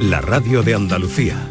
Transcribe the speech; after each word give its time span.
la 0.00 0.20
radio 0.20 0.62
de 0.62 0.74
Andalucía. 0.74 1.50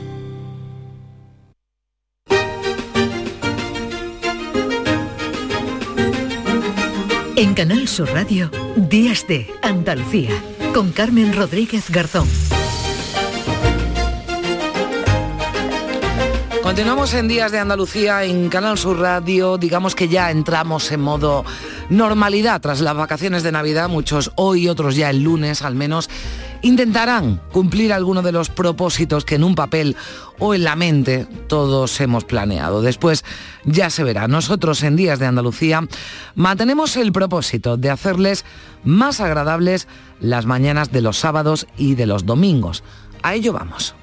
En 7.35 7.53
Canal 7.53 7.87
Sur 7.87 8.11
Radio, 8.11 8.51
Días 8.75 9.27
de 9.27 9.47
Andalucía, 9.61 10.31
con 10.73 10.91
Carmen 10.91 11.35
Rodríguez 11.35 11.89
Garzón. 11.89 12.27
Continuamos 16.61 17.13
en 17.13 17.27
Días 17.27 17.51
de 17.51 17.59
Andalucía 17.59 18.23
en 18.23 18.49
Canal 18.49 18.77
Sur 18.77 18.99
Radio. 18.99 19.57
Digamos 19.57 19.95
que 19.95 20.07
ya 20.07 20.31
entramos 20.31 20.91
en 20.91 21.01
modo 21.01 21.45
normalidad 21.89 22.61
tras 22.61 22.81
las 22.81 22.95
vacaciones 22.95 23.43
de 23.43 23.51
Navidad. 23.51 23.89
Muchos 23.89 24.31
hoy, 24.35 24.67
otros 24.67 24.95
ya 24.95 25.09
el 25.09 25.23
lunes 25.23 25.61
al 25.61 25.75
menos, 25.75 26.09
intentarán 26.61 27.41
cumplir 27.51 27.93
alguno 27.93 28.21
de 28.21 28.31
los 28.31 28.49
propósitos 28.49 29.25
que 29.25 29.35
en 29.35 29.43
un 29.43 29.55
papel 29.55 29.95
o 30.39 30.53
en 30.53 30.63
la 30.63 30.75
mente 30.75 31.27
todos 31.47 31.99
hemos 32.01 32.25
planeado. 32.25 32.81
Después 32.81 33.23
ya 33.63 33.89
se 33.89 34.03
verá. 34.03 34.27
Nosotros 34.27 34.83
en 34.83 34.95
Días 34.95 35.19
de 35.19 35.27
Andalucía 35.27 35.87
mantenemos 36.35 36.97
el 36.97 37.11
propósito 37.11 37.77
de 37.77 37.89
hacerles 37.89 38.45
más 38.83 39.19
agradables 39.19 39.87
las 40.19 40.45
mañanas 40.45 40.91
de 40.91 41.01
los 41.01 41.17
sábados 41.17 41.67
y 41.77 41.95
de 41.95 42.05
los 42.05 42.25
domingos. 42.25 42.83
A 43.21 43.35
ello 43.35 43.53
vamos. 43.53 43.95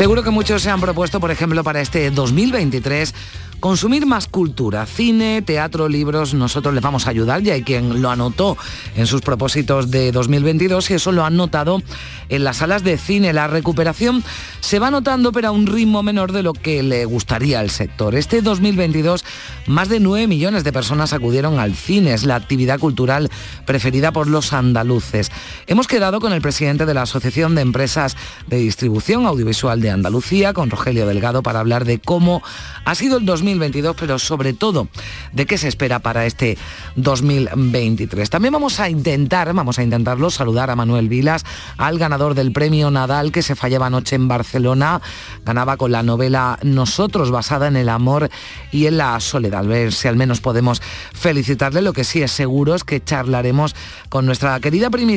Seguro 0.00 0.22
que 0.22 0.30
muchos 0.30 0.62
se 0.62 0.70
han 0.70 0.80
propuesto, 0.80 1.20
por 1.20 1.30
ejemplo, 1.30 1.62
para 1.62 1.82
este 1.82 2.10
2023 2.10 3.14
consumir 3.60 4.06
más 4.06 4.26
cultura, 4.26 4.86
cine, 4.86 5.42
teatro, 5.42 5.88
libros, 5.88 6.34
nosotros 6.34 6.74
les 6.74 6.82
vamos 6.82 7.06
a 7.06 7.10
ayudar, 7.10 7.42
ya 7.42 7.54
hay 7.54 7.62
quien 7.62 8.00
lo 8.00 8.10
anotó 8.10 8.56
en 8.96 9.06
sus 9.06 9.20
propósitos 9.20 9.90
de 9.90 10.12
2022 10.12 10.90
y 10.90 10.94
eso 10.94 11.12
lo 11.12 11.24
han 11.24 11.36
notado 11.36 11.82
en 12.30 12.44
las 12.44 12.58
salas 12.58 12.82
de 12.82 12.96
cine. 12.96 13.32
La 13.32 13.48
recuperación 13.48 14.24
se 14.60 14.78
va 14.78 14.90
notando 14.90 15.32
pero 15.32 15.48
a 15.48 15.50
un 15.50 15.66
ritmo 15.66 16.02
menor 16.02 16.32
de 16.32 16.42
lo 16.42 16.54
que 16.54 16.82
le 16.82 17.04
gustaría 17.04 17.60
al 17.60 17.70
sector. 17.70 18.14
Este 18.14 18.40
2022 18.40 19.24
más 19.66 19.88
de 19.88 20.00
9 20.00 20.26
millones 20.26 20.64
de 20.64 20.72
personas 20.72 21.12
acudieron 21.12 21.58
al 21.58 21.74
cine, 21.74 22.14
es 22.14 22.24
la 22.24 22.36
actividad 22.36 22.78
cultural 22.78 23.30
preferida 23.66 24.10
por 24.12 24.26
los 24.26 24.52
andaluces. 24.52 25.30
Hemos 25.66 25.86
quedado 25.86 26.20
con 26.20 26.32
el 26.32 26.40
presidente 26.40 26.86
de 26.86 26.94
la 26.94 27.02
Asociación 27.02 27.54
de 27.54 27.62
Empresas 27.62 28.16
de 28.46 28.56
Distribución 28.56 29.26
Audiovisual 29.26 29.80
de 29.80 29.90
Andalucía, 29.90 30.54
con 30.54 30.70
Rogelio 30.70 31.06
Delgado, 31.06 31.42
para 31.42 31.60
hablar 31.60 31.84
de 31.84 31.98
cómo 31.98 32.42
ha 32.84 32.94
sido 32.94 33.18
el 33.18 33.26
2022 33.26 33.49
2022, 33.50 33.96
pero 33.98 34.18
sobre 34.18 34.52
todo 34.52 34.88
de 35.32 35.46
qué 35.46 35.58
se 35.58 35.68
espera 35.68 35.98
para 35.98 36.26
este 36.26 36.56
2023. 36.96 38.30
También 38.30 38.52
vamos 38.52 38.80
a 38.80 38.88
intentar, 38.88 39.52
vamos 39.52 39.78
a 39.78 39.82
intentarlo, 39.82 40.30
saludar 40.30 40.70
a 40.70 40.76
Manuel 40.76 41.08
Vilas, 41.08 41.44
al 41.76 41.98
ganador 41.98 42.34
del 42.34 42.52
premio 42.52 42.90
Nadal 42.90 43.32
que 43.32 43.42
se 43.42 43.54
fallaba 43.54 43.86
anoche 43.86 44.16
en 44.16 44.28
Barcelona, 44.28 45.00
ganaba 45.44 45.76
con 45.76 45.92
la 45.92 46.02
novela 46.02 46.58
Nosotros, 46.62 47.30
basada 47.30 47.68
en 47.68 47.76
el 47.76 47.88
amor 47.88 48.30
y 48.72 48.86
en 48.86 48.96
la 48.96 49.18
soledad. 49.20 49.60
A 49.60 49.62
ver 49.62 49.92
si 49.92 50.08
al 50.08 50.16
menos 50.16 50.40
podemos 50.40 50.80
felicitarle. 51.12 51.82
Lo 51.82 51.92
que 51.92 52.04
sí 52.04 52.22
es 52.22 52.32
seguro 52.32 52.74
es 52.74 52.84
que 52.84 53.02
charlaremos 53.02 53.74
con 54.08 54.26
nuestra 54.26 54.58
querida 54.60 54.90
Primi 54.90 55.10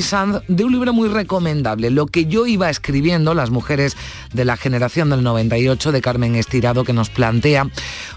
de 0.48 0.64
un 0.64 0.72
libro 0.72 0.92
muy 0.92 1.08
recomendable, 1.08 1.90
Lo 1.90 2.08
que 2.08 2.26
yo 2.26 2.46
iba 2.46 2.70
escribiendo, 2.70 3.34
las 3.34 3.52
mujeres 3.52 3.96
de 4.34 4.44
la 4.44 4.58
generación 4.58 5.10
del 5.10 5.24
98 5.24 5.92
de 5.92 6.02
Carmen 6.02 6.36
Estirado, 6.36 6.84
que 6.84 6.94
nos 6.94 7.10
plantea 7.10 7.68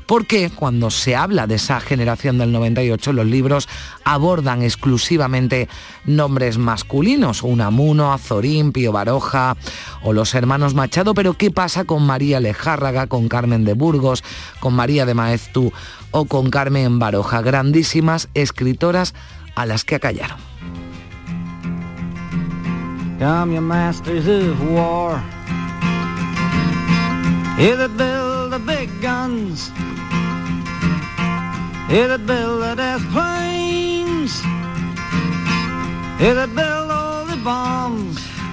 porque 0.07 0.51
cuando 0.51 0.91
se 0.91 1.17
habla 1.17 1.47
de 1.47 1.57
esa 1.57 1.81
generación 1.81 2.39
del 2.39 2.53
98, 2.53 3.13
los 3.13 3.27
libros 3.27 3.69
abordan 4.05 4.63
exclusivamente 4.63 5.69
nombres 6.05 6.59
masculinos, 6.59 7.43
Unamuno, 7.43 8.13
Azorín, 8.13 8.73
Pío 8.73 8.93
Baroja 8.93 9.57
o 10.03 10.13
los 10.13 10.35
hermanos 10.35 10.75
Machado, 10.75 11.15
pero 11.15 11.35
¿qué 11.35 11.51
pasa 11.51 11.85
con 11.85 12.07
María 12.07 12.41
Lejárraga, 12.41 13.07
con 13.07 13.29
Carmen 13.29 13.65
de 13.65 13.75
Burgos, 13.75 14.23
con 14.61 14.75
María 14.75 15.07
de 15.07 15.15
Maeztu 15.15 15.73
o 16.13 16.25
con 16.25 16.51
Carmen 16.51 16.99
Baroja? 16.99 17.43
Grandísimas 17.43 18.29
escritoras 18.35 19.15
a 19.55 19.67
las 19.67 19.85
que 19.85 19.97
acallaron. 19.97 20.39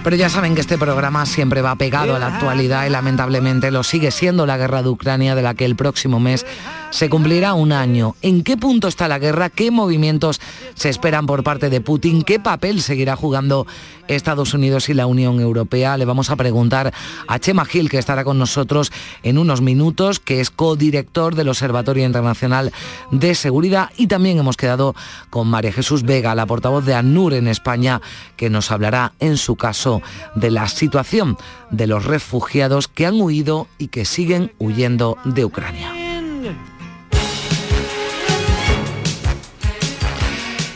Pero 0.03 0.15
ya 0.15 0.29
saben 0.29 0.53
que 0.53 0.61
este 0.61 0.77
programa 0.77 1.25
siempre 1.25 1.61
va 1.61 1.75
pegado 1.75 2.15
a 2.15 2.19
la 2.19 2.27
actualidad 2.27 2.85
y 2.85 2.89
lamentablemente 2.89 3.71
lo 3.71 3.83
sigue 3.83 4.11
siendo 4.11 4.45
la 4.45 4.57
guerra 4.57 4.83
de 4.83 4.89
Ucrania 4.89 5.33
de 5.33 5.41
la 5.41 5.55
que 5.55 5.65
el 5.65 5.75
próximo 5.75 6.19
mes 6.19 6.45
se 6.93 7.09
cumplirá 7.09 7.55
un 7.55 7.71
año. 7.71 8.15
¿En 8.21 8.43
qué 8.43 8.55
punto 8.55 8.87
está 8.87 9.07
la 9.07 9.17
guerra? 9.17 9.49
¿Qué 9.49 9.71
movimientos 9.71 10.39
se 10.75 10.89
esperan 10.89 11.25
por 11.25 11.43
parte 11.43 11.71
de 11.71 11.81
Putin? 11.81 12.21
¿Qué 12.21 12.39
papel 12.39 12.83
seguirá 12.83 13.15
jugando 13.15 13.65
Estados 14.07 14.53
Unidos 14.53 14.89
y 14.89 14.93
la 14.93 15.07
Unión 15.07 15.39
Europea? 15.39 15.97
Le 15.97 16.05
vamos 16.05 16.29
a 16.29 16.35
preguntar 16.35 16.93
a 17.27 17.39
Chema 17.39 17.65
Gil, 17.65 17.89
que 17.89 17.97
estará 17.97 18.23
con 18.23 18.37
nosotros 18.37 18.91
en 19.23 19.39
unos 19.39 19.59
minutos, 19.59 20.19
que 20.19 20.39
es 20.39 20.51
codirector 20.51 21.33
del 21.33 21.49
Observatorio 21.49 22.05
Internacional 22.05 22.71
de 23.09 23.33
Seguridad. 23.33 23.89
Y 23.97 24.05
también 24.05 24.37
hemos 24.37 24.55
quedado 24.55 24.93
con 25.31 25.47
María 25.47 25.73
Jesús 25.73 26.03
Vega, 26.03 26.35
la 26.35 26.45
portavoz 26.45 26.85
de 26.85 26.93
ANUR 26.93 27.33
en 27.33 27.47
España, 27.47 28.01
que 28.37 28.51
nos 28.51 28.69
hablará 28.69 29.13
en 29.19 29.37
su 29.37 29.55
caso 29.55 30.03
de 30.35 30.51
la 30.51 30.67
situación 30.67 31.37
de 31.71 31.87
los 31.87 32.05
refugiados 32.05 32.87
que 32.87 33.07
han 33.07 33.19
huido 33.19 33.67
y 33.79 33.87
que 33.87 34.05
siguen 34.05 34.51
huyendo 34.59 35.17
de 35.25 35.43
Ucrania. 35.43 36.02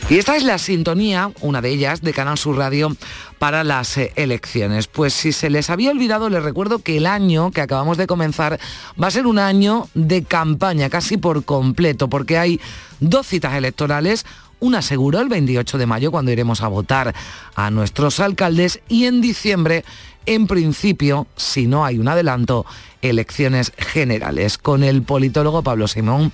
Y 0.10 0.20
esta 0.20 0.38
es 0.38 0.44
la 0.44 0.58
sintonía, 0.58 1.32
una 1.42 1.62
de 1.62 1.70
ellas, 1.70 2.02
de 2.02 2.14
Canal 2.14 2.38
Sur 2.38 2.56
Radio 2.56 2.96
para 3.40 3.66
las 3.66 3.98
eh, 3.98 4.14
elecciones. 4.16 4.88
Pues 4.88 5.14
si 5.14 5.34
se 5.34 5.50
les 5.50 5.70
había 5.70 5.92
olvidado, 5.92 6.30
les 6.30 6.42
recuerdo 6.42 6.80
que 6.80 6.96
el 6.96 7.06
año 7.06 7.52
que 7.52 7.60
acabamos 7.60 7.98
de 7.98 8.08
comenzar 8.08 8.58
va 9.02 9.08
a 9.08 9.12
ser 9.12 9.28
un 9.28 9.38
año 9.38 9.90
de 9.96 10.24
campaña, 10.24 10.90
casi 10.90 11.18
por 11.18 11.44
completo, 11.44 12.08
porque 12.08 12.38
hay 12.38 12.62
dos 13.02 13.28
citas 13.28 13.56
electorales, 13.56 14.26
una 14.62 14.82
seguro 14.82 15.20
el 15.20 15.28
28 15.28 15.78
de 15.78 15.86
mayo 15.86 16.10
cuando 16.10 16.32
iremos 16.32 16.62
a 16.62 16.70
votar 16.70 17.14
a 17.56 17.70
nuestros 17.70 18.22
alcaldes 18.22 18.80
y 18.88 19.08
en 19.08 19.20
diciembre, 19.20 19.84
en 20.26 20.48
principio, 20.48 21.28
si 21.36 21.68
no 21.68 21.84
hay 21.84 22.00
un 22.00 22.08
adelanto, 22.08 22.66
elecciones 23.02 23.74
generales. 23.78 24.58
Con 24.58 24.84
el 24.84 25.02
politólogo 25.02 25.64
Pablo 25.64 25.88
Simón 25.88 26.32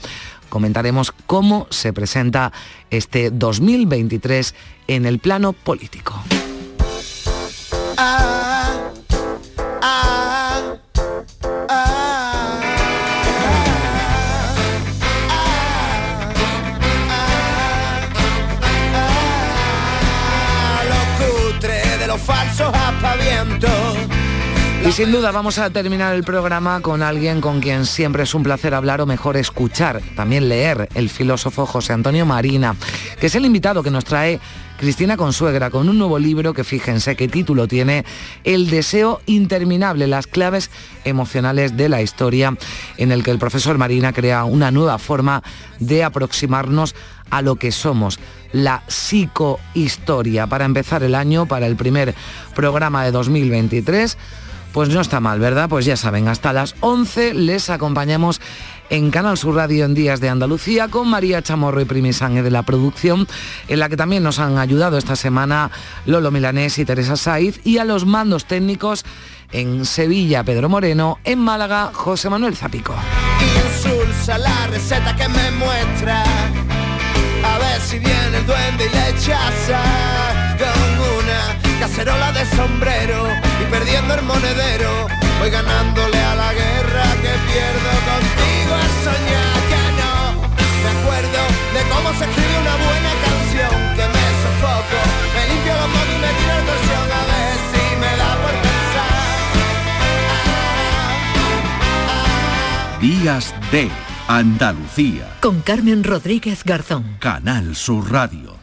comentaremos 0.53 1.12
cómo 1.25 1.66
se 1.72 1.94
presenta 1.94 2.53
este 2.91 3.31
2023 3.31 4.53
en 4.86 5.08
el 5.08 5.18
plano 5.18 5.52
político. 5.53 6.14
de 7.97 8.43
sin 24.94 25.12
duda 25.12 25.31
vamos 25.31 25.57
a 25.57 25.72
terminar 25.72 26.13
el 26.13 26.24
programa 26.24 26.80
con 26.81 27.01
alguien 27.01 27.42
con 27.42 27.62
quien 27.62 27.88
siempre 27.88 28.24
es 28.24 28.36
un 28.36 28.44
placer 28.44 28.75
hablar 28.75 29.01
o 29.01 29.07
mejor 29.07 29.38
escuchar, 29.38 30.04
también 30.16 30.48
leer, 30.48 30.88
el 30.94 31.10
filósofo 31.10 31.66
José 31.66 31.94
Antonio 31.94 32.28
Marina, 32.28 32.75
que 33.19 33.25
es 33.25 33.34
el 33.34 33.44
invitado 33.44 33.81
que 33.81 33.90
nos 33.90 34.06
trae 34.06 34.40
Cristina 34.78 35.18
Consuegra 35.18 35.72
con 35.72 35.90
un 35.90 35.98
nuevo 35.98 36.19
libro 36.19 36.54
que 36.54 36.63
fíjense 36.63 37.16
qué 37.16 37.28
título 37.28 37.68
tiene, 37.68 38.06
El 38.44 38.69
deseo 38.69 39.19
interminable, 39.25 40.06
las 40.06 40.28
claves 40.28 40.69
emocionales 41.06 41.75
de 41.75 41.89
la 41.89 42.04
historia, 42.04 42.56
en 42.98 43.12
el 43.12 43.24
que 43.24 43.31
el 43.31 43.39
profesor 43.39 43.80
Marina 43.80 44.13
crea 44.13 44.44
una 44.44 44.69
nueva 44.69 45.00
forma 45.00 45.42
de 45.80 46.04
aproximarnos 46.04 46.94
a 47.31 47.42
lo 47.42 47.56
que 47.56 47.72
somos, 47.72 48.19
la 48.51 48.84
psicohistoria. 48.88 50.46
Para 50.46 50.66
empezar 50.66 51.01
el 51.01 51.16
año, 51.16 51.48
para 51.48 51.66
el 51.66 51.75
primer 51.75 52.13
programa 52.54 53.04
de 53.04 53.12
2023, 53.12 54.18
Pues 54.74 54.90
no 54.90 55.02
está 55.02 55.20
mal, 55.20 55.40
¿verdad? 55.40 55.70
Pues 55.70 55.86
ya 55.86 55.96
saben, 55.96 56.28
hasta 56.28 56.52
las 56.52 56.75
11 56.80 57.36
les 57.36 57.70
acompañamos 57.70 58.42
en 58.90 59.12
Canal 59.12 59.38
Sur 59.38 59.56
Radio 59.56 59.86
en 59.86 59.94
Días 59.94 60.20
de 60.20 60.30
Andalucía 60.30 60.88
con 60.88 61.08
María 61.08 61.44
Chamorro 61.44 61.80
y 61.80 61.86
Primi 61.86 62.10
de 62.12 62.50
la 62.50 62.64
producción, 62.64 63.28
en 63.68 63.80
la 63.80 63.88
que 63.88 63.98
también 63.98 64.24
nos 64.24 64.40
han 64.40 64.58
ayudado 64.58 64.98
esta 64.98 65.16
semana 65.16 65.70
Lolo 66.08 66.31
Milanés 66.31 66.80
y 66.80 66.86
Teresa 66.86 67.18
Saiz 67.18 67.62
y 67.64 67.78
a 67.78 67.86
los 67.86 68.06
mandos 68.06 68.46
técnicos 68.46 69.06
en 69.52 69.86
Sevilla 69.86 70.44
Pedro 70.44 70.70
Moreno, 70.70 71.20
en 71.24 71.38
Málaga 71.38 71.92
José 71.94 72.31
Manuel 72.31 72.56
Zapico. 72.56 72.96
Cacerola 81.83 82.31
de 82.31 82.45
sombrero 82.56 83.27
y 83.62 83.65
perdiendo 83.69 84.13
el 84.13 84.21
monedero, 84.21 85.06
voy 85.38 85.50
ganándole 85.50 86.18
a 86.18 86.33
la 86.33 86.53
guerra 86.53 87.03
que 87.21 87.33
pierdo 87.50 87.91
contigo 88.07 88.71
al 88.83 88.91
soñar 89.03 89.57
que 89.68 89.83
no. 90.00 90.15
Me 90.81 90.89
acuerdo 90.95 91.41
de 91.75 91.81
cómo 91.91 92.07
se 92.18 92.24
escribe 92.24 92.56
una 92.62 92.75
buena 92.88 93.12
canción 93.25 93.75
que 93.97 94.06
me 94.15 94.25
sofoco, 94.44 95.00
me 95.35 95.41
limpio 95.50 95.74
los 95.75 95.89
modos 95.89 96.07
y 96.07 96.19
me 96.24 96.31
tiro 96.39 96.53
el 96.56 96.63
torsión 96.71 97.07
a 97.19 97.21
ver 97.31 97.56
si 97.71 97.83
me 98.01 98.12
da 98.21 98.31
por 98.44 98.56
pensar. 98.63 99.12
Días 103.01 103.45
de 103.74 103.83
Andalucía. 104.29 105.25
Con 105.41 105.59
Carmen 105.59 106.06
Rodríguez 106.06 106.63
Garzón. 106.63 107.18
Canal 107.19 107.75
Sur 107.75 108.09
Radio. 108.09 108.62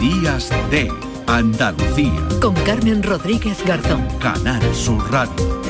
Días 0.00 0.48
de 0.70 0.90
Andalucía. 1.26 2.26
Con 2.40 2.54
Carmen 2.54 3.02
Rodríguez 3.02 3.62
Garzón. 3.66 4.08
Canal 4.18 4.62
Sur 4.74 5.12
Radio. 5.12 5.60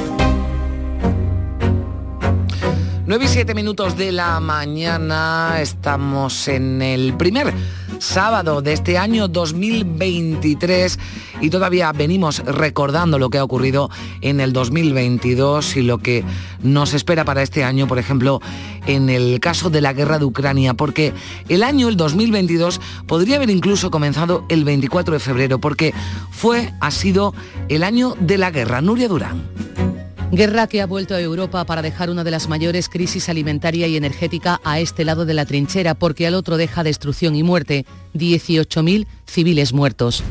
9 3.07 3.25
y 3.25 3.29
7 3.29 3.55
minutos 3.55 3.97
de 3.97 4.13
la 4.13 4.39
mañana, 4.39 5.57
estamos 5.61 6.47
en 6.47 6.81
el 6.81 7.15
primer 7.15 7.53
sábado 8.01 8.63
de 8.63 8.73
este 8.73 8.99
año 8.99 9.29
2023 9.29 10.99
y 11.41 11.51
todavía 11.51 11.93
venimos 11.93 12.41
recordando 12.45 13.19
lo 13.19 13.31
que 13.31 13.39
ha 13.39 13.45
ocurrido 13.45 13.91
en 14.21 14.41
el 14.41 14.53
2022 14.53 15.77
y 15.77 15.83
lo 15.83 15.99
que 15.99 16.25
nos 16.63 16.95
espera 16.95 17.25
para 17.25 17.43
este 17.43 17.63
año, 17.63 17.87
por 17.87 17.99
ejemplo, 17.99 18.41
en 18.87 19.11
el 19.11 19.39
caso 19.41 19.71
de 19.71 19.81
la 19.81 19.93
guerra 19.93 20.19
de 20.19 20.25
Ucrania, 20.25 20.75
porque 20.75 21.13
el 21.49 21.63
año, 21.63 21.89
el 21.89 21.97
2022, 21.97 22.81
podría 23.07 23.37
haber 23.37 23.51
incluso 23.51 23.91
comenzado 23.91 24.45
el 24.49 24.65
24 24.65 25.15
de 25.15 25.21
febrero, 25.21 25.61
porque 25.61 25.95
fue, 26.31 26.73
ha 26.81 26.91
sido 26.91 27.35
el 27.69 27.85
año 27.85 28.17
de 28.19 28.39
la 28.39 28.51
guerra. 28.51 28.81
Nuria 28.81 29.09
Durán. 29.09 29.90
Guerra 30.33 30.69
que 30.69 30.81
ha 30.81 30.87
vuelto 30.87 31.17
a 31.17 31.21
Europa 31.21 31.65
para 31.65 31.83
dejar 31.83 32.09
una 32.09 32.23
de 32.23 32.31
las 32.31 32.49
mayores 32.49 32.89
crisis 32.89 33.29
alimentaria 33.29 33.89
y 33.89 33.97
energética 33.97 34.61
a 34.63 34.79
este 34.79 35.05
lado 35.05 35.27
de 35.27 35.35
la 35.35 35.45
trinchera, 35.45 35.95
porque 35.95 36.25
al 36.25 36.35
otro 36.35 36.57
deja 36.57 36.85
destrucción 36.85 37.35
y 37.35 37.43
muerte. 37.43 37.85
18.000 38.15 39.07
civiles 39.27 39.73
muertos. 39.73 40.23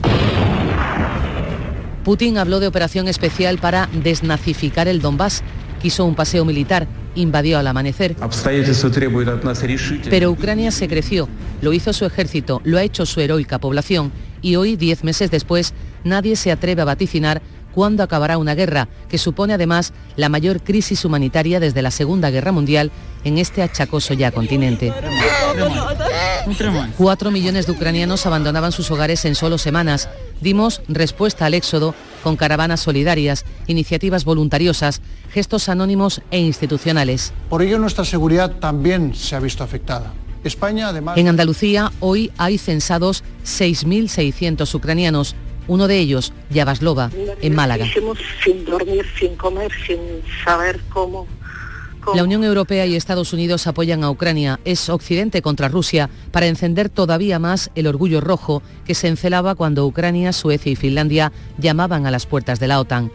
Putin 2.06 2.38
habló 2.38 2.62
de 2.62 2.68
operación 2.68 3.10
especial 3.10 3.58
para 3.58 3.90
desnazificar 3.92 4.88
el 4.88 5.02
Donbass. 5.02 5.44
Quiso 5.82 6.06
un 6.06 6.16
paseo 6.16 6.46
militar, 6.46 6.88
invadió 7.16 7.60
al 7.60 7.68
amanecer. 7.68 8.16
Pero 10.10 10.32
Ucrania 10.32 10.72
se 10.72 10.88
creció, 10.88 11.28
lo 11.62 11.74
hizo 11.74 11.92
su 11.92 12.06
ejército, 12.06 12.62
lo 12.64 12.78
ha 12.78 12.84
hecho 12.84 13.06
su 13.06 13.20
heroica 13.20 13.60
población 13.60 14.14
y 14.42 14.56
hoy, 14.56 14.78
diez 14.78 15.04
meses 15.04 15.30
después, 15.30 15.74
nadie 16.06 16.38
se 16.38 16.52
atreve 16.52 16.82
a 16.82 16.86
vaticinar 16.86 17.42
cuándo 17.80 18.04
acabará 18.04 18.38
una 18.38 18.56
guerra, 18.56 18.90
que 19.08 19.18
supone 19.18 19.54
además 19.54 19.94
la 20.18 20.28
mayor 20.28 20.62
crisis 20.62 21.06
humanitaria 21.06 21.62
desde 21.62 21.82
la 21.82 21.92
Segunda 21.92 22.30
Guerra 22.30 22.52
Mundial 22.52 22.92
en 23.24 23.38
este 23.38 23.64
achacoso 23.64 24.14
ya 24.14 24.32
continente. 24.32 24.92
Cuatro 26.98 27.32
millones 27.32 27.68
de 27.68 27.72
ucranianos 27.72 28.26
abandonaban 28.26 28.74
sus 28.74 28.92
hogares 28.92 29.24
en 29.24 29.34
solo 29.34 29.58
semanas. 29.58 30.10
Dimos 30.42 30.82
respuesta 30.90 31.46
al 31.46 31.54
éxodo 31.54 31.96
con 32.22 32.36
caravanas 32.36 32.82
solidarias, 32.82 33.46
iniciativas 33.68 34.26
voluntariosas, 34.26 35.02
gestos 35.32 35.70
anónimos 35.70 36.22
e 36.32 36.40
institucionales. 36.40 37.32
Por 37.48 37.62
ello 37.62 37.80
nuestra 37.80 38.04
seguridad 38.04 38.56
también 38.60 39.16
se 39.16 39.38
ha 39.38 39.40
visto 39.40 39.64
afectada. 39.64 40.12
España, 40.44 40.90
además... 40.90 41.18
En 41.18 41.30
Andalucía 41.30 41.94
hoy 42.02 42.30
hay 42.38 42.58
censados 42.58 43.24
6.600 43.46 44.76
ucranianos, 44.76 45.34
uno 45.70 45.88
de 45.88 46.00
ellos, 46.00 46.34
Yavaslova, 46.50 47.10
en 47.42 47.56
Málaga. 47.56 47.86
Sin 48.44 48.66
dormir, 48.66 49.06
sin 49.18 49.36
comer, 49.36 49.72
sin 49.88 50.00
saber 50.44 50.82
cómo, 50.90 51.28
La 52.16 52.24
Unión 52.24 52.44
Europea 52.44 52.86
y 52.86 52.96
Estados 52.96 53.34
Unidos 53.34 53.68
apoyan 53.68 54.04
a 54.04 54.10
Ucrania. 54.10 54.60
Es 54.66 54.90
Occidente 54.90 55.42
contra 55.42 55.68
Rusia 55.68 56.10
para 56.32 56.48
encender 56.48 56.90
todavía 56.90 57.40
más 57.40 57.70
el 57.76 57.88
orgullo 57.88 58.20
rojo 58.20 58.64
que 58.86 58.96
se 58.96 59.08
encelaba 59.08 59.56
cuando 59.56 59.86
Ucrania, 59.86 60.34
Suecia 60.34 60.72
y 60.72 60.76
Finlandia 60.76 61.32
llamaban 61.60 62.08
a 62.08 62.12
las 62.12 62.26
puertas 62.26 62.60
de 62.60 62.68
la 62.68 62.80
OTAN. 62.80 63.12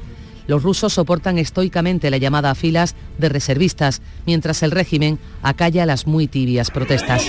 Los 0.46 0.62
rusos 0.62 0.92
soportan 0.92 1.38
estoicamente 1.38 2.10
la 2.10 2.18
llamada 2.18 2.50
a 2.50 2.54
filas 2.54 2.94
de 3.18 3.30
reservistas, 3.30 4.02
mientras 4.26 4.62
el 4.62 4.70
régimen 4.70 5.18
acalla 5.42 5.86
las 5.86 6.06
muy 6.06 6.28
tibias 6.28 6.70
protestas. 6.70 7.24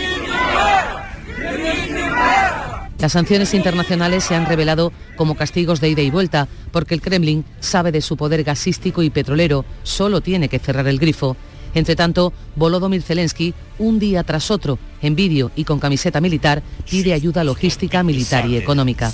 Las 3.06 3.12
sanciones 3.12 3.54
internacionales 3.54 4.24
se 4.24 4.34
han 4.34 4.48
revelado 4.48 4.92
como 5.16 5.36
castigos 5.36 5.80
de 5.80 5.90
ida 5.90 6.02
y 6.02 6.10
vuelta, 6.10 6.48
porque 6.72 6.96
el 6.96 7.04
Kremlin 7.04 7.46
sabe 7.60 7.92
de 7.92 8.02
su 8.02 8.18
poder 8.18 8.44
gasístico 8.44 9.04
y 9.04 9.12
petrolero, 9.12 9.64
solo 9.84 10.22
tiene 10.22 10.50
que 10.50 10.58
cerrar 10.58 10.88
el 10.88 10.98
grifo. 10.98 11.38
Entre 11.76 11.96
tanto, 11.96 12.34
Volodymyr 12.56 13.04
Zelensky, 13.04 13.54
un 13.78 14.00
día 14.00 14.24
tras 14.24 14.50
otro, 14.50 14.80
en 15.04 15.16
vídeo 15.16 15.52
y 15.56 15.66
con 15.66 15.80
camiseta 15.80 16.20
militar, 16.20 16.64
pide 16.90 17.14
ayuda 17.14 17.44
logística, 17.44 18.02
militar 18.02 18.50
y 18.50 18.58
económica. 18.58 19.12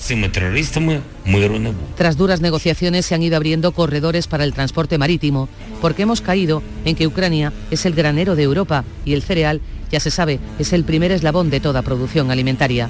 Tras 1.97 2.15
duras 2.15 2.39
negociaciones 2.39 3.05
se 3.05 3.13
han 3.13 3.23
ido 3.23 3.35
abriendo 3.35 3.73
corredores 3.73 4.27
para 4.27 4.45
el 4.45 4.53
transporte 4.53 4.97
marítimo, 4.97 5.49
porque 5.81 6.03
hemos 6.03 6.21
caído 6.21 6.63
en 6.85 6.95
que 6.95 7.07
Ucrania 7.07 7.51
es 7.71 7.85
el 7.85 7.93
granero 7.93 8.37
de 8.37 8.43
Europa 8.43 8.85
y 9.03 9.15
el 9.15 9.21
cereal, 9.21 9.59
ya 9.91 9.99
se 9.99 10.11
sabe, 10.11 10.39
es 10.59 10.71
el 10.71 10.85
primer 10.85 11.11
eslabón 11.11 11.49
de 11.49 11.59
toda 11.59 11.81
producción 11.81 12.31
alimentaria. 12.31 12.89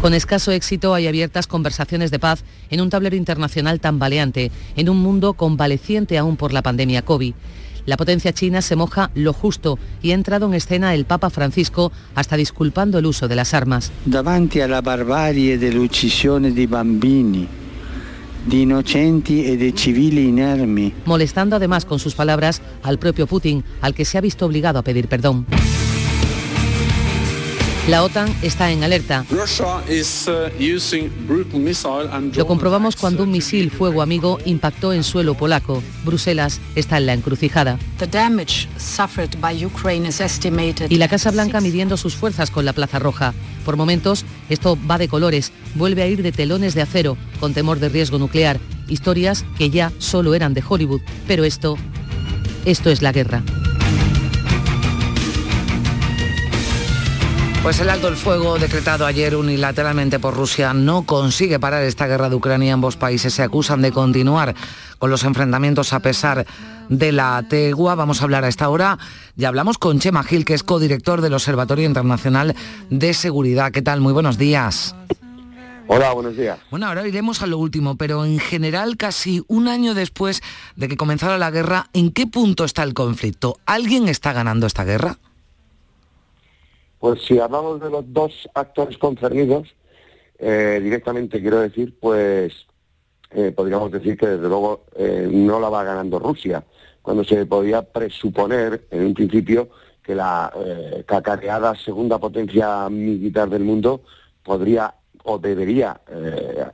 Con 0.00 0.14
escaso 0.14 0.50
éxito 0.50 0.94
hay 0.94 1.06
abiertas 1.06 1.46
conversaciones 1.46 2.10
de 2.10 2.18
paz 2.18 2.42
en 2.70 2.80
un 2.80 2.88
tablero 2.88 3.16
internacional 3.16 3.80
tambaleante, 3.80 4.50
en 4.74 4.88
un 4.88 4.96
mundo 4.96 5.34
convaleciente 5.34 6.16
aún 6.16 6.38
por 6.38 6.54
la 6.54 6.62
pandemia 6.62 7.02
COVID. 7.02 7.34
La 7.84 7.98
potencia 7.98 8.32
china 8.32 8.62
se 8.62 8.76
moja 8.76 9.10
lo 9.14 9.34
justo 9.34 9.78
y 10.00 10.12
ha 10.12 10.14
entrado 10.14 10.46
en 10.46 10.54
escena 10.54 10.94
el 10.94 11.04
Papa 11.04 11.28
Francisco 11.28 11.92
hasta 12.14 12.36
disculpando 12.36 12.98
el 12.98 13.04
uso 13.04 13.28
de 13.28 13.36
las 13.36 13.52
armas. 13.52 13.92
Davanti 14.06 14.62
alla 14.62 14.80
barbarie 14.80 15.58
dell'uccisione 15.58 16.50
di 16.50 16.66
bambini 16.66 17.48
di 18.42 18.62
innocenti 18.62 19.44
e 19.44 19.56
di 19.58 19.74
civili 19.74 20.28
inermi. 20.28 20.94
molestando 21.04 21.56
además 21.56 21.84
con 21.84 21.98
sus 21.98 22.14
palabras 22.14 22.62
al 22.82 22.98
propio 22.98 23.26
Putin, 23.26 23.62
al 23.82 23.92
que 23.92 24.06
se 24.06 24.16
ha 24.16 24.22
visto 24.22 24.46
obligado 24.46 24.78
a 24.78 24.82
pedir 24.82 25.08
perdón. 25.08 25.44
La 27.88 28.04
OTAN 28.04 28.32
está 28.42 28.70
en 28.70 28.84
alerta. 28.84 29.24
Lo 32.36 32.46
comprobamos 32.46 32.96
cuando 32.96 33.22
un 33.22 33.30
misil 33.30 33.70
fuego 33.70 34.02
amigo 34.02 34.38
impactó 34.44 34.92
en 34.92 35.02
suelo 35.02 35.34
polaco. 35.34 35.82
Bruselas 36.04 36.60
está 36.76 36.98
en 36.98 37.06
la 37.06 37.14
encrucijada. 37.14 37.78
Y 40.88 40.96
la 40.96 41.08
Casa 41.08 41.30
Blanca 41.30 41.60
midiendo 41.60 41.96
sus 41.96 42.14
fuerzas 42.14 42.50
con 42.50 42.64
la 42.64 42.74
Plaza 42.74 42.98
Roja. 42.98 43.34
Por 43.64 43.76
momentos, 43.76 44.24
esto 44.50 44.78
va 44.88 44.98
de 44.98 45.08
colores, 45.08 45.50
vuelve 45.74 46.02
a 46.02 46.06
ir 46.06 46.22
de 46.22 46.32
telones 46.32 46.74
de 46.74 46.82
acero, 46.82 47.16
con 47.40 47.54
temor 47.54 47.80
de 47.80 47.88
riesgo 47.88 48.18
nuclear. 48.18 48.60
Historias 48.88 49.44
que 49.56 49.70
ya 49.70 49.90
solo 49.98 50.34
eran 50.34 50.54
de 50.54 50.62
Hollywood. 50.68 51.00
Pero 51.26 51.44
esto, 51.44 51.76
esto 52.66 52.90
es 52.90 53.00
la 53.02 53.12
guerra. 53.12 53.42
Pues 57.62 57.78
el 57.78 57.90
alto 57.90 58.08
el 58.08 58.16
fuego 58.16 58.58
decretado 58.58 59.04
ayer 59.04 59.36
unilateralmente 59.36 60.18
por 60.18 60.34
Rusia 60.34 60.72
no 60.72 61.02
consigue 61.02 61.60
parar 61.60 61.82
esta 61.82 62.06
guerra 62.06 62.30
de 62.30 62.36
Ucrania. 62.36 62.72
Ambos 62.72 62.96
países 62.96 63.34
se 63.34 63.42
acusan 63.42 63.82
de 63.82 63.92
continuar 63.92 64.54
con 64.98 65.10
los 65.10 65.24
enfrentamientos 65.24 65.92
a 65.92 66.00
pesar 66.00 66.46
de 66.88 67.12
la 67.12 67.44
tegua. 67.50 67.94
Vamos 67.96 68.20
a 68.20 68.24
hablar 68.24 68.44
a 68.44 68.48
esta 68.48 68.70
hora. 68.70 68.98
Ya 69.36 69.48
hablamos 69.48 69.76
con 69.76 70.00
Chema 70.00 70.22
Gil, 70.22 70.46
que 70.46 70.54
es 70.54 70.62
codirector 70.62 71.20
del 71.20 71.34
Observatorio 71.34 71.84
Internacional 71.84 72.56
de 72.88 73.12
Seguridad. 73.12 73.72
¿Qué 73.72 73.82
tal? 73.82 74.00
Muy 74.00 74.14
buenos 74.14 74.38
días. 74.38 74.96
Hola, 75.86 76.12
buenos 76.14 76.38
días. 76.38 76.58
Bueno, 76.70 76.86
ahora 76.86 77.06
iremos 77.06 77.42
a 77.42 77.46
lo 77.46 77.58
último, 77.58 77.96
pero 77.96 78.24
en 78.24 78.38
general, 78.38 78.96
casi 78.96 79.42
un 79.48 79.68
año 79.68 79.92
después 79.92 80.40
de 80.76 80.88
que 80.88 80.96
comenzara 80.96 81.36
la 81.36 81.50
guerra, 81.50 81.90
¿en 81.92 82.10
qué 82.10 82.26
punto 82.26 82.64
está 82.64 82.84
el 82.84 82.94
conflicto? 82.94 83.58
¿Alguien 83.66 84.08
está 84.08 84.32
ganando 84.32 84.66
esta 84.66 84.84
guerra? 84.84 85.18
Pues 87.00 87.22
si 87.22 87.38
hablamos 87.38 87.80
de 87.80 87.88
los 87.88 88.12
dos 88.12 88.46
actores 88.52 88.98
concernidos, 88.98 89.74
eh, 90.38 90.80
directamente 90.82 91.40
quiero 91.40 91.60
decir, 91.60 91.98
pues 91.98 92.66
eh, 93.30 93.52
podríamos 93.56 93.90
decir 93.90 94.18
que 94.18 94.26
desde 94.26 94.46
luego 94.46 94.84
eh, 94.94 95.26
no 95.32 95.58
la 95.58 95.70
va 95.70 95.82
ganando 95.82 96.18
Rusia, 96.18 96.62
cuando 97.00 97.24
se 97.24 97.46
podía 97.46 97.80
presuponer 97.80 98.86
en 98.90 99.06
un 99.06 99.14
principio 99.14 99.70
que 100.02 100.14
la 100.14 100.52
cacareada 101.06 101.74
segunda 101.74 102.18
potencia 102.18 102.88
militar 102.90 103.48
del 103.48 103.64
mundo 103.64 104.02
podría 104.42 104.94
o 105.24 105.38
debería, 105.38 106.00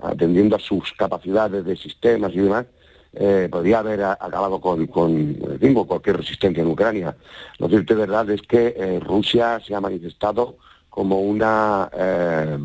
atendiendo 0.00 0.56
a 0.56 0.60
sus 0.60 0.92
capacidades 0.94 1.64
de 1.64 1.76
sistemas 1.76 2.32
y 2.32 2.38
demás, 2.38 2.66
eh, 3.18 3.48
podría 3.50 3.78
haber 3.78 4.04
acabado 4.04 4.60
con, 4.60 4.86
con 4.88 5.34
cualquier 5.86 6.18
resistencia 6.18 6.62
en 6.62 6.68
Ucrania. 6.68 7.16
Lo 7.58 7.68
cierto 7.68 7.94
y 7.94 7.96
verdad 7.96 8.28
es 8.28 8.42
que 8.42 8.74
eh, 8.76 9.00
Rusia 9.00 9.58
se 9.66 9.74
ha 9.74 9.80
manifestado 9.80 10.58
como 10.90 11.20
una 11.20 11.90
eh, 11.96 12.58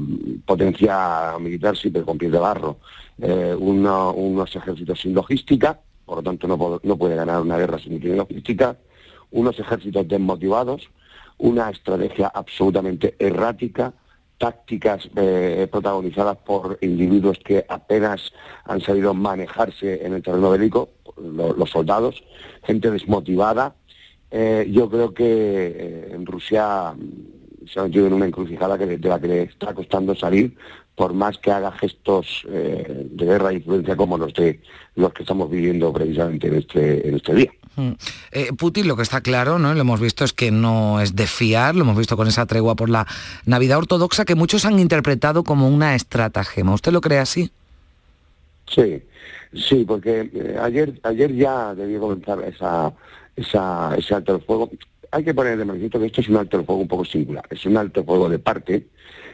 potencia 0.46 1.38
militar 1.40 1.78
siempre 1.78 2.04
con 2.04 2.18
pies 2.18 2.32
de 2.32 2.40
barro, 2.40 2.78
unos 3.18 4.56
ejércitos 4.56 5.00
sin 5.00 5.14
logística, 5.14 5.80
por 6.06 6.18
lo 6.18 6.24
tanto 6.24 6.48
no, 6.48 6.80
no 6.84 6.98
puede 6.98 7.16
ganar 7.16 7.42
una 7.42 7.58
guerra 7.58 7.78
sin 7.80 8.00
logística, 8.18 8.76
unos 9.32 9.58
ejércitos 9.60 10.08
desmotivados, 10.08 10.90
una 11.38 11.70
estrategia 11.70 12.28
absolutamente 12.28 13.16
errática, 13.20 13.94
tácticas 14.42 15.08
eh, 15.16 15.68
protagonizadas 15.72 16.36
por 16.38 16.80
individuos 16.82 17.38
que 17.46 17.64
apenas 17.70 18.34
han 18.66 18.82
sabido 18.82 19.14
manejarse 19.14 20.04
en 20.04 20.16
el 20.16 20.24
terreno 20.24 20.50
bélico, 20.50 20.90
los 21.16 21.70
soldados, 21.70 22.24
gente 22.64 22.90
desmotivada. 22.90 23.76
Eh, 24.32 24.68
yo 24.72 24.90
creo 24.90 25.14
que 25.14 25.28
eh, 25.28 26.12
en 26.14 26.26
Rusia 26.26 26.92
mm, 26.94 27.68
se 27.68 27.80
ha 27.80 27.84
metido 27.84 28.08
en 28.08 28.14
una 28.14 28.26
encrucijada 28.26 28.80
que, 28.80 28.98
de 28.98 29.10
la 29.10 29.20
que 29.20 29.28
le 29.28 29.44
está 29.44 29.76
costando 29.76 30.16
salir, 30.16 30.58
por 30.96 31.14
más 31.14 31.38
que 31.38 31.52
haga 31.52 31.72
gestos 31.74 32.46
de 32.46 33.26
guerra 33.26 33.52
e 33.52 33.56
influencia 33.56 33.96
como 33.96 34.18
los, 34.18 34.34
de, 34.34 34.60
los 34.96 35.14
que 35.14 35.24
estamos 35.24 35.50
viviendo 35.50 35.94
precisamente 35.94 36.48
en 36.48 36.56
este, 36.56 37.08
en 37.08 37.16
este 37.16 37.34
día. 37.36 37.52
Mm. 37.76 37.92
Eh, 38.32 38.54
Putin 38.58 38.88
lo 38.88 38.96
que 38.96 39.04
está 39.04 39.22
claro, 39.22 39.58
¿no? 39.60 39.74
lo 39.74 39.82
hemos 39.82 40.00
visto, 40.00 40.26
es 40.26 40.34
que 40.34 40.52
no 40.52 41.00
es 41.00 41.16
de 41.16 41.28
fiar, 41.28 41.76
lo 41.76 41.84
hemos 41.84 41.98
visto 41.98 42.18
con 42.18 42.28
esa 42.28 42.46
tregua 42.46 42.76
por 42.76 42.90
la 42.90 43.08
Navidad 43.46 43.78
ortodoxa 43.78 44.26
que 44.26 44.36
muchos 44.36 44.66
han 44.66 44.80
interpretado 44.80 45.44
como 45.44 45.70
una 45.70 45.96
estratagema. 45.96 46.74
¿Usted 46.74 46.92
lo 46.92 47.02
cree 47.02 47.20
así? 47.20 47.52
Sí, 48.68 49.02
sí, 49.54 49.86
porque 49.88 50.30
eh, 50.34 50.58
ayer, 50.62 51.00
ayer 51.04 51.34
ya 51.36 51.74
debió 51.76 52.02
comenzar 52.02 52.44
esa, 52.44 52.94
esa, 53.36 53.96
ese 53.98 54.16
alto 54.16 54.36
el 54.36 54.42
fuego. 54.42 54.70
Hay 55.12 55.24
que 55.24 55.34
poner 55.34 55.58
de 55.58 55.66
manifiesto 55.66 56.00
que 56.00 56.06
esto 56.06 56.22
es 56.22 56.30
un 56.30 56.38
alto 56.38 56.60
el 56.60 56.66
fuego 56.66 56.82
un 56.82 56.88
poco 56.88 57.06
singular. 57.06 57.46
Es 57.50 57.66
un 57.66 57.78
alto 57.78 58.02
el 58.02 58.06
fuego 58.06 58.30
de 58.30 58.40
parte, 58.40 58.88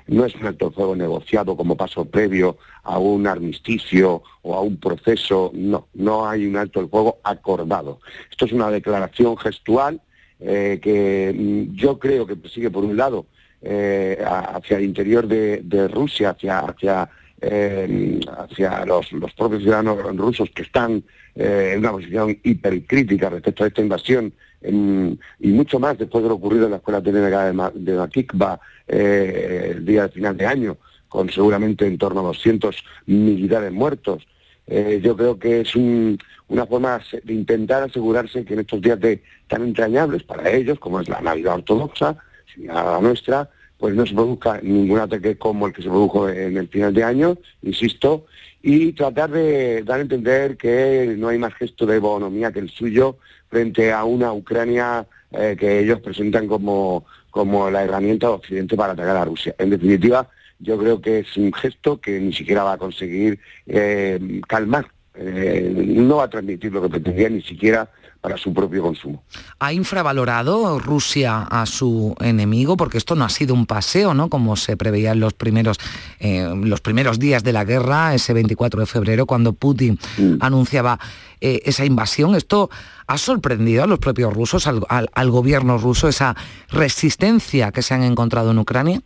no 0.07 0.25
es 0.25 0.35
un 0.35 0.45
alto 0.45 0.71
fuego 0.71 0.95
negociado 0.95 1.55
como 1.55 1.75
paso 1.75 2.05
previo 2.05 2.57
a 2.83 2.97
un 2.97 3.27
armisticio 3.27 4.23
o 4.41 4.55
a 4.55 4.61
un 4.61 4.77
proceso, 4.77 5.51
no, 5.53 5.87
no 5.93 6.27
hay 6.27 6.45
un 6.45 6.55
alto 6.55 6.79
el 6.79 6.89
fuego 6.89 7.19
acordado. 7.23 7.99
Esto 8.31 8.45
es 8.45 8.51
una 8.51 8.69
declaración 8.69 9.37
gestual 9.37 10.01
eh, 10.39 10.79
que 10.81 11.33
mm, 11.35 11.75
yo 11.75 11.97
creo 11.97 12.27
que 12.27 12.35
persigue, 12.35 12.69
por 12.69 12.85
un 12.85 12.95
lado, 12.95 13.25
eh, 13.61 14.23
hacia 14.23 14.77
el 14.77 14.83
interior 14.83 15.27
de, 15.27 15.87
Rusia, 15.87 16.31
hacia, 16.31 16.59
hacia, 16.59 17.09
eh, 17.41 18.19
hacia 18.37 18.85
los, 18.85 19.07
propios 19.35 19.63
ciudadanos 19.63 19.97
rusos 20.15 20.49
que 20.51 20.61
están 20.61 21.03
en 21.35 21.79
una 21.79 21.91
posición 21.91 22.39
hipercrítica 22.43 23.29
respecto 23.29 23.63
a 23.63 23.67
esta 23.67 23.81
invasión 23.81 24.33
y 24.61 25.47
mucho 25.49 25.79
más 25.79 25.97
después 25.97 26.23
de 26.23 26.29
lo 26.29 26.35
ocurrido 26.35 26.65
en 26.65 26.71
la 26.71 26.77
Escuela 26.77 27.01
Técnica 27.01 27.51
de, 27.51 27.71
de 27.75 27.97
Makikba 27.97 28.59
el 28.87 29.85
día 29.85 30.03
de 30.03 30.09
final 30.09 30.35
de 30.35 30.45
año, 30.45 30.77
con 31.07 31.29
seguramente 31.29 31.85
en 31.85 31.97
torno 31.97 32.21
a 32.21 32.23
200 32.23 32.75
militares 33.05 33.71
muertos. 33.71 34.27
Eh, 34.67 34.99
yo 35.01 35.15
creo 35.15 35.39
que 35.39 35.61
es 35.61 35.75
una 35.75 36.65
forma 36.65 37.01
de 37.23 37.33
intentar 37.33 37.83
asegurarse 37.83 38.43
que 38.43 38.53
en 38.53 38.59
estos 38.61 38.81
días 38.81 38.99
tan 39.47 39.63
entrañables 39.63 40.23
para 40.23 40.49
ellos, 40.51 40.77
como 40.79 40.99
es 40.99 41.07
la 41.07 41.21
Navidad 41.21 41.55
ortodoxa, 41.55 42.17
la 42.57 42.99
nuestra, 43.01 43.49
pues 43.77 43.95
no 43.95 44.05
se 44.05 44.13
produzca 44.13 44.59
ningún 44.61 44.99
ataque 44.99 45.37
como 45.37 45.67
el 45.67 45.73
que 45.73 45.83
se 45.83 45.89
produjo 45.89 46.27
en 46.27 46.57
el 46.57 46.67
final 46.67 46.93
de 46.93 47.03
año, 47.03 47.37
insisto, 47.61 48.25
y 48.61 48.91
tratar 48.93 49.29
de 49.29 49.83
dar 49.83 49.99
a 49.99 50.01
entender 50.01 50.57
que 50.57 51.15
no 51.17 51.29
hay 51.29 51.37
más 51.37 51.53
gesto 51.53 51.85
de 51.85 51.99
bonomía 51.99 52.51
que 52.51 52.59
el 52.59 52.69
suyo 52.69 53.17
frente 53.49 53.91
a 53.91 54.03
una 54.03 54.33
Ucrania 54.33 55.05
eh, 55.31 55.55
que 55.59 55.79
ellos 55.79 55.99
presentan 55.99 56.47
como, 56.47 57.05
como 57.31 57.69
la 57.69 57.83
herramienta 57.83 58.27
de 58.27 58.33
Occidente 58.33 58.75
para 58.75 58.93
atacar 58.93 59.17
a 59.17 59.25
Rusia. 59.25 59.55
En 59.57 59.69
definitiva, 59.69 60.29
yo 60.59 60.77
creo 60.77 61.01
que 61.01 61.19
es 61.19 61.37
un 61.37 61.53
gesto 61.53 61.99
que 61.99 62.19
ni 62.19 62.33
siquiera 62.33 62.63
va 62.63 62.73
a 62.73 62.77
conseguir 62.77 63.39
eh, 63.67 64.41
calmar, 64.47 64.87
eh, 65.15 65.71
no 65.75 66.17
va 66.17 66.25
a 66.25 66.29
transmitir 66.29 66.71
lo 66.71 66.81
que 66.81 66.89
pretendía 66.89 67.29
ni 67.29 67.41
siquiera 67.41 67.89
para 68.27 68.37
su 68.37 68.53
propio 68.53 68.81
consumo. 68.81 69.23
¿Ha 69.59 69.71
infravalorado 69.71 70.79
Rusia 70.79 71.43
a 71.43 71.65
su 71.65 72.13
enemigo? 72.19 72.75
Porque 72.75 72.97
esto 72.97 73.15
no 73.15 73.23
ha 73.23 73.29
sido 73.29 73.53
un 73.53 73.65
paseo, 73.65 74.13
¿no? 74.13 74.29
Como 74.29 74.57
se 74.57 74.75
preveía 74.75 75.13
en 75.13 75.21
los 75.21 75.33
primeros, 75.33 75.77
eh, 76.19 76.53
los 76.61 76.81
primeros 76.81 77.19
días 77.19 77.43
de 77.45 77.53
la 77.53 77.63
guerra, 77.63 78.13
ese 78.13 78.33
24 78.33 78.81
de 78.81 78.85
febrero, 78.85 79.25
cuando 79.25 79.53
Putin 79.53 79.97
mm. 80.17 80.35
anunciaba 80.41 80.99
esa 81.39 81.85
invasión. 81.85 82.35
Esto 82.35 82.69
ha 83.05 83.17
sorprendido 83.17 83.83
a 83.83 83.87
los 83.87 83.99
propios 83.99 84.33
rusos, 84.33 84.67
al 84.67 85.31
gobierno 85.31 85.77
ruso, 85.77 86.09
esa 86.09 86.35
resistencia 86.69 87.71
que 87.71 87.83
se 87.83 87.93
han 87.93 88.03
encontrado 88.03 88.51
en 88.51 88.57
Ucrania. 88.57 89.01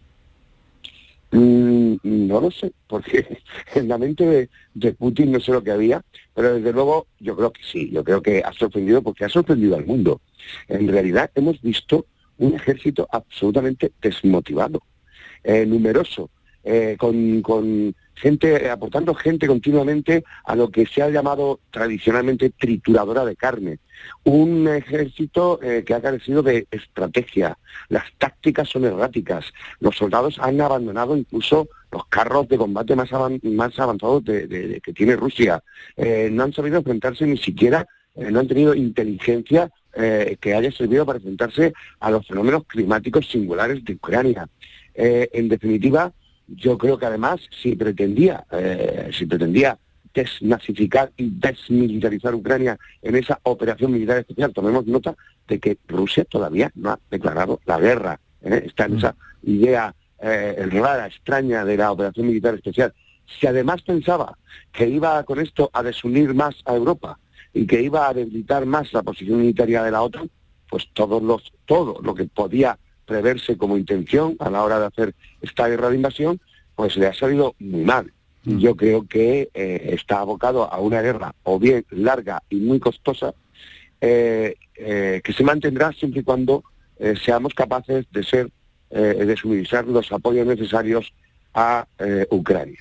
Mm, 1.31 1.95
no 2.03 2.41
lo 2.41 2.51
sé, 2.51 2.73
porque 2.87 3.25
en 3.75 3.87
la 3.87 3.97
mente 3.97 4.49
de, 4.73 4.93
Putin 4.93 5.31
no 5.31 5.39
sé 5.39 5.51
lo 5.51 5.63
que 5.63 5.71
había, 5.71 6.03
pero 6.33 6.55
desde 6.55 6.73
luego 6.73 7.07
yo 7.19 7.35
creo 7.37 7.51
que 7.51 7.61
sí, 7.63 7.89
yo 7.89 8.03
creo 8.03 8.21
que 8.21 8.43
ha 8.43 8.51
sorprendido 8.51 9.01
porque 9.01 9.25
ha 9.25 9.29
sorprendido 9.29 9.77
al 9.77 9.85
mundo. 9.85 10.19
En 10.67 10.87
realidad 10.89 11.31
hemos 11.35 11.61
visto 11.61 12.05
un 12.37 12.55
ejército 12.55 13.07
absolutamente 13.11 13.93
desmotivado, 14.01 14.81
eh, 15.43 15.65
numeroso, 15.65 16.29
eh, 16.63 16.95
con, 16.99 17.41
con, 17.41 17.95
gente, 18.21 18.69
aportando 18.69 19.15
gente 19.15 19.47
continuamente 19.47 20.23
a 20.45 20.55
lo 20.55 20.69
que 20.69 20.85
se 20.85 21.01
ha 21.01 21.09
llamado 21.09 21.59
tradicionalmente 21.71 22.51
trituradora 22.51 23.25
de 23.25 23.35
carne. 23.35 23.79
Un 24.23 24.67
ejército 24.67 25.59
eh, 25.61 25.83
que 25.83 25.95
ha 25.95 26.01
carecido 26.01 26.43
de 26.43 26.67
estrategia. 26.69 27.57
Las 27.89 28.03
tácticas 28.19 28.69
son 28.69 28.85
erráticas. 28.85 29.45
Los 29.79 29.97
soldados 29.97 30.37
han 30.39 30.61
abandonado 30.61 31.17
incluso 31.17 31.67
los 31.91 32.05
carros 32.05 32.47
de 32.47 32.57
combate 32.57 32.95
más, 32.95 33.09
más 33.43 33.79
avanzados 33.79 34.23
de, 34.23 34.79
que 34.83 34.93
tiene 34.93 35.15
Rusia. 35.15 35.63
Eh, 35.97 36.29
no 36.31 36.43
han 36.43 36.53
sabido 36.53 36.77
enfrentarse 36.77 37.25
ni 37.25 37.37
siquiera, 37.37 37.87
no 38.15 38.39
han 38.39 38.47
tenido 38.47 38.75
inteligencia 38.75 39.71
que 39.93 40.53
haya 40.55 40.71
servido 40.71 41.05
para 41.05 41.17
enfrentarse 41.17 41.73
a 41.99 42.11
los 42.11 42.25
fenómenos 42.25 42.63
climáticos 42.65 43.27
singulares 43.29 43.83
de 43.83 43.93
Ucrania. 43.93 44.47
en 44.93 45.49
definitiva, 45.49 46.13
yo 46.47 46.77
creo 46.77 46.97
que 46.97 47.05
además 47.05 47.41
si 47.61 47.75
pretendía, 47.75 48.45
eh, 48.51 49.09
si 49.13 49.25
pretendía 49.25 49.77
desnazificar 50.13 51.11
y 51.17 51.29
desmilitarizar 51.29 52.35
Ucrania 52.35 52.77
en 53.01 53.15
esa 53.15 53.39
operación 53.43 53.91
militar 53.91 54.17
especial. 54.19 54.53
Tomemos 54.53 54.85
nota 54.85 55.15
de 55.47 55.59
que 55.59 55.77
Rusia 55.87 56.25
todavía 56.25 56.71
no 56.75 56.91
ha 56.91 56.99
declarado 57.09 57.59
la 57.65 57.79
guerra. 57.79 58.19
¿eh? 58.41 58.63
Está 58.65 58.85
en 58.85 58.97
esa 58.97 59.15
idea 59.43 59.93
eh, 60.19 60.67
rara, 60.69 61.07
extraña 61.07 61.65
de 61.65 61.77
la 61.77 61.91
operación 61.91 62.27
militar 62.27 62.55
especial. 62.55 62.93
Si 63.39 63.47
además 63.47 63.81
pensaba 63.81 64.37
que 64.71 64.87
iba 64.87 65.23
con 65.23 65.39
esto 65.39 65.69
a 65.73 65.83
desunir 65.83 66.33
más 66.33 66.55
a 66.65 66.75
Europa 66.75 67.17
y 67.53 67.65
que 67.65 67.81
iba 67.81 68.07
a 68.07 68.13
debilitar 68.13 68.65
más 68.65 68.91
la 68.93 69.03
posición 69.03 69.39
unitaria 69.39 69.83
de 69.83 69.91
la 69.91 70.01
OTAN, 70.01 70.29
pues 70.69 70.87
todos 70.93 71.21
los, 71.21 71.51
todo 71.65 71.99
lo 72.01 72.13
que 72.13 72.25
podía 72.25 72.77
preverse 73.11 73.57
como 73.57 73.75
intención 73.75 74.37
a 74.39 74.49
la 74.49 74.63
hora 74.63 74.79
de 74.79 74.85
hacer 74.85 75.13
esta 75.41 75.67
guerra 75.67 75.89
de 75.89 75.97
invasión, 75.97 76.39
pues 76.75 76.95
le 76.95 77.07
ha 77.07 77.13
salido 77.13 77.55
muy 77.59 77.83
mal. 77.83 78.13
Yo 78.45 78.75
creo 78.75 79.05
que 79.05 79.49
eh, 79.53 79.89
está 79.91 80.21
abocado 80.21 80.71
a 80.73 80.79
una 80.79 81.01
guerra 81.01 81.35
o 81.43 81.59
bien 81.59 81.85
larga 81.91 82.41
y 82.49 82.55
muy 82.55 82.79
costosa, 82.79 83.33
eh, 83.99 84.55
eh, 84.75 85.19
que 85.23 85.33
se 85.33 85.43
mantendrá 85.43 85.91
siempre 85.91 86.21
y 86.21 86.23
cuando 86.23 86.63
seamos 87.25 87.53
capaces 87.55 88.05
de 88.11 88.23
ser, 88.23 88.51
de 88.91 89.35
suministrar 89.35 89.87
los 89.87 90.11
apoyos 90.11 90.45
necesarios 90.45 91.11
a 91.53 91.85
Ucrania. 92.29 92.79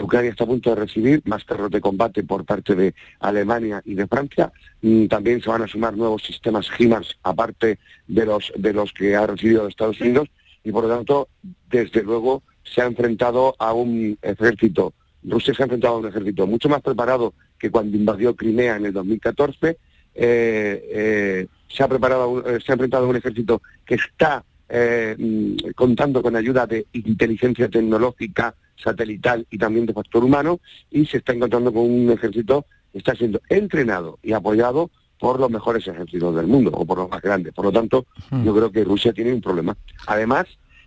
Ucrania 0.00 0.30
está 0.30 0.44
a 0.44 0.46
punto 0.46 0.70
de 0.70 0.76
recibir 0.76 1.22
más 1.26 1.44
terror 1.44 1.70
de 1.70 1.80
combate 1.80 2.22
por 2.22 2.44
parte 2.44 2.74
de 2.74 2.94
Alemania 3.20 3.82
y 3.84 3.94
de 3.94 4.06
Francia. 4.06 4.50
Mm, 4.82 5.06
también 5.06 5.42
se 5.42 5.50
van 5.50 5.62
a 5.62 5.68
sumar 5.68 5.96
nuevos 5.96 6.22
sistemas 6.22 6.68
HIMARS, 6.78 7.18
aparte 7.22 7.78
de 8.06 8.26
los, 8.26 8.52
de 8.56 8.72
los 8.72 8.92
que 8.92 9.14
ha 9.14 9.26
recibido 9.26 9.68
Estados 9.68 10.00
Unidos, 10.00 10.28
y 10.64 10.72
por 10.72 10.84
lo 10.84 10.96
tanto, 10.96 11.28
desde 11.68 12.02
luego, 12.02 12.42
se 12.64 12.82
ha 12.82 12.86
enfrentado 12.86 13.54
a 13.58 13.72
un 13.72 14.18
ejército, 14.22 14.92
Rusia 15.22 15.54
se 15.54 15.62
ha 15.62 15.66
enfrentado 15.66 15.94
a 15.94 15.98
un 15.98 16.06
ejército 16.06 16.46
mucho 16.46 16.68
más 16.68 16.82
preparado 16.82 17.34
que 17.58 17.70
cuando 17.70 17.96
invadió 17.96 18.34
Crimea 18.34 18.76
en 18.76 18.86
el 18.86 18.92
2014, 18.92 19.68
eh, 19.68 19.76
eh, 20.14 21.46
se, 21.68 21.82
ha 21.82 21.88
preparado, 21.88 22.44
eh, 22.46 22.60
se 22.64 22.72
ha 22.72 22.74
enfrentado 22.74 23.06
a 23.06 23.08
un 23.08 23.16
ejército 23.16 23.62
que 23.84 23.96
está 23.96 24.44
mm, 24.68 25.72
contando 25.74 26.22
con 26.22 26.36
ayuda 26.36 26.66
de 26.66 26.86
inteligencia 26.92 27.68
tecnológica, 27.68 28.54
satelital 28.76 29.46
y 29.50 29.58
también 29.58 29.86
de 29.86 29.92
factor 29.92 30.24
humano, 30.24 30.60
y 30.90 31.06
se 31.06 31.18
está 31.18 31.32
encontrando 31.32 31.72
con 31.72 31.82
un 31.82 32.10
ejército 32.10 32.66
que 32.92 32.98
está 32.98 33.14
siendo 33.14 33.40
entrenado 33.48 34.18
y 34.22 34.32
apoyado 34.32 34.90
por 35.18 35.40
los 35.40 35.50
mejores 35.50 35.86
ejércitos 35.86 36.36
del 36.36 36.46
mundo, 36.46 36.70
o 36.74 36.84
por 36.84 36.98
los 36.98 37.08
más 37.08 37.22
grandes. 37.22 37.52
Por 37.54 37.64
lo 37.64 37.72
tanto, 37.72 38.06
yo 38.44 38.54
creo 38.54 38.70
que 38.70 38.84
Rusia 38.84 39.12
tiene 39.12 39.32
un 39.32 39.40
problema. 39.40 39.76
Además, 40.06 40.46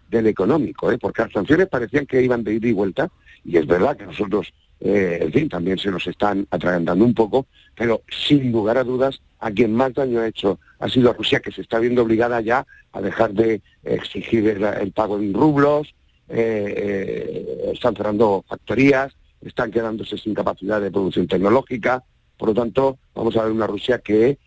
del 0.09 0.27
económico, 0.27 0.91
¿eh? 0.91 0.97
porque 0.97 1.23
las 1.23 1.31
sanciones 1.31 1.67
parecían 1.67 2.05
que 2.05 2.21
iban 2.21 2.43
de 2.43 2.53
ida 2.53 2.67
y 2.67 2.73
vuelta, 2.73 3.09
y 3.43 3.57
es 3.57 3.65
verdad 3.65 3.95
que 3.95 4.05
nosotros, 4.05 4.53
eh, 4.81 5.19
en 5.21 5.31
fin, 5.31 5.49
también 5.49 5.77
se 5.77 5.91
nos 5.91 6.05
están 6.07 6.47
atragantando 6.51 7.03
un 7.03 7.13
poco, 7.13 7.47
pero 7.75 8.01
sin 8.09 8.51
lugar 8.51 8.77
a 8.77 8.83
dudas, 8.83 9.21
a 9.39 9.51
quien 9.51 9.73
más 9.73 9.93
daño 9.93 10.19
ha 10.21 10.27
hecho 10.27 10.59
ha 10.79 10.87
sido 10.87 11.13
Rusia, 11.13 11.41
que 11.41 11.51
se 11.51 11.61
está 11.61 11.79
viendo 11.79 12.03
obligada 12.03 12.39
ya 12.39 12.65
a 12.93 13.01
dejar 13.01 13.33
de 13.33 13.61
exigir 13.83 14.47
el, 14.47 14.91
pago 14.93 15.17
en 15.17 15.33
rublos, 15.33 15.93
eh, 16.29 16.73
eh, 16.77 17.71
están 17.73 17.95
cerrando 17.95 18.45
factorías, 18.47 19.13
están 19.41 19.71
quedándose 19.71 20.17
sin 20.17 20.33
capacidad 20.33 20.79
de 20.79 20.91
producción 20.91 21.27
tecnológica, 21.27 22.03
por 22.37 22.49
lo 22.49 22.55
tanto, 22.55 22.97
vamos 23.13 23.35
a 23.35 23.43
ver 23.43 23.51
una 23.51 23.67
Rusia 23.67 23.99
que 23.99 24.37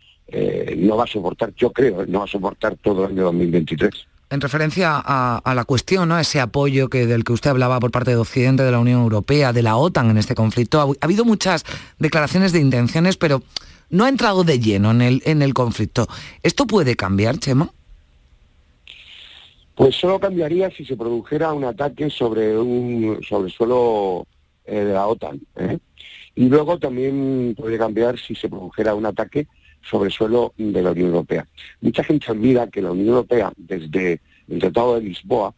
no 0.77 0.97
va 0.97 1.03
a 1.03 1.07
soportar, 1.07 1.53
yo 1.53 1.71
creo, 1.71 2.07
no 2.07 2.19
va 2.19 2.25
a 2.25 2.27
soportar 2.27 2.75
todo 2.77 3.05
el 3.05 3.11
año 3.11 3.25
2023 3.25 4.07
en 4.33 4.41
referencia 4.41 4.99
a, 5.05 5.53
la 5.53 5.63
cuestión, 5.63 6.09
¿no? 6.09 6.17
ese 6.17 6.39
apoyo 6.39 6.89
que, 6.89 7.05
del 7.05 7.23
que 7.23 7.33
usted 7.33 7.51
hablaba 7.51 7.79
por 7.79 7.91
parte 7.91 8.09
de 8.09 8.17
Occidente, 8.17 8.63
de 8.63 8.71
la 8.71 8.79
Unión 8.79 9.01
Europea, 9.01 9.53
de 9.53 9.61
la 9.61 9.77
OTAN 9.77 10.09
en 10.09 10.17
este 10.17 10.33
conflicto, 10.33 10.81
ha, 10.81 11.05
habido 11.05 11.23
muchas 11.23 11.63
declaraciones 11.99 12.51
de 12.51 12.59
intenciones, 12.59 13.15
pero 13.15 13.43
no 13.91 14.05
ha 14.05 14.09
entrado 14.09 14.43
de 14.43 14.59
lleno 14.59 14.89
en 14.89 15.03
el, 15.03 15.21
en 15.25 15.43
el 15.43 15.53
conflicto. 15.53 16.07
¿Esto 16.41 16.65
puede 16.65 16.95
cambiar, 16.95 17.37
Chema? 17.37 17.69
Pues 19.75 19.95
solo 19.95 20.19
cambiaría 20.19 20.71
si 20.71 20.83
se 20.83 20.97
produjera 20.97 21.53
un 21.53 21.65
ataque 21.65 22.09
sobre 22.09 22.57
un 22.57 23.19
sobre 23.27 23.51
suelo 23.51 24.25
eh, 24.65 24.79
de 24.79 24.93
la 24.93 25.05
OTAN. 25.05 25.41
¿eh? 25.57 25.77
Y 26.33 26.49
luego 26.49 26.79
también 26.79 27.53
puede 27.55 27.77
cambiar 27.77 28.17
si 28.17 28.33
se 28.33 28.49
produjera 28.49 28.95
un 28.95 29.05
ataque 29.05 29.45
sobre 29.83 30.09
suelo 30.09 30.53
de 30.57 30.81
la 30.81 30.91
Unión 30.91 31.09
Europea. 31.09 31.45
Mucha 31.81 32.03
gente 32.03 32.31
olvida 32.31 32.67
que 32.67 32.81
la 32.81 32.91
Unión 32.91 33.09
Europea, 33.09 33.51
desde 33.57 34.21
el 34.49 34.59
Tratado 34.59 34.95
de 34.95 35.01
Lisboa, 35.01 35.53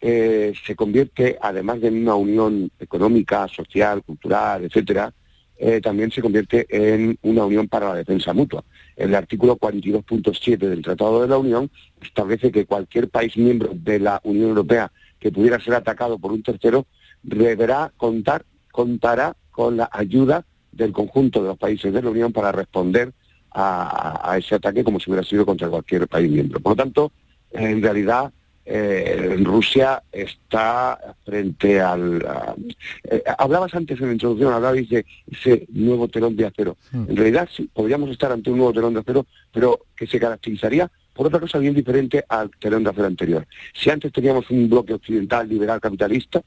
eh, 0.00 0.52
se 0.66 0.74
convierte, 0.74 1.38
además 1.40 1.80
de 1.80 1.88
en 1.88 2.02
una 2.02 2.14
unión 2.14 2.70
económica, 2.78 3.46
social, 3.48 4.02
cultural, 4.02 4.64
etcétera, 4.64 5.12
eh, 5.58 5.80
también 5.82 6.10
se 6.10 6.22
convierte 6.22 6.66
en 6.70 7.18
una 7.20 7.44
unión 7.44 7.68
para 7.68 7.90
la 7.90 7.96
defensa 7.96 8.32
mutua. 8.32 8.64
El 8.96 9.14
artículo 9.14 9.58
42.7 9.58 10.56
del 10.56 10.80
Tratado 10.80 11.20
de 11.20 11.28
la 11.28 11.36
Unión 11.36 11.70
establece 12.00 12.50
que 12.50 12.64
cualquier 12.64 13.10
país 13.10 13.36
miembro 13.36 13.72
de 13.74 13.98
la 13.98 14.20
Unión 14.24 14.48
Europea 14.48 14.90
que 15.18 15.30
pudiera 15.30 15.60
ser 15.60 15.74
atacado 15.74 16.18
por 16.18 16.32
un 16.32 16.42
tercero 16.42 16.86
deberá 17.22 17.92
contar, 17.98 18.46
contará 18.72 19.36
con 19.50 19.76
la 19.76 19.90
ayuda 19.92 20.46
del 20.72 20.92
conjunto 20.92 21.42
de 21.42 21.48
los 21.48 21.58
países 21.58 21.92
de 21.92 22.02
la 22.02 22.08
Unión 22.08 22.32
para 22.32 22.52
responder 22.52 23.12
a, 23.52 24.36
ese 24.38 24.54
ataque 24.54 24.84
como 24.84 24.98
si 24.98 25.10
hubiera 25.10 25.26
sido 25.26 25.44
contra 25.44 25.68
cualquier 25.68 26.08
país 26.08 26.30
miembro. 26.30 26.60
Por 26.60 26.72
lo 26.72 26.76
tanto, 26.76 27.12
en 27.52 27.82
realidad, 27.82 28.32
eh, 28.64 29.36
Rusia 29.42 30.02
está 30.12 31.16
frente 31.24 31.80
al... 31.80 32.24
Eh, 33.04 33.22
hablabas 33.38 33.74
antes 33.74 34.00
en 34.00 34.06
la 34.06 34.12
introducción, 34.12 34.52
hablabais 34.52 34.88
de 34.88 35.04
ese 35.30 35.66
nuevo 35.70 36.08
telón 36.08 36.36
de 36.36 36.46
acero. 36.46 36.76
Hmm. 36.92 37.06
En 37.08 37.16
realidad 37.16 37.48
sí, 37.54 37.68
podríamos 37.72 38.10
estar 38.10 38.30
ante 38.30 38.50
un 38.50 38.58
nuevo 38.58 38.72
telón 38.72 38.94
de 38.94 39.00
acero, 39.00 39.26
pero 39.52 39.86
que 39.96 40.06
se 40.06 40.20
caracterizaría 40.20 40.90
por 41.12 41.26
otra 41.26 41.40
cosa 41.40 41.58
bien 41.58 41.74
diferente 41.74 42.24
al 42.28 42.50
telón 42.60 42.84
de 42.84 42.90
acero 42.90 43.06
anterior. 43.06 43.46
Si 43.74 43.90
antes 43.90 44.12
teníamos 44.12 44.48
un 44.50 44.70
bloque 44.70 44.94
occidental 44.94 45.48
liberal 45.48 45.80
capitalista 45.80 46.40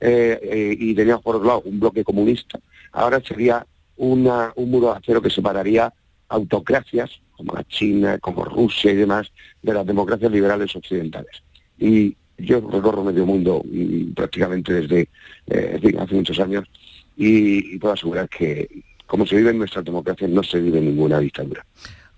eh, 0.00 0.74
y 0.78 0.94
teníamos 0.94 1.22
por 1.22 1.36
otro 1.36 1.48
lado 1.48 1.62
un 1.66 1.78
bloque 1.80 2.02
comunista, 2.02 2.58
ahora 2.92 3.20
sería 3.20 3.66
una, 3.96 4.52
un 4.56 4.70
muro 4.70 4.92
de 4.92 4.98
acero 4.98 5.20
que 5.20 5.28
separaría 5.28 5.92
autocracias, 6.28 7.10
como 7.38 7.54
la 7.54 7.64
China, 7.64 8.18
como 8.18 8.44
Rusia 8.44 8.92
y 8.92 8.96
demás, 8.96 9.32
de 9.62 9.72
las 9.72 9.86
democracias 9.86 10.30
liberales 10.30 10.74
occidentales. 10.76 11.42
Y 11.78 12.14
yo 12.36 12.60
recorro 12.60 13.04
medio 13.04 13.24
mundo 13.24 13.62
prácticamente 14.14 14.74
desde 14.74 15.08
eh, 15.46 15.96
hace 15.98 16.14
muchos 16.14 16.38
años 16.40 16.64
y, 17.16 17.78
puedo 17.78 17.94
asegurar 17.94 18.28
que 18.28 18.68
como 19.06 19.24
se 19.26 19.36
vive 19.36 19.50
en 19.50 19.58
nuestra 19.58 19.82
democracia 19.82 20.28
no 20.28 20.42
se 20.42 20.60
vive 20.60 20.80
ninguna 20.80 21.18
dictadura. 21.18 21.64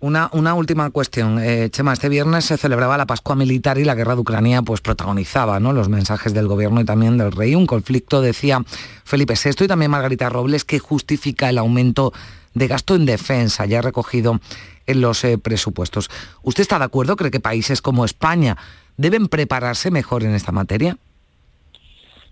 Una, 0.00 0.30
una, 0.32 0.54
última 0.54 0.88
cuestión. 0.90 1.38
Eh, 1.38 1.68
Chema, 1.70 1.92
este 1.92 2.08
viernes 2.08 2.46
se 2.46 2.56
celebraba 2.56 2.96
la 2.96 3.06
Pascua 3.06 3.36
Militar 3.36 3.76
y 3.76 3.84
la 3.84 3.94
guerra 3.94 4.14
de 4.14 4.22
Ucrania 4.22 4.62
pues, 4.62 4.80
protagonizaba 4.80 5.60
¿no? 5.60 5.74
los 5.74 5.90
mensajes 5.90 6.32
del 6.32 6.48
gobierno 6.48 6.80
y 6.80 6.84
también 6.84 7.18
del 7.18 7.32
rey. 7.32 7.54
Un 7.54 7.66
conflicto, 7.66 8.22
decía 8.22 8.62
Felipe 9.04 9.34
VI 9.34 9.64
y 9.64 9.68
también 9.68 9.90
Margarita 9.90 10.30
Robles, 10.30 10.64
que 10.64 10.78
justifica 10.78 11.50
el 11.50 11.58
aumento 11.58 12.14
de 12.54 12.66
gasto 12.66 12.94
en 12.94 13.06
defensa 13.06 13.66
ya 13.66 13.82
recogido 13.82 14.40
en 14.86 15.00
los 15.00 15.24
eh, 15.24 15.38
presupuestos. 15.38 16.10
¿Usted 16.42 16.62
está 16.62 16.78
de 16.78 16.84
acuerdo? 16.84 17.16
¿Cree 17.16 17.30
que 17.30 17.40
países 17.40 17.80
como 17.82 18.04
España 18.04 18.56
deben 18.96 19.28
prepararse 19.28 19.90
mejor 19.90 20.24
en 20.24 20.34
esta 20.34 20.52
materia? 20.52 20.96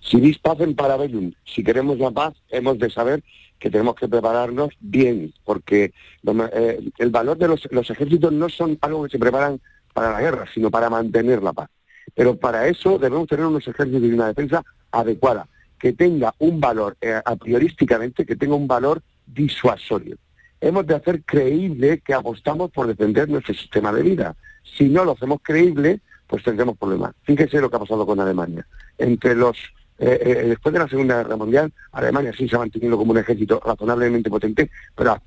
Si 0.01 0.17
vis 0.17 0.39
en 0.59 0.75
parabellum, 0.75 1.33
si 1.45 1.63
queremos 1.63 1.99
la 1.99 2.11
paz, 2.11 2.35
hemos 2.51 2.79
de 2.79 2.91
saber 2.91 3.23
que 3.59 3.71
tenemos 3.71 3.95
que 3.97 4.09
prepararnos 4.09 4.71
bien, 4.81 5.35
porque 5.45 5.93
eh, 6.53 6.91
el 6.99 7.11
valor 7.11 7.37
de 7.37 7.49
los, 7.49 7.69
los, 7.71 7.91
ejércitos 7.91 8.33
no 8.33 8.49
son 8.49 8.79
algo 8.81 9.05
que 9.05 9.11
se 9.11 9.19
preparan 9.19 9.61
para 9.93 10.13
la 10.13 10.21
guerra, 10.21 10.45
sino 10.55 10.71
para 10.71 10.89
mantener 10.89 11.43
la 11.43 11.53
paz. 11.53 11.69
Pero 12.15 12.37
para 12.37 12.69
eso 12.69 12.99
debemos 12.99 13.29
tener 13.29 13.47
unos 13.47 13.67
ejércitos 13.67 14.03
y 14.03 14.13
una 14.13 14.29
defensa 14.29 14.65
adecuada, 14.93 15.47
que 15.79 15.93
tenga 15.93 16.35
un 16.39 16.61
valor, 16.61 16.97
eh, 17.01 17.21
a 17.25 17.37
priorísticamente, 17.37 18.25
que 18.25 18.37
tenga 18.37 18.55
un 18.55 18.69
valor 18.69 19.03
disuasorio. 19.33 20.17
Hemos 20.61 20.87
de 20.87 20.97
hacer 20.97 21.23
creíble 21.25 22.01
que 22.01 22.15
apostamos 22.15 22.71
por 22.71 22.87
defender 22.87 23.29
nuestro 23.29 23.55
sistema 23.55 23.93
de 23.93 24.03
vida. 24.03 24.37
Si 24.77 24.89
no 24.89 25.05
lo 25.05 25.13
hacemos 25.13 25.41
creíble, 25.43 26.01
pues 26.27 26.43
tendremos 26.43 26.77
problemas. 26.77 27.15
Fíjese 27.23 27.61
lo 27.61 27.71
que 27.71 27.77
ha 27.77 27.81
pasado 27.81 28.05
con 28.05 28.21
Alemania. 28.21 28.67
Entre 28.99 29.35
los 29.35 29.57
eh, 29.99 30.19
eh, 30.21 30.35
después 30.49 30.73
de 30.73 30.79
la 30.79 30.89
Segunda 30.89 31.17
Guerra 31.17 31.37
Mundial, 31.37 31.73
Alemania 31.91 32.33
sí 32.37 32.49
se 32.49 32.55
ha 32.55 32.61
mantenido 32.61 32.97
como 32.97 33.11
un 33.11 33.19
ejército 33.19 33.61
razonablemente 33.65 34.31
potente, 34.31 34.71
pero 34.95 35.21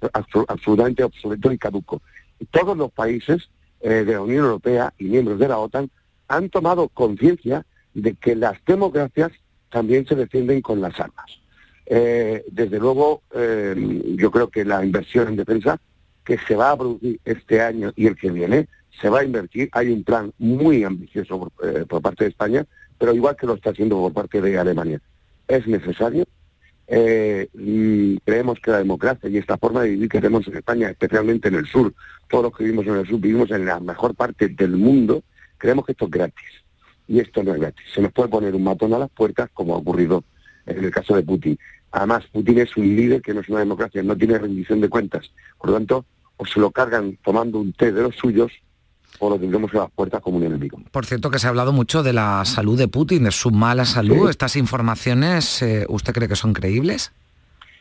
absolutamente 0.47 1.03
obsoleto 1.03 1.51
y 1.51 1.57
caduco. 1.57 2.01
Y 2.39 2.45
todos 2.45 2.77
los 2.77 2.91
países 2.91 3.49
eh, 3.81 4.05
de 4.05 4.13
la 4.13 4.21
Unión 4.21 4.45
Europea 4.45 4.93
y 4.97 5.05
miembros 5.05 5.39
de 5.39 5.49
la 5.49 5.57
OTAN 5.57 5.89
han 6.29 6.49
tomado 6.49 6.87
conciencia 6.87 7.65
de 7.93 8.15
que 8.15 8.35
las 8.35 8.63
democracias 8.65 9.31
también 9.69 10.07
se 10.07 10.15
defienden 10.15 10.61
con 10.61 10.79
las 10.79 10.97
armas. 10.99 11.40
Eh, 11.93 12.45
desde 12.49 12.79
luego, 12.79 13.21
eh, 13.35 13.75
yo 14.15 14.31
creo 14.31 14.47
que 14.47 14.63
la 14.63 14.81
inversión 14.81 15.27
en 15.27 15.35
defensa 15.35 15.77
que 16.23 16.37
se 16.37 16.55
va 16.55 16.71
a 16.71 16.77
producir 16.77 17.19
este 17.25 17.59
año 17.61 17.91
y 17.97 18.07
el 18.07 18.15
que 18.15 18.31
viene, 18.31 18.69
se 19.01 19.09
va 19.09 19.19
a 19.19 19.23
invertir. 19.25 19.67
Hay 19.73 19.89
un 19.89 20.05
plan 20.05 20.31
muy 20.37 20.85
ambicioso 20.85 21.37
por, 21.37 21.51
eh, 21.67 21.85
parte 22.01 22.23
de 22.23 22.29
España, 22.29 22.65
pero 22.97 23.13
igual 23.13 23.35
que 23.35 23.45
lo 23.45 23.55
está 23.55 23.71
haciendo 23.71 23.97
por 23.97 24.13
parte 24.13 24.39
de 24.39 24.57
Alemania. 24.57 25.01
Es 25.49 25.67
necesario 25.67 26.25
creemos 28.25 28.59
que 28.59 28.69
la 28.69 28.79
democracia 28.79 29.29
y 29.29 29.37
esta 29.37 29.57
forma 29.57 29.83
de 29.83 29.91
vivir 29.91 30.09
que 30.09 30.19
tenemos 30.19 30.45
en 30.47 30.57
España, 30.57 30.89
especialmente 30.89 31.47
en 31.47 31.55
el 31.55 31.65
sur, 31.65 31.93
todos 32.29 32.43
los 32.43 32.57
que 32.57 32.65
vivimos 32.65 32.85
en 32.85 32.95
el 32.95 33.07
sur 33.07 33.17
vivimos 33.17 33.49
en 33.51 33.65
la 33.65 33.79
mejor 33.79 34.13
parte 34.13 34.49
del 34.49 34.71
mundo, 34.71 35.23
creemos 35.57 35.85
que 35.85 35.93
esto 35.93 36.05
es 36.05 36.11
gratis. 36.11 36.49
Y 37.07 37.19
esto 37.19 37.43
no 37.43 37.53
es 37.53 37.61
gratis. 37.61 37.85
Se 37.95 38.01
nos 38.01 38.11
puede 38.11 38.27
poner 38.27 38.53
un 38.55 38.63
matón 38.63 38.93
a 38.93 38.99
las 38.99 39.09
puertas, 39.09 39.49
como 39.53 39.73
ha 39.73 39.77
ocurrido 39.77 40.25
en 40.65 40.83
el 40.83 40.91
caso 40.91 41.15
de 41.15 41.23
Putin. 41.23 41.57
Además, 41.91 42.23
Putin 42.31 42.59
es 42.59 42.75
un 42.77 42.95
líder 42.95 43.21
que 43.21 43.33
no 43.33 43.41
es 43.41 43.49
una 43.49 43.59
democracia, 43.59 44.01
no 44.03 44.15
tiene 44.15 44.37
rendición 44.37 44.81
de 44.81 44.89
cuentas. 44.89 45.31
Por 45.57 45.69
lo 45.69 45.75
tanto, 45.75 46.05
o 46.37 46.45
se 46.45 46.59
lo 46.59 46.71
cargan 46.71 47.17
tomando 47.23 47.59
un 47.59 47.73
té 47.73 47.91
de 47.91 48.01
los 48.01 48.15
suyos, 48.15 48.51
o 49.19 49.29
lo 49.29 49.37
tendremos 49.37 49.73
a 49.73 49.79
las 49.79 49.91
puertas 49.91 50.21
como 50.21 50.37
un 50.37 50.43
enemigo. 50.43 50.81
Por 50.91 51.05
cierto, 51.05 51.29
que 51.29 51.37
se 51.37 51.47
ha 51.47 51.49
hablado 51.49 51.73
mucho 51.73 52.01
de 52.01 52.13
la 52.13 52.43
salud 52.45 52.77
de 52.77 52.87
Putin, 52.87 53.25
de 53.25 53.31
su 53.31 53.51
mala 53.51 53.85
salud. 53.85 54.29
¿Estas 54.29 54.55
informaciones 54.55 55.61
eh, 55.61 55.85
usted 55.89 56.13
cree 56.13 56.27
que 56.27 56.35
son 56.35 56.53
creíbles? 56.53 57.11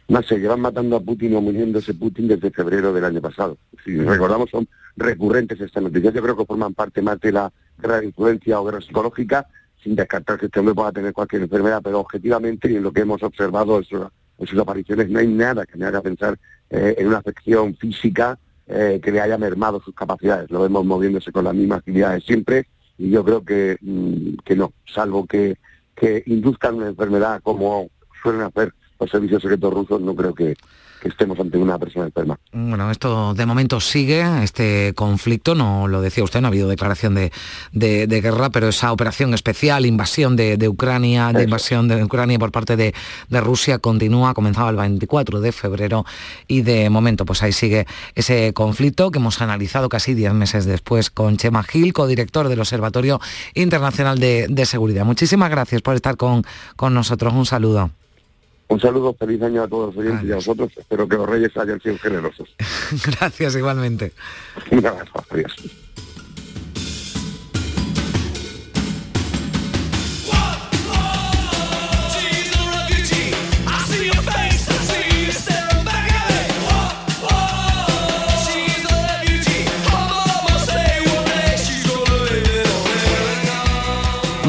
No, 0.09 0.21
se 0.23 0.39
llevan 0.39 0.61
matando 0.61 0.97
a 0.97 1.01
Putin 1.01 1.37
o 1.37 1.41
muriéndose 1.41 1.95
Putin 1.95 2.27
desde 2.27 2.51
febrero 2.51 2.93
del 2.93 3.05
año 3.05 3.21
pasado. 3.21 3.57
Si 3.85 3.97
recordamos, 3.97 4.51
son 4.51 4.69
recurrentes 4.97 5.61
estas 5.61 5.83
noticias. 5.83 6.13
Yo 6.13 6.21
creo 6.21 6.37
que 6.37 6.45
forman 6.45 6.75
parte 6.75 7.01
más 7.01 7.21
de 7.21 7.31
la 7.31 7.53
guerra 7.79 8.01
de 8.01 8.07
influencia 8.07 8.61
o 8.61 8.65
guerra 8.65 8.81
psicológica, 8.81 9.47
sin 9.83 9.97
descartar 9.97 10.39
que 10.39 10.47
este 10.47 10.61
hombre 10.61 10.75
pueda 10.75 10.93
tener 10.93 11.13
cualquier 11.13 11.43
enfermedad, 11.43 11.81
pero 11.83 12.01
objetivamente 12.01 12.71
y 12.71 12.77
en 12.77 12.83
lo 12.83 12.93
que 12.93 13.01
hemos 13.01 13.23
observado 13.23 13.79
en 13.79 14.47
sus 14.47 14.59
apariciones 14.59 15.09
no 15.09 15.19
hay 15.19 15.29
nada 15.29 15.67
que 15.67 15.79
me 15.79 15.87
haga 15.87 16.03
pensar 16.03 16.39
eh, 16.69 16.95
en 16.99 17.09
una 17.09 17.19
afección 17.19 17.75
física 17.77 18.39
eh, 18.67 19.01
que 19.03 19.11
le 19.11 19.21
haya 19.21 19.39
mermado 19.39 19.81
sus 19.81 19.95
capacidades. 19.95 20.51
Lo 20.51 20.63
vemos 20.63 20.85
moviéndose 20.85 21.33
con 21.33 21.45
las 21.45 21.55
mismas 21.55 21.79
actividades 21.79 22.25
siempre 22.25 22.67
y 22.99 23.11
yo 23.11 23.25
creo 23.25 23.45
que, 23.45 23.77
mm, 23.81 24.35
que 24.45 24.57
no, 24.57 24.73
salvo 24.87 25.27
que, 25.27 25.57
que 25.95 26.23
induzcan 26.27 26.77
una 26.77 26.89
enfermedad 26.89 27.41
como 27.43 27.89
suelen 28.23 28.43
hacer 28.43 28.73
los 28.99 29.11
servicios 29.11 29.43
secretos 29.43 29.73
rusos, 29.73 30.01
no 30.01 30.15
creo 30.15 30.35
que, 30.35 30.57
que 31.01 31.09
estemos 31.09 31.39
ante 31.41 31.59
una 31.59 31.79
persona 31.79 32.07
enferma. 32.07 32.39
Bueno, 32.53 32.91
esto 32.91 33.35
de 33.35 33.47
momento 33.47 33.81
sigue, 33.81 34.23
este 34.43 34.93
conflicto, 34.95 35.55
no 35.55 35.89
lo 35.89 36.01
decía 36.01 36.23
usted, 36.23 36.41
no 36.41 36.49
ha 36.49 36.51
habido 36.51 36.69
declaración 36.69 37.15
de, 37.15 37.33
de, 37.73 38.21
guerra, 38.21 38.51
pero 38.51 38.69
esa 38.69 38.93
operación 38.93 39.35
especial, 39.35 39.87
invasión 39.87 40.37
de, 40.37 40.57
de 40.57 40.69
Ucrania, 40.69 41.33
de 41.33 41.45
invasión 41.45 41.89
de 41.89 42.05
Ucrania 42.05 42.39
por 42.39 42.53
parte 42.53 42.77
de, 42.77 42.95
Rusia 43.41 43.79
continúa, 43.79 44.35
comenzaba 44.35 44.69
el 44.71 44.77
24 44.77 45.41
de 45.41 45.53
febrero 45.53 46.05
y 46.47 46.61
de 46.61 46.91
momento 46.91 47.25
pues 47.25 47.43
ahí 47.43 47.53
sigue 47.53 47.87
ese 48.15 48.53
conflicto 48.53 49.11
que 49.11 49.19
hemos 49.19 49.41
analizado 49.41 49.89
casi 49.89 50.15
10 50.15 50.35
meses 50.35 50.67
después 50.67 51.11
con 51.11 51.39
Chema 51.39 51.63
Gil, 51.63 51.93
codirector 51.95 52.49
del 52.49 52.61
Observatorio 52.61 53.21
Internacional 53.55 54.19
de, 54.19 54.67
Seguridad. 54.71 55.05
Muchísimas 55.07 55.51
gracias 55.51 55.81
por 55.81 55.95
estar 55.95 56.17
con, 56.17 56.45
con 56.77 56.93
nosotros. 56.93 57.33
Un 57.33 57.47
saludo. 57.47 57.91
Un 58.71 58.81
saludo, 58.81 59.13
feliz 59.15 59.43
año 59.43 59.65
a 59.65 59.69
todos 59.69 59.93
los 59.93 60.05
oyentes 60.05 60.29
y 60.29 60.33
a 60.33 60.37
vosotros. 60.37 60.71
Espero 60.77 61.09
que 61.09 61.17
los 61.17 61.29
reyes 61.29 61.57
hayan 61.57 61.81
sido 61.81 61.99
generosos. 61.99 62.49
Gracias 63.19 63.57
igualmente. 63.57 64.13
Un 64.71 64.87
abrazo, 64.87 65.25
adiós. 65.29 65.57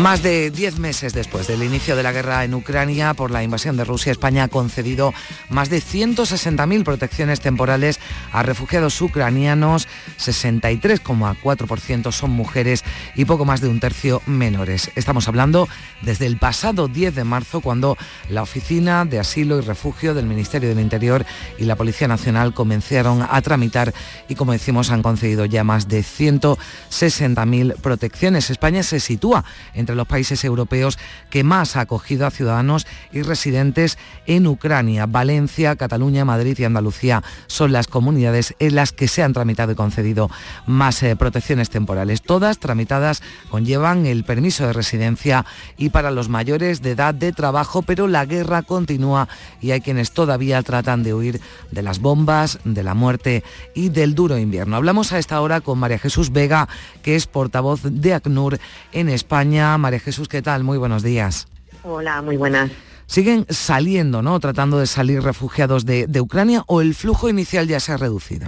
Más 0.01 0.23
de 0.23 0.49
10 0.49 0.79
meses 0.79 1.13
después 1.13 1.45
del 1.45 1.61
inicio 1.61 1.95
de 1.95 2.01
la 2.01 2.11
guerra 2.11 2.43
en 2.43 2.55
Ucrania 2.55 3.13
por 3.13 3.29
la 3.29 3.43
invasión 3.43 3.77
de 3.77 3.83
Rusia, 3.83 4.11
España 4.11 4.45
ha 4.45 4.47
concedido 4.47 5.13
más 5.47 5.69
de 5.69 5.77
160.000 5.77 6.83
protecciones 6.83 7.39
temporales 7.39 7.99
a 8.31 8.41
refugiados 8.41 8.99
ucranianos, 8.99 9.87
63,4% 10.17 12.11
son 12.11 12.31
mujeres 12.31 12.83
y 13.15 13.25
poco 13.25 13.45
más 13.45 13.61
de 13.61 13.67
un 13.67 13.79
tercio 13.79 14.23
menores. 14.25 14.89
Estamos 14.95 15.27
hablando 15.27 15.69
desde 16.01 16.25
el 16.25 16.37
pasado 16.37 16.87
10 16.87 17.13
de 17.13 17.23
marzo, 17.23 17.61
cuando 17.61 17.95
la 18.27 18.41
Oficina 18.41 19.05
de 19.05 19.19
Asilo 19.19 19.59
y 19.59 19.61
Refugio 19.61 20.15
del 20.15 20.25
Ministerio 20.25 20.69
del 20.69 20.79
Interior 20.79 21.27
y 21.59 21.65
la 21.65 21.75
Policía 21.75 22.07
Nacional 22.07 22.55
comenzaron 22.55 23.21
a 23.29 23.39
tramitar 23.43 23.93
y, 24.27 24.33
como 24.33 24.53
decimos, 24.53 24.89
han 24.89 25.03
concedido 25.03 25.45
ya 25.45 25.63
más 25.63 25.87
de 25.87 25.99
160.000 25.99 27.75
protecciones. 27.75 28.49
España 28.49 28.81
se 28.81 28.99
sitúa 28.99 29.45
entre 29.75 29.90
los 29.95 30.07
países 30.07 30.43
europeos 30.43 30.97
que 31.29 31.43
más 31.43 31.75
ha 31.75 31.81
acogido 31.81 32.25
a 32.25 32.31
ciudadanos 32.31 32.87
y 33.11 33.21
residentes 33.21 33.97
en 34.25 34.47
Ucrania. 34.47 35.05
Valencia, 35.05 35.75
Cataluña, 35.75 36.25
Madrid 36.25 36.57
y 36.59 36.63
Andalucía 36.63 37.23
son 37.47 37.71
las 37.71 37.87
comunidades 37.87 38.55
en 38.59 38.75
las 38.75 38.91
que 38.91 39.07
se 39.07 39.23
han 39.23 39.33
tramitado 39.33 39.71
y 39.71 39.75
concedido 39.75 40.29
más 40.65 41.01
eh, 41.03 41.15
protecciones 41.15 41.69
temporales. 41.69 42.21
Todas 42.21 42.59
tramitadas 42.59 43.21
conllevan 43.49 44.05
el 44.05 44.23
permiso 44.23 44.67
de 44.67 44.73
residencia 44.73 45.45
y 45.77 45.89
para 45.89 46.11
los 46.11 46.29
mayores 46.29 46.81
de 46.81 46.91
edad 46.91 47.13
de 47.13 47.31
trabajo, 47.31 47.81
pero 47.81 48.07
la 48.07 48.25
guerra 48.25 48.61
continúa 48.61 49.27
y 49.61 49.71
hay 49.71 49.81
quienes 49.81 50.11
todavía 50.11 50.61
tratan 50.63 51.03
de 51.03 51.13
huir 51.13 51.41
de 51.71 51.81
las 51.81 51.99
bombas, 51.99 52.59
de 52.63 52.83
la 52.83 52.93
muerte 52.93 53.43
y 53.73 53.89
del 53.89 54.15
duro 54.15 54.37
invierno. 54.37 54.75
Hablamos 54.75 55.11
a 55.11 55.19
esta 55.19 55.41
hora 55.41 55.61
con 55.61 55.79
María 55.79 55.99
Jesús 55.99 56.31
Vega, 56.31 56.67
que 57.01 57.15
es 57.15 57.27
portavoz 57.27 57.81
de 57.83 58.13
ACNUR 58.13 58.59
en 58.91 59.09
España. 59.09 59.77
María 59.81 59.99
Jesús, 59.99 60.29
¿qué 60.29 60.41
tal? 60.41 60.63
Muy 60.63 60.77
buenos 60.77 61.03
días. 61.03 61.47
Hola, 61.83 62.21
muy 62.21 62.37
buenas. 62.37 62.71
¿Siguen 63.07 63.45
saliendo, 63.49 64.21
¿no? 64.21 64.39
Tratando 64.39 64.79
de 64.79 64.87
salir 64.87 65.21
refugiados 65.21 65.85
de, 65.85 66.07
Ucrania 66.21 66.63
o 66.67 66.79
el 66.79 66.95
flujo 66.95 67.27
inicial 67.27 67.67
ya 67.67 67.81
se 67.81 67.91
ha 67.91 67.97
reducido? 67.97 68.47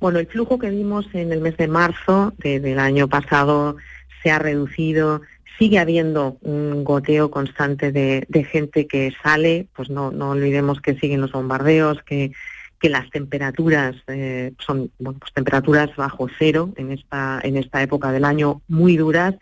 Bueno, 0.00 0.18
el 0.18 0.26
flujo 0.26 0.58
que 0.58 0.68
vimos 0.68 1.06
en 1.14 1.32
el 1.32 1.40
mes 1.40 1.56
de 1.56 1.68
marzo 1.68 2.34
del 2.38 2.78
año 2.78 3.08
pasado 3.08 3.76
se 4.22 4.30
ha 4.30 4.38
reducido. 4.38 5.22
Sigue 5.58 5.78
habiendo 5.78 6.36
un 6.42 6.84
goteo 6.84 7.30
constante 7.30 7.92
de, 7.92 8.46
gente 8.50 8.86
que 8.86 9.14
sale, 9.22 9.68
pues 9.74 9.88
no, 9.88 10.10
no 10.10 10.30
olvidemos 10.30 10.80
que 10.80 10.94
siguen 10.96 11.20
los 11.20 11.32
bombardeos, 11.32 12.02
que, 12.02 12.32
que 12.80 12.90
las 12.90 13.08
temperaturas 13.10 13.94
eh, 14.08 14.52
son 14.58 14.90
bueno, 14.98 15.20
pues 15.20 15.32
temperaturas 15.32 15.88
bajo 15.96 16.28
cero 16.38 16.70
en 16.76 16.90
esta, 16.90 17.40
en 17.44 17.56
esta 17.56 17.80
época 17.80 18.10
del 18.10 18.24
año 18.24 18.60
muy 18.66 18.96
duras 18.96 19.36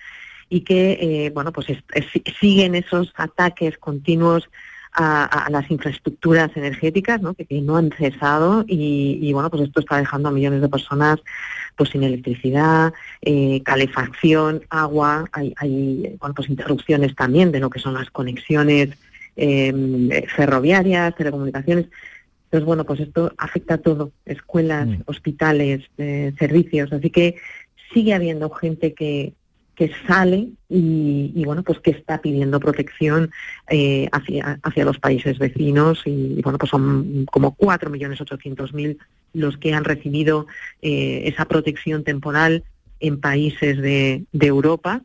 y 0.51 0.61
que 0.63 0.99
eh, 1.01 1.31
bueno 1.31 1.53
pues 1.53 1.69
siguen 2.39 2.75
esos 2.75 3.13
ataques 3.17 3.79
continuos 3.79 4.51
a, 4.93 5.47
las 5.51 5.71
infraestructuras 5.71 6.51
energéticas 6.57 7.23
¿no? 7.23 7.35
Que, 7.35 7.47
no 7.63 7.77
han 7.77 7.93
cesado 7.93 8.65
y, 8.67 9.33
bueno 9.33 9.49
pues 9.49 9.63
esto 9.63 9.81
está 9.81 9.97
dejando 9.97 10.29
a 10.29 10.33
millones 10.33 10.61
de 10.61 10.69
personas 10.69 11.21
pues 11.77 11.91
sin 11.91 12.03
electricidad 12.03 12.93
eh, 13.23 13.63
calefacción 13.63 14.63
agua 14.69 15.27
hay, 15.33 15.55
hay 15.57 16.17
bueno, 16.21 16.35
pues 16.35 16.51
interrupciones 16.51 17.15
también 17.15 17.53
de 17.53 17.61
lo 17.61 17.71
que 17.71 17.79
son 17.79 17.95
las 17.95 18.11
conexiones 18.11 18.91
em, 19.37 20.11
ferroviarias 20.37 21.15
telecomunicaciones 21.15 21.87
entonces, 22.51 22.67
bueno, 22.67 22.85
pues 22.85 22.99
esto 22.99 23.33
afecta 23.39 23.75
a 23.75 23.79
todo, 23.79 24.11
escuelas, 24.27 24.89
mm. 24.89 25.03
hospitales, 25.07 25.89
eh, 25.99 26.33
servicios, 26.37 26.93
así 26.93 27.09
que 27.09 27.37
sigue 27.95 28.13
habiendo 28.13 28.51
gente 28.51 28.93
que, 28.93 29.35
que 29.81 29.91
sale 30.07 30.51
y, 30.69 31.43
bueno 31.47 31.63
pues 31.63 31.79
que 31.81 31.93
está 31.93 32.21
pidiendo 32.21 32.61
protección 32.61 33.31
eh, 33.71 34.11
hacia, 34.13 34.61
hacia 34.63 34.85
los 34.85 34.99
países 34.99 35.39
vecinos 35.39 36.03
y, 36.05 36.39
bueno 36.43 36.59
pues 36.59 36.69
son 36.69 37.25
como 37.33 37.57
4.800.000 37.57 38.99
los 39.33 39.57
que 39.57 39.73
han 39.73 39.85
recibido 39.85 40.47
eh, 40.83 41.23
esa 41.25 41.47
protección 41.47 42.05
temporal 42.05 42.63
en 43.01 43.21
países 43.21 43.81
de, 43.81 44.27
Europa 44.35 45.01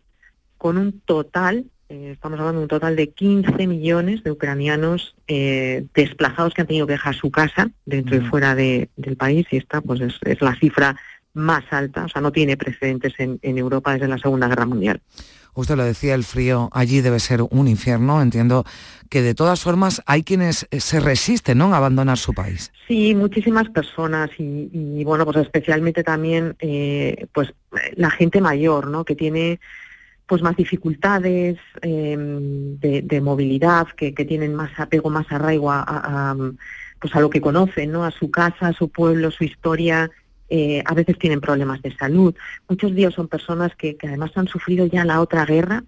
con 0.58 0.78
un 0.78 1.00
total 1.00 1.64
eh, 1.88 2.10
estamos 2.12 2.38
hablando 2.38 2.60
de 2.60 2.66
un 2.66 2.70
total 2.70 2.98
de 2.98 3.12
15 3.12 3.68
millones 3.68 4.26
de 4.26 4.32
ucranianos 4.32 5.16
desplazados 5.26 6.54
que 6.54 6.62
han 6.62 6.68
tenido 6.68 6.86
que 6.86 6.94
dejar 6.94 7.16
su 7.16 7.32
casa 7.32 7.72
dentro 7.86 8.18
y 8.18 8.20
fuera 8.20 8.56
del 8.56 9.16
país 9.18 9.48
y 9.52 9.56
esta 9.56 9.80
pues 9.80 10.02
es 10.02 10.42
la 10.42 10.54
cifra 10.56 10.98
más 11.36 11.66
alta, 11.72 12.06
o 12.06 12.10
sea, 12.10 12.22
no 12.22 12.32
tiene 12.32 12.58
precedentes 12.58 13.14
en, 13.20 13.40
Europa 13.58 13.94
desde 13.94 14.08
la 14.08 14.18
Segunda 14.18 14.48
Guerra 14.48 14.66
Mundial. 14.66 15.02
Usted 15.54 15.76
lo 15.76 15.84
decía, 15.84 16.16
el 16.16 16.24
frío 16.24 16.70
allí 16.74 17.02
debe 17.02 17.20
ser 17.20 17.42
un 17.42 17.68
infierno. 17.68 18.22
Entiendo 18.22 18.66
que 19.10 19.22
de 19.22 19.36
todas 19.36 19.62
formas 19.62 20.02
hay 20.06 20.24
quienes 20.24 20.68
eh, 20.72 20.80
se 20.80 21.00
resisten 21.00 21.58
¿no? 21.58 21.74
a 21.74 21.78
abandonar 21.78 22.18
su 22.18 22.34
país. 22.34 22.72
Sí, 22.88 23.16
muchísimas 23.16 23.70
personas 23.70 24.30
y, 24.38 25.04
bueno, 25.06 25.26
pues 25.26 25.38
especialmente 25.38 26.04
también 26.04 26.56
eh, 26.60 27.28
pues 27.34 27.54
la 27.96 28.10
gente 28.10 28.42
mayor, 28.42 28.88
¿no? 28.88 29.06
Que 29.06 29.16
tiene 29.16 29.60
pues 30.26 30.42
más 30.42 30.56
dificultades 30.56 31.58
em, 31.82 32.80
de, 32.80 33.22
movilidad, 33.22 33.88
que, 33.96 34.12
tienen 34.12 34.56
más 34.56 34.72
apego, 34.78 35.10
más 35.10 35.28
arraigo 35.30 35.72
a, 35.72 36.36
pues 37.00 37.16
a 37.16 37.20
lo 37.20 37.30
que 37.30 37.42
conocen, 37.42 37.92
¿no? 37.92 38.04
A 38.04 38.12
su 38.12 38.32
casa, 38.32 38.70
a 38.70 38.74
su 38.74 38.90
pueblo, 38.90 39.30
su 39.30 39.44
historia 39.44 40.10
eh, 40.50 40.84
a 40.86 40.94
veces 40.94 41.18
tienen 41.18 41.42
problemas 41.42 41.82
de 41.82 41.96
salud. 41.96 42.36
Muchos 42.70 42.94
de 42.94 43.02
ellos 43.02 43.16
son 43.16 43.28
personas 43.28 43.76
que, 43.76 43.98
además 44.04 44.32
han 44.36 44.48
sufrido 44.48 44.86
ya 44.86 45.04
la 45.06 45.22
otra 45.22 45.46
guerra, 45.46 45.84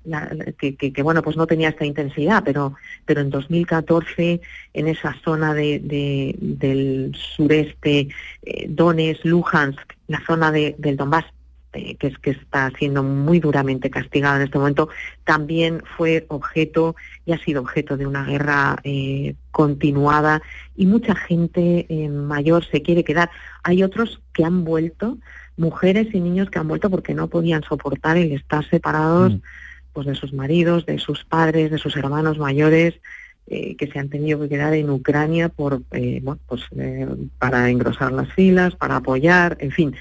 que, 0.57 1.03
bueno, 1.03 1.21
pues 1.21 1.37
no 1.37 1.47
tenía 1.47 1.69
esta 1.69 1.85
intensidad, 1.85 2.43
pero, 2.43 2.73
pero 3.05 3.21
en 3.21 3.29
2014 3.29 4.41
en 4.73 4.87
esa 4.87 5.15
zona 5.23 5.53
de, 5.53 6.35
del 6.39 7.15
sureste, 7.15 8.07
eh, 8.43 8.65
Donetsk, 8.69 9.25
Luhansk, 9.25 9.93
la 10.07 10.21
zona 10.25 10.51
de, 10.51 10.75
del 10.77 10.97
Donbass, 10.97 11.25
eh, 11.77 11.95
que 11.95 12.07
es 12.07 12.17
que 12.17 12.31
está 12.31 12.71
siendo 12.77 13.03
muy 13.03 13.39
duramente 13.39 13.91
castigada 13.91 14.37
en 14.37 14.43
este 14.43 14.57
momento, 14.57 14.89
también 15.23 15.83
fue 15.95 16.25
objeto 16.27 16.95
y 17.25 17.33
ha 17.33 17.37
sido 17.37 17.61
objeto 17.61 17.97
de 17.97 18.07
una 18.07 18.25
guerra 18.25 18.77
eh, 18.83 19.35
continuada 19.51 20.41
y 20.75 20.87
mucha 20.87 21.13
gente 21.13 21.85
eh, 21.87 22.09
mayor 22.09 22.65
se 22.65 22.81
quiere 22.81 23.03
quedar. 23.03 23.29
Hay 23.63 23.83
otros 23.83 24.21
que 24.33 24.43
han 24.43 24.63
vuelto, 24.63 25.19
mujeres 25.55 26.07
y 26.13 26.19
niños 26.19 26.49
que 26.49 26.57
han 26.57 26.67
vuelto 26.67 26.89
porque 26.89 27.13
no 27.13 27.27
podían 27.27 27.61
soportar 27.61 28.17
el 28.17 28.31
estar 28.31 28.67
separados 28.67 29.33
mm. 29.33 29.41
pues 29.93 30.07
de 30.07 30.15
sus 30.15 30.33
maridos, 30.33 30.87
de 30.87 30.97
sus 30.97 31.25
padres, 31.25 31.69
de 31.69 31.77
sus 31.77 31.95
hermanos 31.95 32.39
mayores. 32.39 32.95
que 33.47 33.89
se 33.93 33.97
han 33.97 34.09
tenido 34.09 34.41
que 34.41 34.49
quedar 34.49 34.73
en 34.73 34.89
Ucrania 34.89 35.47
por, 35.47 35.81
bueno, 35.89 36.37
pues, 36.47 36.63
para 37.39 37.69
engrosar 37.69 38.11
las 38.11 38.29
filas, 38.33 38.75
para 38.75 38.97
apoyar, 38.97 39.55
en 39.61 39.71
fin 39.71 39.95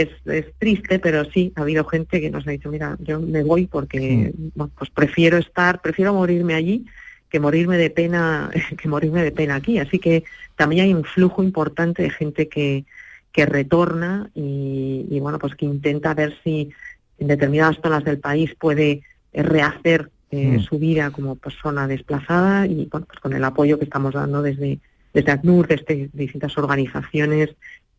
es, 0.00 0.46
triste, 0.58 0.98
pero 0.98 1.24
sí, 1.24 1.52
ha 1.56 1.62
habido 1.62 1.84
gente 1.84 2.20
que 2.20 2.30
nos 2.30 2.46
ha 2.46 2.50
dicho, 2.50 2.70
mira, 2.70 2.96
yo 3.00 3.20
me 3.20 3.42
voy 3.42 3.66
porque 3.66 4.32
pues 4.54 4.90
prefiero 4.90 5.38
estar, 5.38 5.80
prefiero 5.80 6.14
morirme 6.14 6.54
allí 6.54 6.86
que 7.28 7.40
morirme 7.40 7.76
de 7.76 7.90
pena, 7.90 8.50
que 8.78 8.88
morirme 8.88 9.22
de 9.22 9.32
pena 9.32 9.56
aquí. 9.56 9.78
Así 9.78 9.98
que 9.98 10.24
también 10.54 10.84
hay 10.84 10.94
un 10.94 11.04
flujo 11.04 11.42
importante 11.42 12.02
de 12.02 12.10
gente 12.10 12.48
que, 12.48 12.84
que 13.32 13.46
retorna 13.46 14.30
y, 14.34 15.18
bueno, 15.20 15.38
pues 15.38 15.54
que 15.54 15.66
intenta 15.66 16.14
ver 16.14 16.36
si 16.44 16.70
en 17.18 17.28
determinadas 17.28 17.78
zonas 17.82 18.04
del 18.04 18.18
país 18.18 18.54
puede 18.58 19.02
rehacer 19.32 20.10
eh, 20.30 20.58
su 20.60 20.78
vida 20.78 21.10
como 21.10 21.36
persona 21.36 21.86
desplazada 21.86 22.66
y 22.66 22.86
bueno, 22.90 23.06
pues 23.06 23.20
con 23.20 23.32
el 23.32 23.44
apoyo 23.44 23.78
que 23.78 23.84
estamos 23.84 24.14
dando 24.14 24.42
desde 24.42 24.80
desde 25.16 25.32
ACNUR, 25.32 25.66
desde 25.66 26.10
distintas 26.12 26.58
organizaciones 26.58 27.56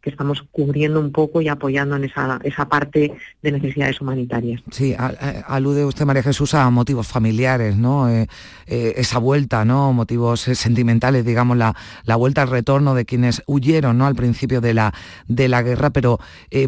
que 0.08 0.12
estamos 0.12 0.42
cubriendo 0.52 1.02
un 1.02 1.12
poco 1.12 1.42
y 1.42 1.50
apoyando 1.50 1.98
en 1.98 2.06
esa, 2.06 2.40
esa 2.44 2.70
parte 2.70 3.12
de 3.42 3.52
necesidades 3.52 4.00
humanitarias. 4.00 4.62
Sí, 4.72 4.94
eh, 4.94 5.44
alude 5.46 5.84
usted, 5.84 6.06
María 6.06 6.24
Jesús, 6.24 6.54
a 6.54 6.70
motivos 6.70 7.08
familiares, 7.08 7.76
¿no? 7.76 8.10
Eh, 8.10 8.28
eh, 8.68 8.94
esa 8.96 9.20
vuelta, 9.20 9.66
¿no? 9.66 9.92
Motivos 9.92 10.40
sentimentales, 10.40 11.26
digamos, 11.26 11.58
la, 11.58 11.76
la, 12.06 12.16
vuelta 12.16 12.44
al 12.44 12.50
retorno 12.50 12.96
de 12.96 13.04
quienes 13.04 13.44
huyeron, 13.48 13.98
¿no? 13.98 14.08
Al 14.08 14.16
principio 14.16 14.62
de 14.62 14.74
la, 14.74 14.94
de 15.28 15.50
la 15.50 15.62
guerra, 15.62 15.90
pero 15.90 16.20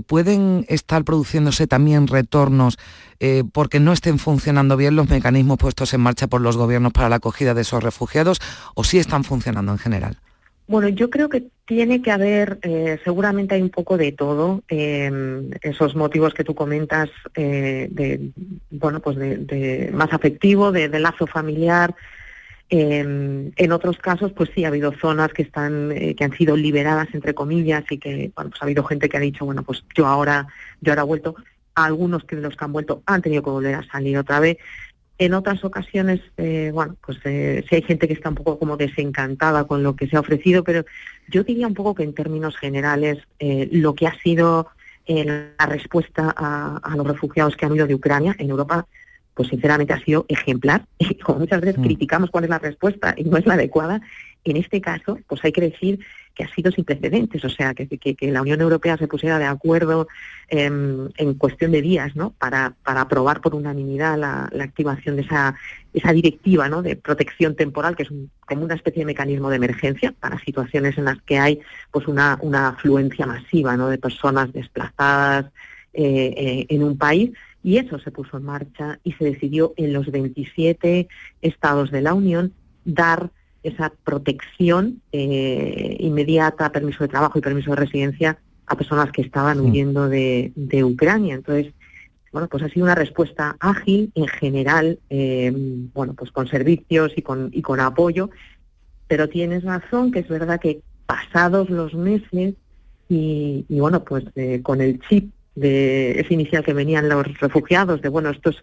¿pueden 0.06 0.66
estar 0.68 1.06
produciéndose 1.06 1.66
también 1.66 2.08
retornos 2.08 2.78
porque 3.54 3.80
no 3.80 3.94
estén 3.94 4.20
funcionando 4.20 4.78
bien 4.78 4.96
los 4.96 5.10
mecanismos 5.10 5.58
puestos 5.58 5.94
en 5.94 6.02
marcha 6.02 6.28
por 6.28 6.42
los 6.42 6.58
gobiernos 6.58 6.92
para 6.94 7.10
la 7.10 7.18
acogida 7.18 7.54
de 7.54 7.62
esos 7.62 7.84
refugiados 7.84 8.40
o 8.76 8.84
sí 8.84 8.98
están 8.98 9.24
funcionando 9.24 9.72
en 9.72 9.78
general? 9.78 10.18
Bueno, 10.70 10.88
yo 10.88 11.10
creo 11.10 11.30
que 11.30 11.48
tiene 11.70 12.02
que 12.02 12.10
haber, 12.10 12.58
eh, 12.64 12.98
seguramente 13.04 13.54
hay 13.54 13.62
un 13.62 13.70
poco 13.70 13.96
de 13.96 14.12
todo, 14.12 14.64
em, 14.70 15.52
esos 15.62 15.96
motivos 15.96 16.34
que 16.34 16.44
tú 16.44 16.56
comentas, 16.56 17.12
eh, 17.36 17.88
de, 17.92 18.32
bueno, 18.72 19.02
pues 19.02 19.18
de, 19.18 19.92
más 19.94 20.12
afectivo, 20.12 20.72
de, 20.72 20.90
lazo 21.00 21.28
familiar. 21.28 21.94
Em, 22.72 23.52
en 23.56 23.72
otros 23.72 24.00
casos, 24.00 24.32
pues 24.34 24.50
sí, 24.56 24.66
ha 24.66 24.70
habido 24.70 24.92
zonas 24.94 25.32
que 25.32 25.44
están, 25.44 25.92
eh, 25.92 26.16
que 26.16 26.24
han 26.24 26.36
sido 26.36 26.58
liberadas 26.58 27.10
entre 27.14 27.36
comillas 27.36 27.84
y 27.92 28.00
que, 28.00 28.32
bueno, 28.36 28.50
pues 28.50 28.64
ha 28.64 28.66
habido 28.66 28.84
gente 28.84 29.08
que 29.08 29.18
ha 29.18 29.20
dicho, 29.20 29.46
bueno, 29.46 29.62
pues 29.62 29.84
yo 29.94 30.08
ahora, 30.08 30.48
yo 30.82 30.92
ahora 30.92 31.04
he 31.04 31.06
vuelto. 31.06 31.36
Algunos 31.76 32.24
que 32.24 32.36
los 32.36 32.56
que 32.58 32.66
han 32.66 32.74
vuelto 32.74 33.04
han 33.06 33.22
tenido 33.22 33.44
que 33.44 33.52
volver 33.52 33.76
a 33.76 33.84
salir 33.84 34.18
otra 34.18 34.40
vez. 34.40 34.58
En 35.20 35.34
otras 35.34 35.66
ocasiones, 35.66 36.22
eh, 36.38 36.72
bueno, 36.74 36.96
pues 37.06 37.18
eh, 37.26 37.66
sí 37.68 37.76
hay 37.76 37.82
gente 37.82 38.08
que 38.08 38.14
está 38.14 38.30
un 38.30 38.36
poco 38.36 38.58
como 38.58 38.78
desencantada 38.78 39.66
con 39.66 39.84
lo 39.84 39.94
que 39.94 40.08
se 40.08 40.16
ha 40.16 40.22
ofrecido, 40.22 40.64
pero 40.64 40.86
yo 41.28 41.44
diría 41.44 41.68
un 41.68 41.74
poco 41.74 41.94
que 41.94 42.04
en 42.04 42.14
términos 42.14 42.56
generales 42.56 43.18
eh, 43.38 43.68
lo 43.70 43.94
que 43.96 44.08
ha 44.08 44.18
sido 44.20 44.70
la 45.08 45.66
respuesta 45.66 46.34
a, 46.38 46.96
los 46.96 47.08
refugiados 47.08 47.58
que 47.58 47.66
han 47.66 47.76
ido 47.76 47.88
de 47.88 47.96
Ucrania 47.96 48.36
en 48.38 48.52
Europa, 48.52 48.86
pues 49.34 49.50
sinceramente 49.50 49.92
ha 49.92 50.00
sido 50.00 50.26
ejemplar. 50.30 50.86
Y 51.00 51.16
como 51.16 51.40
muchas 51.40 51.60
veces 51.60 51.80
mm. 51.80 51.84
criticamos 51.84 52.30
cuál 52.30 52.46
es 52.46 52.50
la 52.52 52.60
respuesta 52.60 53.16
y 53.18 53.24
no 53.24 53.36
es 53.36 53.46
la 53.46 53.56
adecuada, 53.56 54.02
en 54.46 54.56
este 54.56 54.80
caso, 54.80 55.20
pues 55.28 55.44
hay 55.44 55.52
que 55.52 55.62
decir 55.62 56.00
que 56.40 56.46
ha 56.46 56.56
sido 56.56 56.72
sin 56.72 56.86
precedentes, 56.86 57.44
o 57.44 57.50
sea, 57.50 57.74
que, 57.74 58.16
la 58.32 58.42
Unión 58.42 58.62
Europea 58.62 58.96
se 58.96 59.10
pusiera 59.10 59.38
de 59.40 59.44
acuerdo 59.44 60.08
em, 60.48 61.10
en 61.18 61.34
cuestión 61.34 61.74
de 61.74 61.82
días, 61.82 62.16
¿no? 62.16 62.30
Para, 62.30 62.76
para 62.82 63.02
aprobar 63.02 63.42
por 63.42 63.56
unanimidad 63.56 64.18
la, 64.18 64.50
activación 64.64 65.18
de 65.18 65.24
esa, 65.24 65.56
esa 65.94 66.14
directiva, 66.14 66.70
¿no? 66.70 66.82
De 66.82 66.96
protección 66.96 67.58
temporal, 67.58 67.98
que 67.98 68.04
es 68.04 68.10
como 68.48 68.64
una 68.64 68.76
especie 68.76 69.02
de 69.02 69.08
mecanismo 69.08 69.50
de 69.50 69.58
emergencia 69.58 70.14
para 70.18 70.40
situaciones 70.40 70.98
en 70.98 71.04
las 71.04 71.22
que 71.24 71.40
hay, 71.40 71.60
pues, 71.92 72.08
una, 72.08 72.40
una 72.42 72.70
afluencia 72.70 73.26
masiva, 73.26 73.76
¿no? 73.76 73.90
De 73.90 73.98
personas 73.98 74.54
desplazadas 74.54 75.48
eh, 75.92 76.34
eh, 76.38 76.66
en 76.70 76.84
un 76.84 76.98
país. 76.98 77.32
Y 77.64 77.80
eso 77.80 78.00
se 78.00 78.12
puso 78.12 78.38
en 78.38 78.46
marcha 78.46 78.98
y 79.04 79.12
se 79.12 79.26
decidió 79.26 79.74
en 79.76 79.92
los 79.92 80.10
27 80.10 81.10
estados 81.42 81.92
de 81.92 82.00
la 82.00 82.14
Unión 82.14 82.54
dar 82.86 83.30
esa 83.64 83.92
protección 84.04 85.02
eh, 85.12 85.98
inmediata, 86.00 86.72
permiso 86.72 87.04
de 87.04 87.10
trabajo 87.10 87.38
y 87.38 87.42
permiso 87.42 87.72
de 87.72 87.78
residencia 87.78 88.40
a 88.66 88.76
personas 88.76 89.12
que 89.12 89.22
estaban 89.22 89.60
huyendo 89.60 90.08
de, 90.08 90.52
Ucrania. 90.84 91.36
Entonces, 91.36 91.74
bueno, 92.32 92.48
pues 92.48 92.64
ha 92.64 92.70
sido 92.70 92.86
una 92.86 92.96
respuesta 92.96 93.58
ágil 93.60 94.12
en 94.16 94.28
general, 94.28 95.00
eh, 95.10 95.52
bueno, 95.94 96.14
pues 96.14 96.32
con 96.32 96.48
servicios 96.48 97.14
y 97.16 97.22
con, 97.22 97.50
y 97.52 97.62
con 97.62 97.80
apoyo, 97.80 98.30
pero 99.08 99.28
tienes 99.28 99.64
razón 99.64 100.12
que 100.12 100.20
es 100.20 100.28
verdad 100.28 100.60
que 100.60 100.82
pasados 101.08 101.70
los 101.70 101.96
meses 101.96 102.54
y, 103.10 103.66
bueno, 103.70 104.04
pues 104.04 104.24
eh, 104.36 104.62
con 104.62 104.82
el 104.82 105.00
chip 105.02 105.32
de 105.60 106.20
ese 106.20 106.34
inicial 106.34 106.64
que 106.64 106.74
venían 106.74 107.10
los 107.10 107.26
refugiados, 107.40 108.02
de 108.02 108.10
bueno, 108.10 108.30
esto 108.30 108.50
es, 108.50 108.58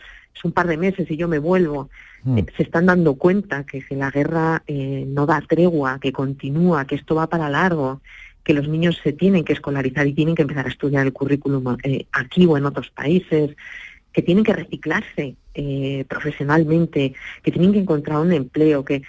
un 0.44 0.52
par 0.52 0.68
de 0.68 0.76
meses 0.76 1.10
y 1.10 1.16
yo 1.16 1.26
me 1.26 1.38
vuelvo, 1.38 1.88
mm. 2.22 2.38
eh, 2.38 2.46
se 2.56 2.62
están 2.62 2.86
dando 2.86 3.14
cuenta 3.14 3.64
que, 3.64 3.82
la 3.90 4.10
guerra 4.10 4.62
eh, 4.66 5.04
no 5.08 5.26
da 5.26 5.40
tregua, 5.40 5.98
que 5.98 6.12
continúa, 6.12 6.86
que 6.86 6.94
esto 6.94 7.14
va 7.16 7.26
para 7.26 7.48
largo, 7.48 8.00
que 8.44 8.54
los 8.54 8.68
niños 8.68 9.00
se 9.02 9.12
tienen 9.12 9.44
que 9.44 9.54
escolarizar 9.54 10.06
y 10.06 10.12
tienen 10.12 10.36
que 10.36 10.42
empezar 10.42 10.66
a 10.66 10.68
estudiar 10.68 11.04
el 11.04 11.12
currículum 11.12 11.76
eh, 11.82 12.06
aquí 12.12 12.46
o 12.46 12.56
en 12.56 12.66
otros 12.66 12.90
países, 12.90 13.56
que 14.12 14.22
tienen 14.22 14.44
que 14.44 14.52
reciclarse 14.52 15.36
profesionalmente, 16.08 17.14
que 17.42 17.50
tienen 17.50 17.72
que 17.72 17.80
encontrar 17.80 18.18
un 18.18 18.32
empleo, 18.32 18.84
que 18.84 19.02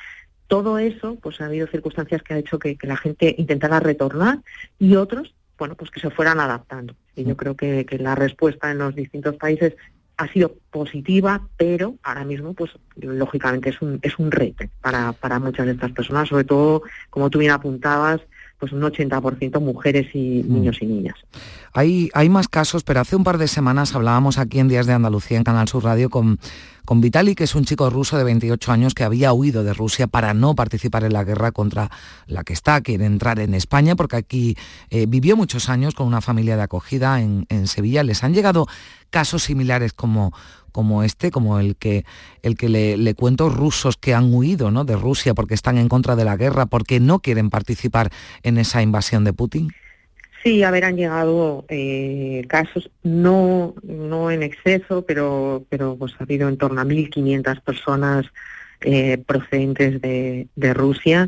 todo 0.47 0.79
eso, 0.79 1.17
pues 1.21 1.39
ha 1.39 1.45
habido 1.45 1.67
circunstancias 1.67 2.23
que 2.23 2.33
ha 2.33 2.37
hecho 2.37 2.57
que, 2.57 2.77
que 2.77 2.87
la 2.87 2.97
gente 2.97 3.35
intentara 3.37 3.79
retornar 3.79 4.39
y 4.79 4.95
otros 4.95 5.33
bueno, 5.57 5.75
pues 5.75 5.91
que 5.91 5.99
se 5.99 6.09
fueran 6.09 6.39
adaptando. 6.39 6.95
Y 7.17 7.25
yo 7.25 7.35
creo 7.35 7.55
que, 7.55 7.85
la 7.99 8.15
respuesta 8.15 8.71
en 8.71 8.77
los 8.77 8.95
distintos 8.95 9.35
países 9.35 9.75
ha 10.17 10.27
sido 10.31 10.55
positiva, 10.71 11.47
pero 11.57 11.95
ahora 12.03 12.23
mismo, 12.23 12.53
pues 12.53 12.71
lógicamente 12.95 13.69
es 13.69 13.81
un, 13.81 13.99
es 14.01 14.17
un 14.17 14.31
reto 14.31 14.65
para, 14.81 15.11
para 15.13 15.39
muchas 15.39 15.65
de 15.65 15.73
estas 15.73 15.91
personas, 15.91 16.29
sobre 16.29 16.43
todo, 16.43 16.83
como 17.09 17.29
tú 17.29 17.39
bien 17.39 17.51
apuntabas, 17.51 18.21
pues 18.59 18.71
un 18.71 18.81
80% 18.81 19.59
mujeres 19.59 20.07
y 20.13 20.43
mm. 20.43 20.53
niños 20.53 20.77
y 20.81 20.85
niñas. 20.85 21.15
Hay, 21.73 22.09
hay 22.13 22.29
más 22.29 22.47
casos, 22.47 22.83
pero 22.83 23.01
hace 23.01 23.15
un 23.15 23.23
par 23.23 23.37
de 23.37 23.47
semanas 23.47 23.93
hablábamos 23.93 24.37
aquí 24.39 24.59
en 24.59 24.67
Días 24.67 24.87
de 24.87 24.93
Andalucía, 24.93 25.37
en 25.37 25.43
Canal 25.43 25.67
Sur 25.67 25.83
Radio, 25.83 26.09
con, 26.09 26.39
con 26.85 27.01
Vitali, 27.01 27.35
que 27.35 27.43
es 27.43 27.53
un 27.53 27.65
chico 27.65 27.89
ruso 27.89 28.17
de 28.17 28.23
28 28.23 28.71
años 28.71 28.93
que 28.95 29.03
había 29.03 29.31
huido 29.31 29.63
de 29.63 29.73
Rusia 29.73 30.07
para 30.07 30.33
no 30.33 30.55
participar 30.55 31.03
en 31.03 31.13
la 31.13 31.23
guerra 31.23 31.51
contra 31.51 31.91
la 32.25 32.43
que 32.43 32.53
está, 32.53 32.81
quiere 32.81 33.05
entrar 33.05 33.39
en 33.39 33.53
España, 33.53 33.95
porque 33.95 34.15
aquí 34.15 34.55
eh, 34.89 35.05
vivió 35.07 35.37
muchos 35.37 35.69
años 35.69 35.93
con 35.93 36.07
una 36.07 36.21
familia 36.21 36.55
de 36.57 36.63
acogida 36.63 37.21
en, 37.21 37.45
en 37.49 37.67
Sevilla. 37.67 38.03
Les 38.03 38.23
han 38.23 38.33
llegado 38.33 38.65
casos 39.09 39.43
similares 39.43 39.93
como, 39.93 40.33
como 40.77 41.01
este, 41.01 41.31
como 41.31 41.59
el 41.59 41.75
que, 41.75 42.05
el 42.43 42.55
que 42.55 42.69
le, 42.69 43.15
cuento 43.15 43.49
rusos 43.49 43.97
que 43.97 44.13
han 44.13 44.31
huido 44.31 44.69
¿no? 44.69 44.85
de 44.85 44.95
Rusia 44.95 45.33
porque 45.33 45.55
están 45.55 45.79
en 45.79 45.89
contra 45.89 46.15
de 46.15 46.23
la 46.23 46.37
guerra, 46.37 46.67
porque 46.67 46.99
no 46.99 47.17
quieren 47.17 47.49
participar 47.49 48.11
en 48.43 48.59
esa 48.59 48.83
invasión 48.83 49.23
de 49.23 49.33
Putin? 49.33 49.69
Sí, 50.43 50.61
haberán 50.61 50.95
llegado 50.95 51.65
eh, 51.67 52.45
casos, 52.47 52.91
no, 53.01 53.73
no 53.81 54.29
en 54.29 54.43
exceso, 54.43 55.03
pero, 55.03 55.65
pero 55.67 55.95
pues 55.95 56.13
ha 56.19 56.25
habido 56.25 56.47
en 56.47 56.57
torno 56.57 56.79
a 56.79 56.85
1.500 56.85 57.59
personas 57.61 58.27
eh, 58.81 59.17
procedentes 59.17 59.99
de, 59.99 60.73
Rusia 60.75 61.27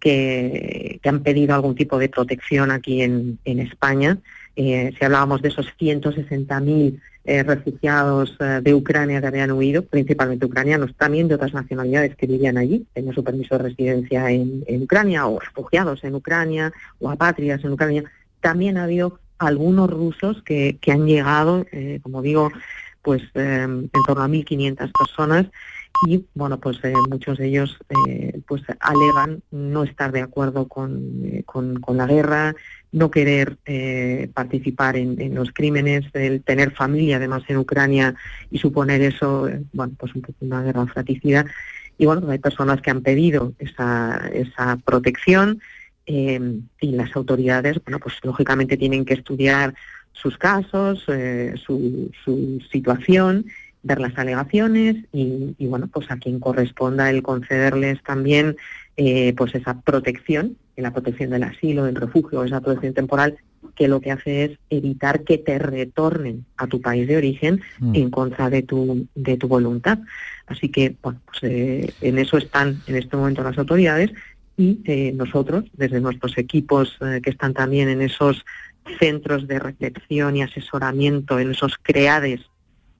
que, 0.00 0.98
han 1.04 1.22
pedido 1.22 1.54
algún 1.54 1.76
tipo 1.76 2.00
de 2.00 2.08
protección 2.08 2.72
aquí 2.72 3.02
en, 3.02 3.38
España. 3.44 4.18
Eh, 4.56 4.92
si 4.98 5.04
hablábamos 5.04 5.40
de 5.40 5.50
esos 5.50 5.68
160.000 5.78 7.00
eh, 7.28 7.42
refugiados 7.42 8.34
eh, 8.40 8.60
de 8.62 8.72
Ucrania 8.72 9.20
que 9.20 9.26
habían 9.26 9.50
huido, 9.50 9.84
principalmente 9.84 10.46
ucranianos, 10.46 10.94
también 10.96 11.28
de 11.28 11.34
otras 11.34 11.52
nacionalidades 11.52 12.16
que 12.16 12.26
vivían 12.26 12.56
allí, 12.56 12.86
tenían 12.94 13.14
su 13.14 13.22
permiso 13.22 13.58
de 13.58 13.64
residencia 13.64 14.30
en, 14.30 14.64
Ucrania, 14.82 15.26
o 15.26 15.38
refugiados 15.38 16.02
en 16.04 16.14
Ucrania, 16.14 16.72
o 16.98 17.10
apátridas 17.10 17.62
en 17.62 17.72
Ucrania. 17.72 18.04
También 18.40 18.78
ha 18.78 18.84
habido 18.84 19.20
algunos 19.36 19.90
rusos 19.90 20.42
que, 20.42 20.78
que 20.80 20.90
han 20.90 21.04
llegado, 21.04 21.66
eh, 21.70 22.00
como 22.02 22.22
digo, 22.22 22.50
pues 23.02 23.22
eh, 23.34 23.64
en 23.64 23.90
torno 24.06 24.22
a 24.22 24.28
1.500 24.28 24.90
personas 24.98 25.46
y 26.06 26.24
bueno 26.34 26.60
pues 26.60 26.78
eh, 26.84 26.92
muchos 27.08 27.38
de 27.38 27.46
ellos 27.46 27.76
eh, 28.06 28.40
pues 28.46 28.62
alegan 28.80 29.42
no 29.50 29.84
estar 29.84 30.12
de 30.12 30.20
acuerdo 30.20 30.68
con, 30.68 31.22
eh, 31.24 31.42
con, 31.44 31.80
la 31.96 32.06
guerra 32.06 32.54
no 32.92 33.10
querer 33.10 33.58
eh, 33.66 34.30
participar 34.32 34.96
en, 34.96 35.20
en 35.20 35.34
los 35.34 35.52
crímenes 35.52 36.06
el 36.14 36.42
tener 36.42 36.72
familia 36.72 37.16
además 37.16 37.42
en 37.48 37.58
Ucrania 37.58 38.14
y 38.50 38.58
suponer 38.58 39.02
eso 39.02 39.48
eh, 39.48 39.62
bueno 39.72 39.94
pues 39.98 40.14
un 40.14 40.22
poco 40.22 40.38
una 40.40 40.62
guerra 40.62 40.86
fratricida. 40.86 41.46
Y 42.00 42.06
bueno 42.06 42.30
hay 42.30 42.38
personas 42.38 42.80
que 42.80 42.90
han 42.90 43.02
pedido 43.02 43.54
esa, 43.58 44.30
esa 44.32 44.76
protección 44.84 45.60
y 46.06 46.92
las 46.92 47.14
autoridades 47.16 47.82
bueno 47.84 47.98
pues 47.98 48.14
lógicamente 48.22 48.78
tienen 48.78 49.04
que 49.04 49.12
estudiar 49.12 49.74
sus 50.12 50.38
casos 50.38 51.04
su, 51.66 52.10
su 52.24 52.62
situación 52.72 53.44
ver 53.88 54.00
las 54.00 54.16
alegaciones 54.16 54.96
y, 55.12 55.56
y, 55.58 55.66
bueno, 55.66 55.88
pues 55.92 56.08
a 56.12 56.18
quien 56.18 56.38
corresponda 56.38 57.10
el 57.10 57.24
concederles 57.24 58.00
también 58.04 58.56
eh, 59.00 59.32
pues 59.36 59.54
esa 59.54 59.80
protección, 59.80 60.56
la 60.76 60.92
protección 60.92 61.30
del 61.30 61.44
asilo, 61.44 61.84
del 61.84 61.94
refugio, 61.94 62.42
esa 62.42 62.60
protección 62.60 62.94
temporal, 62.94 63.38
que 63.76 63.86
lo 63.86 64.00
que 64.00 64.10
hace 64.10 64.44
es 64.44 64.58
evitar 64.70 65.22
que 65.22 65.38
te 65.38 65.56
retornen 65.56 66.44
a 66.56 66.66
tu 66.66 66.80
país 66.80 67.06
de 67.06 67.16
origen 67.16 67.60
mm. 67.78 67.94
en 67.94 68.10
contra 68.10 68.50
de 68.50 68.62
tu, 68.62 69.06
de 69.14 69.36
tu 69.36 69.46
voluntad. 69.46 70.00
Así 70.48 70.68
que, 70.68 70.96
bueno, 71.00 71.20
pues 71.26 71.38
eh, 71.44 71.92
en 72.00 72.18
eso 72.18 72.38
están 72.38 72.82
en 72.88 72.96
este 72.96 73.16
momento 73.16 73.44
las 73.44 73.56
autoridades 73.56 74.10
y 74.56 74.80
eh, 74.84 75.12
nosotros, 75.14 75.66
desde 75.74 76.00
nuestros 76.00 76.36
equipos 76.36 76.98
que 77.22 77.30
están 77.30 77.54
también 77.54 77.88
en 77.88 78.02
esos 78.02 78.44
centros 78.98 79.46
de 79.46 79.60
recepción 79.60 80.36
y 80.36 80.42
asesoramiento, 80.42 81.38
en 81.38 81.52
esos 81.52 81.76
CREADES 81.80 82.40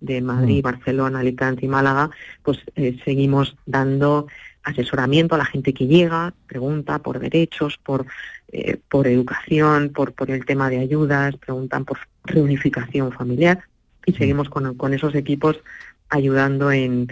de 0.01 0.21
Madrid, 0.21 0.63
Barcelona, 0.63 1.21
Alicante 1.21 1.67
y 1.67 1.69
Málaga, 1.69 2.11
pues 2.43 2.59
eh, 2.77 2.99
seguimos 3.05 3.57
dando 3.67 4.27
asesoramiento 4.63 5.35
a 5.35 5.39
la 5.39 5.45
gente 5.45 5.73
que 5.73 5.87
llega, 5.87 6.35
pregunta 6.47 6.99
por 6.99 7.19
derechos, 7.19 7.79
por, 7.79 8.07
eh, 8.53 8.79
por 8.89 9.07
educación, 9.07 9.91
por, 9.95 10.13
por 10.13 10.31
el 10.31 10.45
tema 10.45 10.69
de 10.69 10.79
ayudas, 10.79 11.37
preguntan 11.37 11.85
por 11.85 11.99
reunificación 12.25 13.13
familiar 13.13 13.63
y 14.05 14.13
seguimos 14.13 14.49
con, 14.49 14.75
con 14.75 14.95
esos 14.95 15.15
equipos 15.15 15.61
ayudando 16.11 16.71
en, 16.71 17.09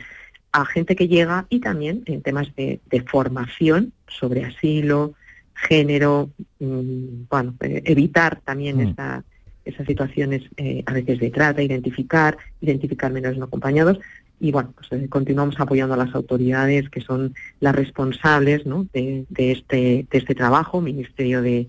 a 0.52 0.64
gente 0.64 0.96
que 0.96 1.08
llega 1.08 1.46
y 1.48 1.60
también 1.60 2.02
en 2.06 2.22
temas 2.22 2.54
de, 2.56 2.80
de 2.86 3.02
formación 3.02 3.92
sobre 4.08 4.44
asilo, 4.44 5.14
género, 5.54 6.30
mmm, 6.60 7.24
bueno, 7.28 7.54
eh, 7.60 7.82
evitar 7.84 8.40
también 8.44 8.78
mm. 8.78 8.80
esta 8.80 9.24
esas 9.66 9.86
situaciones 9.86 10.42
eh, 10.56 10.82
a 10.86 10.92
veces 10.92 11.18
de 11.18 11.30
trata, 11.30 11.62
identificar, 11.62 12.38
identificar 12.60 13.12
menores 13.12 13.36
no 13.36 13.44
acompañados. 13.44 13.98
Y 14.40 14.52
bueno, 14.52 14.72
pues, 14.74 14.90
eh, 14.92 15.08
continuamos 15.08 15.58
apoyando 15.58 15.94
a 15.94 15.98
las 15.98 16.14
autoridades 16.14 16.88
que 16.88 17.00
son 17.00 17.34
las 17.60 17.74
responsables 17.74 18.64
¿no? 18.64 18.86
de, 18.92 19.26
de, 19.28 19.52
este, 19.52 20.06
de 20.10 20.18
este 20.18 20.34
trabajo, 20.34 20.80
Ministerio 20.80 21.42
de, 21.42 21.66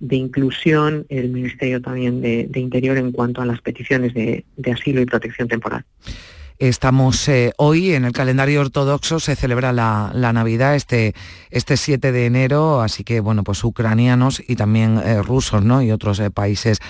de 0.00 0.16
Inclusión, 0.16 1.06
el 1.08 1.30
Ministerio 1.30 1.80
también 1.80 2.20
de, 2.20 2.46
de, 2.48 2.60
Interior 2.60 2.96
en 2.98 3.12
cuanto 3.12 3.40
a 3.40 3.46
las 3.46 3.60
peticiones 3.60 4.12
de, 4.14 4.44
de 4.56 4.72
asilo 4.72 5.00
y 5.00 5.06
protección 5.06 5.48
temporal. 5.48 5.84
Estamos 6.60 7.26
eh, 7.30 7.54
hoy 7.56 7.94
en 7.94 8.04
el 8.04 8.12
calendario 8.12 8.60
ortodoxo, 8.60 9.18
se 9.18 9.34
celebra 9.34 9.72
la, 9.72 10.10
la, 10.12 10.34
Navidad 10.34 10.74
este, 10.74 11.14
este 11.48 11.78
7 11.78 12.12
de 12.12 12.26
enero, 12.26 12.82
así 12.82 13.02
que 13.02 13.20
bueno, 13.20 13.44
pues 13.44 13.64
ucranianos 13.64 14.42
y 14.46 14.56
también 14.56 14.98
eh, 15.02 15.22
rusos 15.22 15.64
¿no? 15.64 15.80
y 15.80 15.90
otros 15.90 16.20
eh, 16.20 16.30
países 16.30 16.80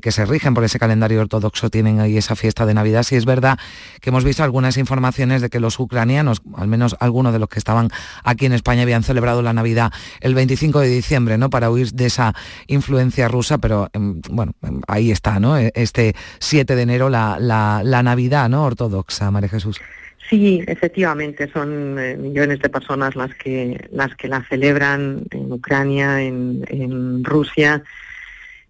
que 0.00 0.10
se 0.10 0.24
rigen 0.24 0.54
por 0.54 0.64
ese 0.64 0.78
calendario 0.78 1.20
ortodoxo 1.20 1.68
tienen 1.68 2.00
ahí 2.00 2.16
esa 2.16 2.34
fiesta 2.34 2.64
de 2.64 2.72
Navidad. 2.72 3.02
Sí 3.02 3.14
es 3.14 3.26
verdad 3.26 3.58
que 4.00 4.08
hemos 4.08 4.24
visto 4.24 4.42
algunas 4.42 4.78
informaciones 4.78 5.42
de 5.42 5.50
que 5.50 5.60
los 5.60 5.78
ucranianos, 5.78 6.40
al 6.56 6.66
menos 6.66 6.96
algunos 6.98 7.34
de 7.34 7.38
los 7.38 7.48
que 7.50 7.58
estaban 7.58 7.90
aquí 8.24 8.46
en 8.46 8.54
España, 8.54 8.82
habían 8.82 9.02
celebrado 9.02 9.42
la 9.42 9.52
Navidad 9.52 9.92
el 10.20 10.34
25 10.34 10.80
de 10.80 10.88
diciembre 10.88 11.36
¿no? 11.36 11.50
para 11.50 11.70
huir 11.70 11.92
de 11.92 12.06
esa 12.06 12.34
influencia 12.68 13.28
rusa, 13.28 13.58
pero 13.58 13.90
em, 13.92 14.22
bueno, 14.30 14.54
em, 14.62 14.80
ahí 14.88 15.10
está, 15.10 15.38
¿no? 15.40 15.58
este 15.58 16.16
7 16.38 16.74
de 16.74 16.82
enero 16.82 17.10
la, 17.10 17.36
la, 17.38 17.82
la 17.84 18.02
Navidad 18.02 18.48
¿no? 18.48 18.64
ortodoxa. 18.64 19.11
María 19.20 19.48
Jesús. 19.48 19.80
Sí, 20.28 20.62
efectivamente, 20.66 21.50
son 21.52 21.98
eh, 21.98 22.16
millones 22.16 22.60
de 22.60 22.68
personas 22.68 23.16
las 23.16 23.34
que 23.34 23.88
las 23.92 24.14
que 24.14 24.28
la 24.28 24.42
celebran 24.48 25.24
en 25.30 25.52
Ucrania, 25.52 26.22
en, 26.22 27.22
Rusia. 27.24 27.82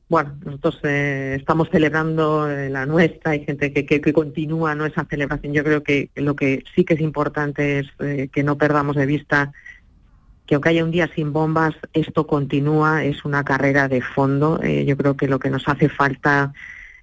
Bueno, 0.08 0.36
nosotros 0.44 0.80
eh, 0.82 1.36
estamos 1.38 1.68
celebrando 1.70 2.50
eh, 2.50 2.68
la 2.68 2.84
nuestra, 2.84 3.30
hay 3.30 3.44
gente 3.44 3.72
que, 3.72 3.86
que, 3.86 4.12
continúa 4.12 4.74
¿no? 4.74 4.84
esa 4.84 5.06
celebración. 5.06 5.54
Yo 5.54 5.64
creo 5.64 5.82
que 5.82 6.10
lo 6.16 6.36
que 6.36 6.64
sí 6.74 6.84
que 6.84 6.94
es 6.94 7.00
importante 7.00 7.78
es 7.78 7.86
eh, 8.00 8.28
que 8.30 8.42
no 8.42 8.58
perdamos 8.58 8.96
de 8.96 9.06
vista 9.06 9.52
que 10.46 10.56
aunque 10.56 10.70
haya 10.70 10.84
un 10.84 10.90
día 10.90 11.08
sin 11.14 11.32
bombas, 11.32 11.74
esto 11.94 12.26
continúa, 12.26 13.04
es 13.04 13.24
una 13.24 13.44
carrera 13.44 13.88
de 13.88 14.02
fondo. 14.02 14.60
Yo 14.62 14.96
creo 14.96 15.16
que 15.16 15.28
lo 15.28 15.38
que 15.38 15.48
nos 15.48 15.66
hace 15.68 15.88
falta 15.88 16.52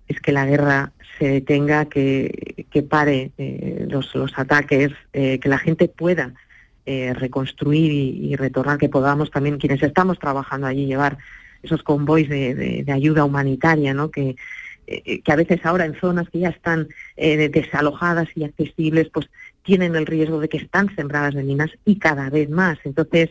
es 0.08 0.20
que 0.20 0.32
la 0.32 0.46
guerra 0.46 0.92
se 1.20 1.28
detenga, 1.28 1.86
que, 1.86 2.66
que 2.72 2.82
pare 2.82 3.32
eh, 3.38 3.86
los, 3.90 4.16
los, 4.16 4.32
ataques, 4.38 4.92
eh, 5.14 5.40
que 5.40 5.50
la 5.50 5.60
gente 5.60 5.88
pueda 5.88 6.34
eh, 6.86 7.14
reconstruir 7.14 7.92
y, 7.92 8.32
y, 8.32 8.36
retornar, 8.36 8.78
que 8.78 8.90
podamos 8.90 9.30
también 9.30 9.58
quienes 9.60 9.84
estamos 9.84 10.18
trabajando 10.18 10.66
allí 10.66 10.86
llevar 10.86 11.18
esos 11.62 11.84
convoys 11.84 12.30
de, 12.30 12.56
de, 12.56 12.84
de 12.84 12.92
ayuda 12.92 13.26
humanitaria, 13.26 13.94
¿no? 13.94 14.10
Que, 14.10 14.36
eh, 14.92 15.22
que 15.22 15.32
a 15.32 15.36
veces 15.36 15.64
ahora 15.66 15.86
en 15.86 15.94
zonas 15.94 16.28
que 16.32 16.40
ya 16.40 16.50
están 16.50 16.88
eh, 17.16 17.48
desalojadas 17.50 18.28
y 18.34 18.44
accesibles, 18.44 19.10
pues 19.14 19.30
tienen 19.62 19.96
el 19.96 20.08
riesgo 20.08 20.40
de 20.40 20.50
que 20.50 20.58
están 20.58 20.96
sembradas 20.96 21.36
de 21.36 21.44
minas 21.44 21.70
y 21.86 22.00
cada 22.00 22.32
vez 22.32 22.50
más. 22.50 22.80
Entonces, 22.86 23.30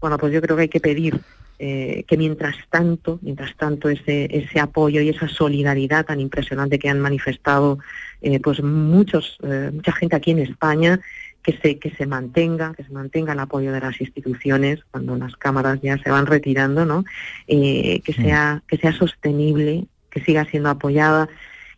bueno, 0.00 0.18
pues 0.18 0.34
yo 0.34 0.42
creo 0.42 0.56
que 0.56 0.62
hay 0.62 0.68
que 0.68 0.80
pedir 0.80 1.18
eh, 1.58 2.04
que 2.06 2.16
mientras 2.16 2.56
tanto, 2.70 3.18
mientras 3.22 3.56
tanto 3.56 3.88
ese, 3.88 4.28
ese 4.30 4.60
apoyo 4.60 5.00
y 5.00 5.08
esa 5.08 5.28
solidaridad 5.28 6.06
tan 6.06 6.20
impresionante 6.20 6.78
que 6.78 6.88
han 6.88 7.00
manifestado 7.00 7.78
eh, 8.20 8.40
pues 8.40 8.62
muchos, 8.62 9.38
eh, 9.42 9.70
mucha 9.72 9.92
gente 9.92 10.16
aquí 10.16 10.30
en 10.32 10.40
España, 10.40 11.00
que 11.42 11.56
se, 11.56 11.78
que 11.78 11.90
se 11.90 12.06
mantenga, 12.06 12.74
que 12.74 12.84
se 12.84 12.92
mantenga 12.92 13.32
el 13.32 13.38
apoyo 13.38 13.72
de 13.72 13.80
las 13.80 14.00
instituciones 14.00 14.80
cuando 14.90 15.16
las 15.16 15.36
cámaras 15.36 15.80
ya 15.80 15.96
se 15.98 16.10
van 16.10 16.26
retirando, 16.26 16.84
¿no? 16.84 17.04
Eh, 17.46 18.00
que 18.04 18.12
sea, 18.12 18.62
que 18.66 18.76
sea 18.76 18.92
sostenible, 18.92 19.86
que 20.10 20.20
siga 20.20 20.44
siendo 20.44 20.68
apoyada. 20.68 21.28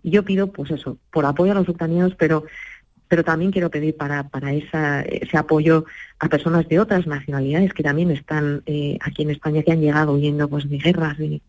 Y 0.02 0.10
yo 0.10 0.24
pido, 0.24 0.50
pues 0.50 0.70
eso, 0.70 0.96
por 1.12 1.26
apoyo 1.26 1.52
a 1.52 1.54
los 1.54 1.68
ucranianos, 1.68 2.14
pero 2.16 2.44
pero 3.10 3.24
también 3.24 3.50
quiero 3.50 3.70
pedir 3.70 3.96
para, 3.96 4.28
para 4.28 4.52
esa, 4.52 5.02
ese 5.02 5.36
apoyo 5.36 5.84
a 6.20 6.28
personas 6.28 6.68
de 6.68 6.78
otras 6.78 7.08
nacionalidades 7.08 7.74
que 7.74 7.82
también 7.82 8.12
están 8.12 8.62
eh, 8.66 8.98
aquí 9.00 9.22
en 9.22 9.30
España, 9.30 9.64
que 9.64 9.72
han 9.72 9.80
llegado 9.80 10.12
huyendo 10.12 10.48
pues, 10.48 10.70
de 10.70 10.78
guerras, 10.78 11.18
de, 11.18 11.42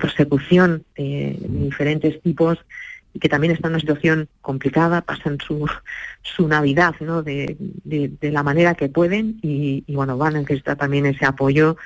persecución 0.00 0.84
de, 0.96 1.36
diferentes 1.40 2.22
tipos 2.22 2.64
y 3.12 3.18
que 3.18 3.28
también 3.28 3.52
están 3.52 3.70
en 3.70 3.74
una 3.74 3.80
situación 3.80 4.28
complicada, 4.42 5.00
pasan 5.00 5.38
su, 5.44 5.68
su 6.22 6.46
Navidad 6.46 6.94
¿no? 7.00 7.24
de, 7.24 7.56
de, 7.82 8.30
la 8.30 8.44
manera 8.44 8.76
que 8.76 8.88
pueden 8.88 9.40
y, 9.42 9.82
y, 9.88 9.96
bueno, 9.96 10.16
van 10.16 10.36
a 10.36 10.40
necesitar 10.40 10.76
también 10.76 11.06
ese 11.06 11.26
apoyo 11.26 11.76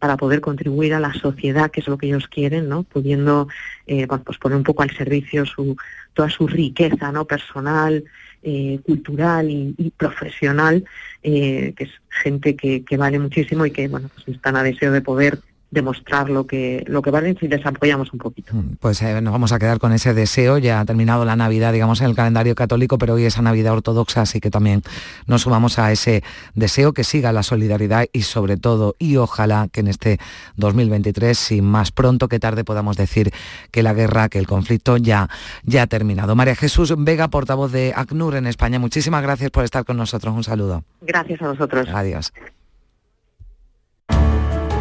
para 0.00 0.16
poder 0.16 0.40
contribuir 0.40 0.94
a 0.94 1.00
la 1.00 1.14
sociedad, 1.14 1.70
que 1.70 1.80
es 1.80 1.86
lo 1.86 1.96
que 1.96 2.08
ellos 2.08 2.28
quieren, 2.28 2.68
¿no? 2.68 2.82
Pudiendo 2.82 3.48
eh, 3.86 4.06
pues 4.06 4.36
poner 4.36 4.58
un 4.58 4.64
poco 4.64 4.82
al 4.82 4.90
servicio 4.90 5.46
su, 5.46 5.76
toda 6.12 6.28
su 6.28 6.46
riqueza 6.46 7.10
¿no? 7.10 7.24
personal, 7.24 8.04
eh, 8.44 8.78
cultural 8.84 9.50
y, 9.50 9.92
profesional, 9.96 10.84
eh, 11.22 11.72
que 11.76 11.84
es 11.84 11.90
gente 12.08 12.54
que, 12.54 12.84
que, 12.84 12.96
vale 12.96 13.18
muchísimo 13.18 13.64
y 13.64 13.70
que 13.70 13.88
bueno 13.88 14.10
pues 14.14 14.36
están 14.36 14.56
a 14.56 14.62
deseo 14.62 14.92
de 14.92 15.00
poder 15.00 15.38
demostrar 15.74 16.30
lo 16.30 16.46
que 16.46 16.84
lo 16.86 17.02
que 17.02 17.10
valen 17.10 17.36
si 17.38 17.48
les 17.48 17.64
apoyamos 17.66 18.12
un 18.12 18.20
poquito. 18.20 18.52
Pues 18.80 19.02
eh, 19.02 19.20
nos 19.20 19.32
vamos 19.32 19.52
a 19.52 19.58
quedar 19.58 19.78
con 19.78 19.92
ese 19.92 20.14
deseo, 20.14 20.56
ya 20.58 20.80
ha 20.80 20.84
terminado 20.84 21.24
la 21.24 21.36
Navidad, 21.36 21.72
digamos, 21.72 22.00
en 22.00 22.06
el 22.06 22.14
calendario 22.14 22.54
católico, 22.54 22.96
pero 22.96 23.14
hoy 23.14 23.24
es 23.24 23.40
Navidad 23.40 23.74
ortodoxa, 23.74 24.22
así 24.22 24.40
que 24.40 24.50
también 24.50 24.82
nos 25.26 25.42
sumamos 25.42 25.78
a 25.78 25.92
ese 25.92 26.22
deseo 26.54 26.92
que 26.92 27.04
siga 27.04 27.32
la 27.32 27.42
solidaridad 27.42 28.06
y 28.12 28.22
sobre 28.22 28.56
todo, 28.56 28.94
y 28.98 29.16
ojalá 29.16 29.68
que 29.70 29.80
en 29.80 29.88
este 29.88 30.18
2023, 30.56 31.36
si 31.36 31.60
más 31.60 31.90
pronto 31.90 32.28
que 32.28 32.38
tarde, 32.38 32.64
podamos 32.64 32.96
decir 32.96 33.32
que 33.70 33.82
la 33.82 33.92
guerra, 33.92 34.28
que 34.28 34.38
el 34.38 34.46
conflicto 34.46 34.96
ya, 34.96 35.28
ya 35.64 35.82
ha 35.82 35.86
terminado. 35.86 36.34
María 36.36 36.54
Jesús 36.54 36.94
Vega, 36.96 37.28
portavoz 37.28 37.72
de 37.72 37.92
ACNUR 37.94 38.36
en 38.36 38.46
España, 38.46 38.78
muchísimas 38.78 39.22
gracias 39.22 39.50
por 39.50 39.64
estar 39.64 39.84
con 39.84 39.96
nosotros. 39.96 40.34
Un 40.34 40.44
saludo. 40.44 40.84
Gracias 41.02 41.42
a 41.42 41.48
vosotros. 41.48 41.88
Adiós. 41.92 42.32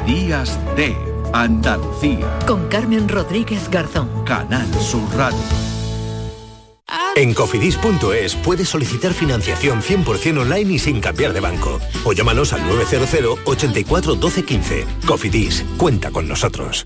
Días 0.06 0.60
de 0.76 0.95
Andalucía. 1.32 2.39
Con 2.45 2.68
Carmen 2.68 3.08
Rodríguez 3.08 3.70
Garzón. 3.70 4.10
Canal 4.26 4.68
Sur 4.82 5.04
Radio. 5.16 5.39
En 7.16 7.34
cofidis.es 7.34 8.36
puedes 8.36 8.68
solicitar 8.70 9.14
financiación 9.14 9.82
100% 9.82 10.39
online 10.39 10.74
y 10.74 10.80
sin 10.80 10.99
cambiar 10.99 11.32
de 11.32 11.39
banco. 11.39 11.80
O 12.04 12.12
llámanos 12.12 12.51
al 12.54 12.68
900 12.68 13.39
84 13.45 14.16
12 14.16 14.43
15. 14.43 14.86
Cofidis, 15.06 15.64
cuenta 15.78 16.12
con 16.12 16.28
nosotros. 16.28 16.86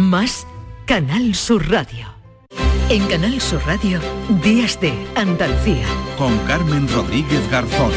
Más 0.00 0.46
Canal 0.86 1.34
Sur 1.34 1.70
Radio. 1.70 2.06
En 2.88 3.06
Canal 3.06 3.38
Sur 3.38 3.60
Radio, 3.66 4.00
Días 4.42 4.80
de 4.80 4.94
Andalucía. 5.14 5.86
Con 6.16 6.36
Carmen 6.46 6.88
Rodríguez 6.88 7.48
Garzón. 7.50 7.92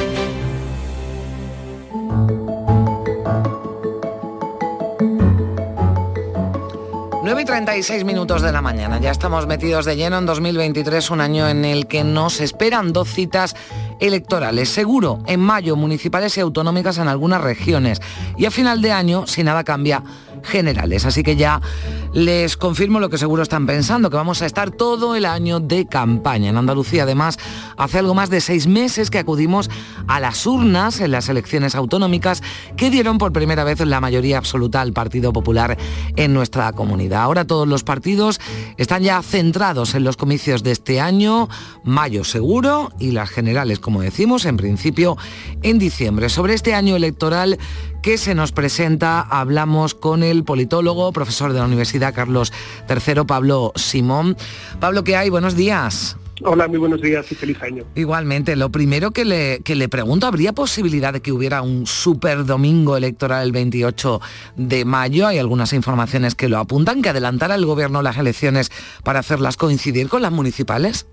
9 7.24 7.42
y 7.42 7.46
36 7.46 8.04
minutos 8.04 8.42
de 8.42 8.52
la 8.52 8.62
mañana. 8.62 9.00
Ya 9.00 9.10
estamos 9.10 9.48
metidos 9.48 9.86
de 9.86 9.96
lleno 9.96 10.18
en 10.18 10.26
2023, 10.26 11.10
un 11.10 11.22
año 11.22 11.48
en 11.48 11.64
el 11.64 11.88
que 11.88 12.04
nos 12.04 12.42
esperan 12.42 12.92
dos 12.92 13.08
citas 13.08 13.56
electorales. 14.02 14.68
Seguro, 14.68 15.20
en 15.26 15.40
mayo, 15.40 15.78
municipales 15.78 16.38
y 16.38 16.42
autonómicas 16.42 16.98
en 16.98 17.08
algunas 17.08 17.42
regiones. 17.42 18.02
Y 18.38 18.44
a 18.46 18.52
final 18.52 18.82
de 18.82 18.92
año, 18.92 19.26
si 19.26 19.42
nada 19.42 19.64
cambia, 19.64 20.04
generales. 20.44 21.06
Así 21.06 21.24
que 21.24 21.36
ya 21.36 21.62
les 22.14 22.58
confirmo 22.58 23.00
lo 23.00 23.10
que 23.10 23.18
seguro 23.18 23.44
están 23.44 23.66
pensando, 23.66 24.10
que 24.10 24.16
vamos 24.16 24.42
a 24.42 24.46
estar 24.46 24.72
todo 24.72 25.16
el 25.16 25.26
año 25.26 25.60
de 25.60 25.88
campaña. 25.88 26.50
En 26.50 26.58
Andalucía, 26.58 27.04
además, 27.04 27.40
hace 27.78 28.00
algo 28.00 28.14
más 28.14 28.30
de 28.30 28.42
seis 28.42 28.68
meses 28.68 29.10
que 29.10 29.20
acudimos 29.20 29.70
a 30.08 30.20
las 30.20 30.46
urnas 30.46 31.00
en 31.00 31.12
las 31.12 31.30
elecciones 31.30 31.76
autonómicas 31.76 32.44
que 32.78 32.90
dieron 32.90 33.18
por 33.18 33.34
primera 33.34 33.64
vez 33.64 33.80
la 33.80 34.00
mayoría 34.00 34.38
absoluta 34.38 34.82
al 34.82 34.94
Partido 34.94 35.34
Popular 35.34 35.78
en 36.16 36.34
nuestra 36.34 36.72
comunidad. 36.74 37.22
Ahora 37.24 37.46
todos 37.46 37.68
los 37.68 37.84
partidos 37.84 38.40
están 38.78 39.04
ya 39.04 39.22
centrados 39.22 39.96
en 39.96 40.04
los 40.04 40.18
comicios 40.18 40.64
de 40.64 40.72
este 40.72 41.00
año, 41.00 41.50
mayo 41.84 42.24
seguro, 42.24 42.92
y 43.00 43.12
las 43.12 43.30
generales, 43.30 43.80
como 43.80 44.02
decimos, 44.02 44.46
en 44.46 44.58
principio 44.58 45.18
en 45.62 45.80
diciembre. 45.80 46.30
Sobre 46.30 46.54
este 46.54 46.74
año 46.74 46.96
electoral 46.96 47.58
que 48.04 48.18
se 48.18 48.36
nos 48.36 48.52
presenta, 48.52 49.22
hablamos 49.22 49.96
con 49.96 50.24
el 50.24 50.44
politólogo, 50.44 51.14
profesor 51.14 51.54
de 51.54 51.60
la 51.60 51.66
Universidad 51.66 52.14
Carlos 52.14 52.52
III, 52.90 53.24
Pablo 53.26 53.72
Simón. 53.76 54.36
Pablo, 54.82 55.06
¿qué 55.06 55.16
hay? 55.16 55.30
Buenos 55.30 55.56
días. 55.56 56.18
Hola, 56.44 56.68
muy 56.68 56.80
buenos 56.80 57.02
días 57.02 57.32
y 57.32 57.36
feliz 57.36 57.62
año. 57.64 57.86
Igualmente, 57.96 58.58
lo 58.58 58.70
primero 58.70 59.12
que 59.12 59.24
le, 59.24 59.62
que 59.64 59.76
le 59.76 59.88
pregunto, 59.88 60.28
¿habría 60.28 60.52
posibilidad 60.52 61.14
de 61.14 61.22
que 61.22 61.32
hubiera 61.32 61.62
un 61.62 61.88
super 61.88 62.44
domingo 62.46 62.98
electoral 62.98 63.46
el 63.46 63.54
28 63.54 64.20
de 64.58 64.84
mayo? 64.84 65.26
Hay 65.26 65.38
algunas 65.38 65.72
informaciones 65.72 66.36
que 66.36 66.50
lo 66.50 66.58
apuntan, 66.58 67.02
que 67.02 67.10
adelantara 67.10 67.56
el 67.56 67.66
gobierno 67.66 68.02
las 68.02 68.18
elecciones 68.18 68.70
para 69.06 69.20
hacerlas 69.20 69.56
coincidir 69.56 70.10
con 70.10 70.22
las 70.22 70.34
municipales. 70.34 71.08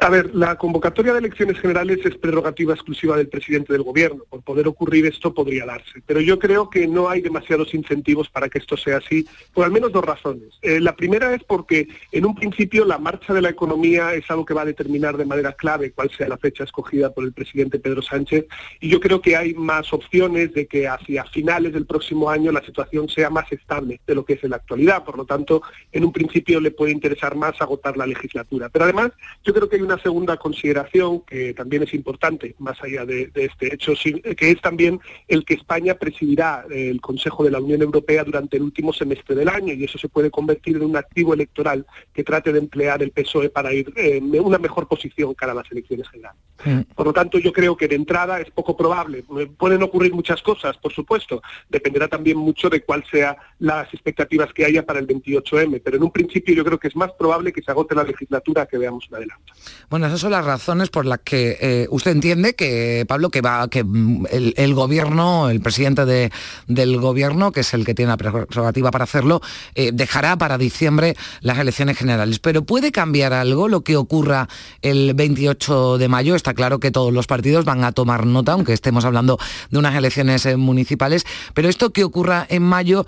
A 0.00 0.10
ver, 0.10 0.32
la 0.32 0.56
convocatoria 0.56 1.12
de 1.12 1.18
elecciones 1.18 1.58
generales 1.58 1.98
es 2.04 2.16
prerrogativa 2.16 2.72
exclusiva 2.72 3.16
del 3.16 3.28
presidente 3.28 3.72
del 3.72 3.82
gobierno. 3.82 4.22
Por 4.30 4.42
poder 4.42 4.68
ocurrir 4.68 5.06
esto 5.06 5.34
podría 5.34 5.66
darse. 5.66 6.00
Pero 6.06 6.20
yo 6.20 6.38
creo 6.38 6.70
que 6.70 6.86
no 6.86 7.08
hay 7.08 7.20
demasiados 7.20 7.74
incentivos 7.74 8.28
para 8.28 8.48
que 8.48 8.58
esto 8.58 8.76
sea 8.76 8.98
así, 8.98 9.26
por 9.52 9.64
al 9.64 9.72
menos 9.72 9.90
dos 9.90 10.04
razones. 10.04 10.56
Eh, 10.62 10.78
la 10.78 10.94
primera 10.94 11.34
es 11.34 11.42
porque 11.42 11.88
en 12.12 12.26
un 12.26 12.36
principio 12.36 12.84
la 12.84 12.98
marcha 12.98 13.34
de 13.34 13.42
la 13.42 13.48
economía 13.48 14.14
es 14.14 14.30
algo 14.30 14.44
que 14.44 14.54
va 14.54 14.62
a 14.62 14.66
determinar 14.66 15.16
de 15.16 15.24
manera 15.24 15.52
clave 15.52 15.90
cuál 15.90 16.10
sea 16.16 16.28
la 16.28 16.38
fecha 16.38 16.62
escogida 16.62 17.12
por 17.12 17.24
el 17.24 17.32
presidente 17.32 17.80
Pedro 17.80 18.00
Sánchez. 18.00 18.46
Y 18.80 18.90
yo 18.90 19.00
creo 19.00 19.20
que 19.20 19.36
hay 19.36 19.52
más 19.54 19.92
opciones 19.92 20.54
de 20.54 20.68
que 20.68 20.86
hacia 20.86 21.24
finales 21.24 21.72
del 21.72 21.86
próximo 21.86 22.30
año 22.30 22.52
la 22.52 22.64
situación 22.64 23.08
sea 23.08 23.30
más 23.30 23.50
estable 23.50 24.00
de 24.06 24.14
lo 24.14 24.24
que 24.24 24.34
es 24.34 24.44
en 24.44 24.50
la 24.50 24.56
actualidad. 24.56 25.02
Por 25.02 25.16
lo 25.16 25.24
tanto, 25.24 25.60
en 25.90 26.04
un 26.04 26.12
principio 26.12 26.60
le 26.60 26.70
puede 26.70 26.92
interesar 26.92 27.34
más 27.34 27.60
agotar 27.60 27.96
la 27.96 28.06
legislatura. 28.06 28.68
Pero 28.68 28.84
además, 28.84 29.10
yo 29.42 29.52
creo 29.52 29.68
que 29.68 29.74
hay 29.74 29.87
una 29.88 30.02
segunda 30.02 30.36
consideración 30.36 31.20
que 31.20 31.54
también 31.54 31.82
es 31.82 31.94
importante, 31.94 32.54
más 32.58 32.76
allá 32.82 33.06
de, 33.06 33.30
este 33.34 33.74
hecho, 33.74 33.94
que 34.36 34.50
es 34.50 34.60
también 34.60 35.00
el 35.26 35.44
que 35.44 35.54
España 35.54 35.94
presidirá 35.94 36.64
el 36.70 37.00
Consejo 37.00 37.42
de 37.42 37.50
la 37.50 37.60
Unión 37.60 37.80
Europea 37.82 38.22
durante 38.22 38.58
el 38.58 38.64
último 38.64 38.92
semestre 38.92 39.34
del 39.34 39.48
año 39.48 39.72
y 39.72 39.84
eso 39.84 39.98
se 39.98 40.08
puede 40.08 40.30
convertir 40.30 40.76
en 40.76 40.82
un 40.82 40.96
activo 40.96 41.32
electoral 41.32 41.86
que 42.12 42.22
trate 42.22 42.52
de 42.52 42.58
emplear 42.58 43.02
el 43.02 43.10
PSOE 43.12 43.48
para 43.48 43.72
ir 43.72 43.92
en 43.96 44.38
una 44.40 44.58
mejor 44.58 44.86
posición 44.86 45.34
cara 45.34 45.52
a 45.52 45.54
las 45.54 45.72
elecciones 45.72 46.08
generales. 46.08 46.38
Mm. 46.64 46.80
Por 46.94 47.06
lo 47.06 47.12
tanto, 47.12 47.38
yo 47.38 47.52
creo 47.52 47.76
que 47.76 47.88
de 47.88 47.96
entrada 47.96 48.40
es 48.40 48.50
poco 48.50 48.76
probable. 48.76 49.24
Pueden 49.56 49.82
ocurrir 49.82 50.12
muchas 50.12 50.42
cosas, 50.42 50.76
por 50.76 50.92
supuesto. 50.92 51.42
Dependerá 51.68 52.08
también 52.08 52.36
mucho 52.36 52.68
de 52.68 52.82
cuál 52.82 53.04
sean 53.10 53.36
las 53.58 53.92
expectativas 53.94 54.52
que 54.52 54.64
haya 54.64 54.84
para 54.84 54.98
el 54.98 55.06
28M, 55.06 55.80
pero 55.82 55.96
en 55.96 56.02
un 56.02 56.10
principio 56.10 56.54
yo 56.54 56.64
creo 56.64 56.78
que 56.78 56.88
es 56.88 56.96
más 56.96 57.12
probable 57.12 57.52
que 57.52 57.62
se 57.62 57.70
agote 57.70 57.94
la 57.94 58.04
legislatura 58.04 58.66
que 58.66 58.78
veamos 58.78 59.08
un 59.08 59.16
adelanto. 59.16 59.52
Bueno, 59.90 60.06
esas 60.06 60.20
son 60.20 60.32
las 60.32 60.44
razones 60.44 60.90
por 60.90 61.06
las 61.06 61.20
que 61.20 61.56
eh, 61.60 61.86
usted 61.90 62.10
entiende 62.10 62.54
que, 62.54 63.04
Pablo, 63.08 63.30
que 63.30 63.42
mm, 63.42 64.26
el, 64.30 64.74
gobierno, 64.74 65.48
el 65.48 65.60
presidente 65.60 66.30
del 66.66 67.00
gobierno, 67.00 67.52
que 67.52 67.60
es 67.60 67.72
el 67.74 67.84
que 67.84 67.94
tiene 67.94 68.10
la 68.10 68.16
prerrogativa 68.16 68.90
para 68.90 69.04
hacerlo, 69.04 69.40
eh, 69.74 69.90
dejará 69.92 70.36
para 70.36 70.58
diciembre 70.58 71.16
las 71.40 71.58
elecciones 71.58 71.96
generales. 71.96 72.38
Pero 72.38 72.64
¿puede 72.64 72.92
cambiar 72.92 73.32
algo 73.32 73.68
lo 73.68 73.82
que 73.82 73.96
ocurra 73.96 74.48
el 74.82 75.14
28 75.14 75.98
de 75.98 76.08
mayo? 76.08 76.34
Está 76.34 76.54
claro 76.54 76.80
que 76.80 76.90
todos 76.90 77.12
los 77.12 77.26
partidos 77.26 77.64
van 77.64 77.84
a 77.84 77.92
tomar 77.92 78.26
nota, 78.26 78.52
aunque 78.52 78.72
estemos 78.74 79.04
hablando 79.04 79.38
de 79.70 79.78
unas 79.78 79.94
elecciones 79.96 80.44
eh, 80.46 80.56
municipales, 80.56 81.24
pero 81.54 81.68
esto 81.68 81.90
que 81.90 82.04
ocurra 82.04 82.46
en 82.48 82.62
mayo 82.62 83.06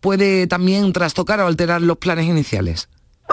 puede 0.00 0.48
también 0.48 0.92
trastocar 0.92 1.40
o 1.40 1.46
alterar 1.46 1.80
los 1.80 1.98
planes 1.98 2.26
iniciales. 2.26 2.88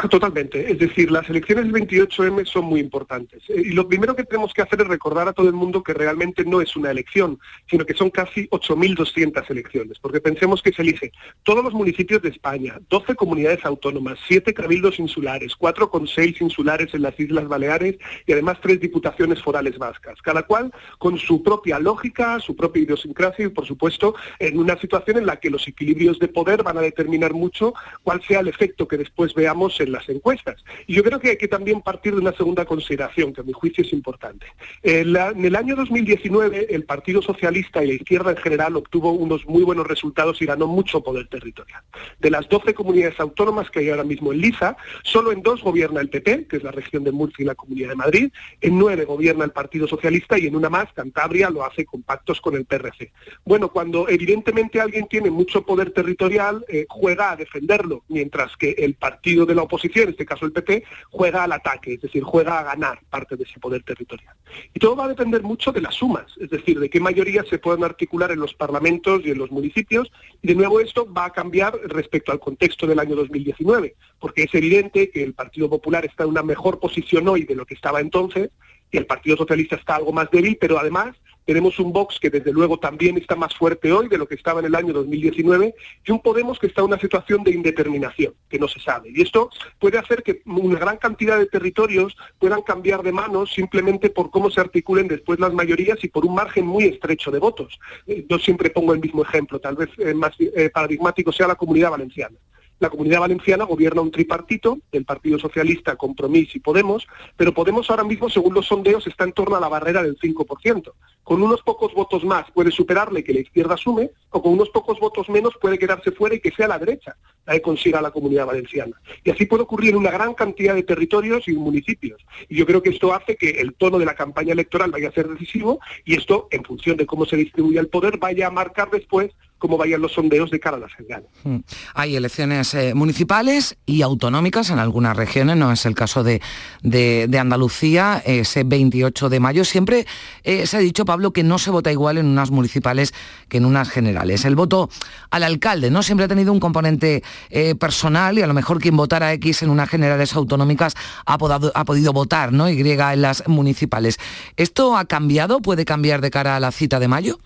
Totalmente. 0.09 0.71
Es 0.71 0.79
decir, 0.79 1.11
las 1.11 1.29
elecciones 1.29 1.71
del 1.71 1.87
28M 1.87 2.45
son 2.45 2.65
muy 2.65 2.79
importantes. 2.79 3.43
Eh, 3.49 3.61
y 3.65 3.71
lo 3.71 3.87
primero 3.87 4.15
que 4.15 4.23
tenemos 4.23 4.51
que 4.53 4.63
hacer 4.63 4.81
es 4.81 4.87
recordar 4.87 5.27
a 5.27 5.33
todo 5.33 5.47
el 5.47 5.53
mundo 5.53 5.83
que 5.83 5.93
realmente 5.93 6.43
no 6.45 6.61
es 6.61 6.75
una 6.75 6.89
elección, 6.89 7.39
sino 7.69 7.85
que 7.85 7.93
son 7.93 8.09
casi 8.09 8.47
8.200 8.49 9.49
elecciones. 9.49 9.99
Porque 9.99 10.19
pensemos 10.19 10.61
que 10.63 10.73
se 10.73 10.81
elige 10.81 11.11
todos 11.43 11.63
los 11.63 11.73
municipios 11.73 12.21
de 12.23 12.29
España, 12.29 12.79
12 12.89 13.15
comunidades 13.15 13.63
autónomas, 13.65 14.17
7 14.27 14.53
cabildos 14.53 14.99
insulares, 14.99 15.53
4,6 15.57 16.41
insulares 16.41 16.93
en 16.93 17.03
las 17.03 17.19
Islas 17.19 17.47
Baleares 17.47 17.97
y 18.25 18.33
además 18.33 18.57
3 18.61 18.79
diputaciones 18.79 19.43
forales 19.43 19.77
vascas. 19.77 20.21
Cada 20.21 20.43
cual 20.43 20.71
con 20.97 21.19
su 21.19 21.43
propia 21.43 21.77
lógica, 21.77 22.39
su 22.39 22.55
propia 22.55 22.83
idiosincrasia 22.83 23.45
y, 23.45 23.49
por 23.49 23.67
supuesto, 23.67 24.15
en 24.39 24.57
una 24.57 24.75
situación 24.79 25.17
en 25.17 25.27
la 25.27 25.37
que 25.37 25.51
los 25.51 25.67
equilibrios 25.67 26.17
de 26.17 26.29
poder 26.29 26.63
van 26.63 26.79
a 26.79 26.81
determinar 26.81 27.33
mucho 27.33 27.73
cuál 28.01 28.23
sea 28.23 28.39
el 28.39 28.47
efecto 28.47 28.87
que 28.87 28.97
después 28.97 29.35
veamos 29.35 29.79
en 29.83 29.91
las 29.91 30.07
encuestas. 30.09 30.63
Y 30.87 30.95
yo 30.95 31.03
creo 31.03 31.19
que 31.19 31.31
hay 31.31 31.37
que 31.37 31.47
también 31.47 31.81
partir 31.81 32.13
de 32.13 32.21
una 32.21 32.33
segunda 32.33 32.65
consideración, 32.65 33.33
que 33.33 33.41
a 33.41 33.43
mi 33.43 33.53
juicio 33.53 33.83
es 33.83 33.93
importante. 33.93 34.45
En, 34.81 35.15
el 35.45 35.55
año 35.55 35.75
2019, 35.75 36.67
el 36.69 36.85
Partido 36.85 37.21
Socialista 37.21 37.83
y 37.83 37.87
la 37.87 37.93
izquierda 37.93 38.31
en 38.31 38.37
general 38.37 38.75
obtuvo 38.75 39.11
unos 39.11 39.45
muy 39.45 39.63
buenos 39.63 39.87
resultados 39.87 40.41
y 40.41 40.45
ganó 40.45 40.67
mucho 40.67 41.01
poder 41.01 41.27
territorial. 41.27 41.81
De 42.19 42.29
las 42.29 42.47
12 42.49 42.73
comunidades 42.73 43.19
autónomas 43.19 43.69
que 43.69 43.79
hay 43.79 43.89
ahora 43.89 44.03
mismo 44.03 44.33
en 44.33 44.39
Liza, 44.39 44.77
solo 45.03 45.31
en 45.31 45.41
dos 45.41 45.61
gobierna 45.61 46.01
el 46.01 46.09
PP, 46.09 46.47
que 46.47 46.57
es 46.57 46.63
la 46.63 46.71
región 46.71 47.03
de 47.03 47.11
Murcia 47.11 47.43
y 47.43 47.45
la 47.45 47.55
Comunidad 47.55 47.89
de 47.89 47.95
Madrid, 47.95 48.31
en 48.61 48.77
nueve 48.77 49.05
gobierna 49.05 49.45
el 49.45 49.51
Partido 49.51 49.87
Socialista 49.87 50.37
y 50.37 50.47
en 50.47 50.55
una 50.55 50.69
más, 50.69 50.91
Cantabria, 50.93 51.49
lo 51.49 51.65
hace 51.65 51.85
con 51.85 52.03
pactos 52.03 52.41
con 52.41 52.55
el 52.55 52.65
PRC. 52.65 53.11
Bueno, 53.45 53.69
cuando 53.69 54.07
evidentemente 54.09 54.79
alguien 54.79 55.07
tiene 55.07 55.29
mucho 55.29 55.65
poder 55.65 55.91
territorial, 55.91 56.65
eh, 56.67 56.85
juega 56.89 57.31
a 57.31 57.35
defenderlo, 57.35 58.03
mientras 58.07 58.55
que 58.57 58.71
el 58.71 58.95
partido 58.95 59.45
de 59.45 59.55
la 59.55 59.63
oposición 59.63 59.72
oposición, 59.73 60.05
en 60.05 60.09
este 60.11 60.25
caso 60.25 60.45
el 60.45 60.51
PP, 60.51 60.83
juega 61.09 61.43
al 61.43 61.51
ataque, 61.51 61.95
es 61.95 62.01
decir, 62.01 62.23
juega 62.23 62.59
a 62.59 62.63
ganar 62.63 62.99
parte 63.09 63.35
de 63.35 63.43
ese 63.43 63.59
poder 63.59 63.83
territorial. 63.83 64.35
Y 64.73 64.79
todo 64.79 64.95
va 64.95 65.05
a 65.05 65.07
depender 65.07 65.41
mucho 65.41 65.71
de 65.71 65.81
las 65.81 65.95
sumas, 65.95 66.25
es 66.39 66.49
decir, 66.49 66.79
de 66.79 66.89
qué 66.89 66.99
mayorías 66.99 67.47
se 67.47 67.57
pueden 67.57 67.83
articular 67.83 68.31
en 68.31 68.39
los 68.39 68.53
parlamentos 68.53 69.21
y 69.25 69.31
en 69.31 69.39
los 69.39 69.51
municipios. 69.51 70.11
Y 70.41 70.47
de 70.47 70.55
nuevo 70.55 70.79
esto 70.79 71.11
va 71.11 71.25
a 71.25 71.31
cambiar 71.31 71.75
respecto 71.85 72.31
al 72.31 72.39
contexto 72.39 72.85
del 72.85 72.99
año 72.99 73.15
2019, 73.15 73.95
porque 74.19 74.43
es 74.43 74.53
evidente 74.53 75.09
que 75.09 75.23
el 75.23 75.33
Partido 75.33 75.69
Popular 75.69 76.05
está 76.05 76.23
en 76.23 76.29
una 76.29 76.43
mejor 76.43 76.79
posición 76.79 77.27
hoy 77.27 77.43
de 77.43 77.55
lo 77.55 77.65
que 77.65 77.73
estaba 77.73 77.99
entonces, 77.99 78.51
y 78.91 78.97
el 78.97 79.07
Partido 79.07 79.35
Socialista 79.37 79.75
está 79.75 79.95
algo 79.95 80.13
más 80.13 80.29
débil, 80.29 80.57
pero 80.61 80.77
además 80.77 81.15
tenemos 81.45 81.79
un 81.79 81.93
Vox 81.93 82.19
que 82.19 82.29
desde 82.29 82.51
luego 82.51 82.77
también 82.77 83.17
está 83.17 83.35
más 83.35 83.53
fuerte 83.55 83.91
hoy 83.91 84.07
de 84.07 84.17
lo 84.17 84.27
que 84.27 84.35
estaba 84.35 84.59
en 84.59 84.67
el 84.67 84.75
año 84.75 84.93
2019 84.93 85.75
y 86.05 86.11
un 86.11 86.19
Podemos 86.23 86.57
que 86.57 86.67
está 86.67 86.81
en 86.81 86.87
una 86.87 86.99
situación 86.99 87.43
de 87.43 87.51
indeterminación, 87.51 88.33
que 88.49 88.57
no 88.57 88.67
se 88.67 88.79
sabe. 88.79 89.11
Y 89.13 89.21
esto 89.21 89.49
puede 89.77 89.97
hacer 89.97 90.23
que 90.23 90.41
una 90.45 90.79
gran 90.79 90.97
cantidad 90.97 91.37
de 91.37 91.47
territorios 91.47 92.15
puedan 92.39 92.61
cambiar 92.61 93.03
de 93.03 93.11
manos 93.11 93.51
simplemente 93.51 94.09
por 94.09 94.31
cómo 94.31 94.49
se 94.49 94.61
articulen 94.61 95.07
después 95.07 95.39
las 95.39 95.53
mayorías 95.53 96.01
y 96.03 96.07
por 96.07 96.25
un 96.25 96.33
margen 96.33 96.65
muy 96.65 96.85
estrecho 96.85 97.29
de 97.29 97.39
votos. 97.39 97.79
Eh, 98.07 98.25
yo 98.27 98.39
siempre 98.39 98.69
pongo 98.69 98.93
el 98.93 99.01
mismo 99.01 99.23
ejemplo, 99.23 99.59
tal 99.59 99.75
vez 99.75 99.89
eh, 99.97 100.13
más 100.13 100.33
eh, 100.39 100.69
paradigmático 100.73 101.31
sea 101.31 101.47
la 101.47 101.55
comunidad 101.55 101.91
valenciana. 101.91 102.37
La 102.79 102.89
Comunidad 102.89 103.21
Valenciana 103.21 103.63
gobierna 103.63 104.01
un 104.01 104.11
tripartito, 104.11 104.79
del 104.91 105.05
Partido 105.05 105.39
Socialista, 105.39 105.95
Compromís 105.95 106.55
y 106.55 106.59
Podemos, 106.59 107.07
pero 107.37 107.53
Podemos 107.53 107.89
ahora 107.89 108.03
mismo, 108.03 108.29
según 108.29 108.53
los 108.53 108.67
sondeos, 108.67 109.07
está 109.07 109.23
en 109.23 109.33
torno 109.33 109.55
a 109.55 109.59
la 109.59 109.69
barrera 109.69 110.03
del 110.03 110.17
5%. 110.17 110.93
Con 111.23 111.41
unos 111.41 111.61
pocos 111.61 111.93
votos 111.93 112.23
más 112.25 112.51
puede 112.51 112.71
superarle 112.71 113.23
que 113.23 113.33
la 113.33 113.39
izquierda 113.39 113.75
asume, 113.75 114.11
o 114.31 114.41
con 114.41 114.53
unos 114.53 114.69
pocos 114.69 114.99
votos 114.99 115.29
menos 115.29 115.53
puede 115.61 115.79
quedarse 115.79 116.11
fuera 116.11 116.35
y 116.35 116.39
que 116.39 116.51
sea 116.51 116.67
la 116.67 116.79
derecha 116.79 117.15
la 117.45 117.53
que 117.53 117.61
consiga 117.61 118.01
la 118.01 118.11
Comunidad 118.11 118.45
Valenciana. 118.45 118.99
Y 119.23 119.29
así 119.29 119.45
puede 119.45 119.63
ocurrir 119.63 119.91
en 119.91 119.97
una 119.97 120.11
gran 120.11 120.33
cantidad 120.33 120.75
de 120.75 120.83
territorios 120.83 121.47
y 121.47 121.53
municipios. 121.53 122.21
Y 122.49 122.57
yo 122.57 122.65
creo 122.65 122.81
que 122.81 122.89
esto 122.89 123.13
hace 123.13 123.35
que 123.35 123.61
el 123.61 123.73
tono 123.73 123.99
de 123.99 124.05
la 124.05 124.15
campaña 124.15 124.53
electoral 124.53 124.91
vaya 124.91 125.09
a 125.09 125.13
ser 125.13 125.27
decisivo 125.27 125.79
y 126.05 126.15
esto, 126.15 126.47
en 126.51 126.63
función 126.63 126.97
de 126.97 127.05
cómo 127.05 127.25
se 127.25 127.37
distribuye 127.37 127.79
el 127.79 127.89
poder, 127.89 128.17
vaya 128.17 128.47
a 128.47 128.51
marcar 128.51 128.89
después 128.89 129.31
cómo 129.63 129.77
vayan 129.77 130.01
los 130.01 130.11
sondeos 130.11 130.51
de 130.51 130.59
cara 130.59 130.75
a 130.75 130.79
las 130.81 130.93
generales. 130.93 131.29
Hmm. 131.45 131.59
Hay 131.93 132.17
elecciones 132.17 132.73
eh, 132.73 132.93
municipales 132.93 133.77
y 133.85 134.01
autonómicas 134.01 134.69
en 134.71 134.77
algunas 134.77 135.15
regiones, 135.15 135.55
no 135.55 135.71
es 135.71 135.85
el 135.85 135.95
caso 135.95 136.21
de, 136.21 136.41
de, 136.81 137.39
Andalucía, 137.39 138.21
ese 138.25 138.65
28 138.65 139.29
de 139.29 139.39
mayo. 139.39 139.63
Siempre 139.63 140.05
eh, 140.43 140.67
se 140.67 140.75
ha 140.75 140.79
dicho, 140.81 141.05
Pablo, 141.05 141.31
que 141.31 141.43
no 141.43 141.59
se 141.59 141.71
vota 141.71 141.93
igual 141.93 142.17
en 142.17 142.25
unas 142.25 142.51
municipales 142.51 143.13
que 143.47 143.55
en 143.55 143.63
unas 143.63 143.89
generales. 143.89 144.43
El 144.43 144.57
voto 144.57 144.89
al 145.31 145.43
alcalde 145.43 145.89
no 145.89 146.03
siempre 146.03 146.25
ha 146.25 146.27
tenido 146.27 146.51
un 146.51 146.59
componente 146.59 147.23
eh, 147.49 147.73
personal 147.75 148.37
y 148.37 148.41
a 148.41 148.47
lo 148.47 148.53
mejor 148.53 148.81
quien 148.81 148.97
votara 148.97 149.31
X 149.31 149.63
en 149.63 149.69
unas 149.69 149.87
generales 149.87 150.35
autonómicas 150.35 150.93
ha, 151.25 151.35
ha 151.35 151.85
podido 151.85 152.11
votar 152.11 152.51
¿no? 152.51 152.69
Y 152.69 152.81
en 152.81 153.21
las 153.21 153.47
municipales. 153.47 154.19
¿Esto 154.57 154.97
ha 154.97 155.05
cambiado? 155.05 155.61
¿Puede 155.61 155.85
cambiar 155.85 156.19
de 156.19 156.31
cara 156.31 156.57
a 156.57 156.59
la 156.59 156.73
cita 156.73 156.99
de 156.99 157.07
mayo? 157.07 157.39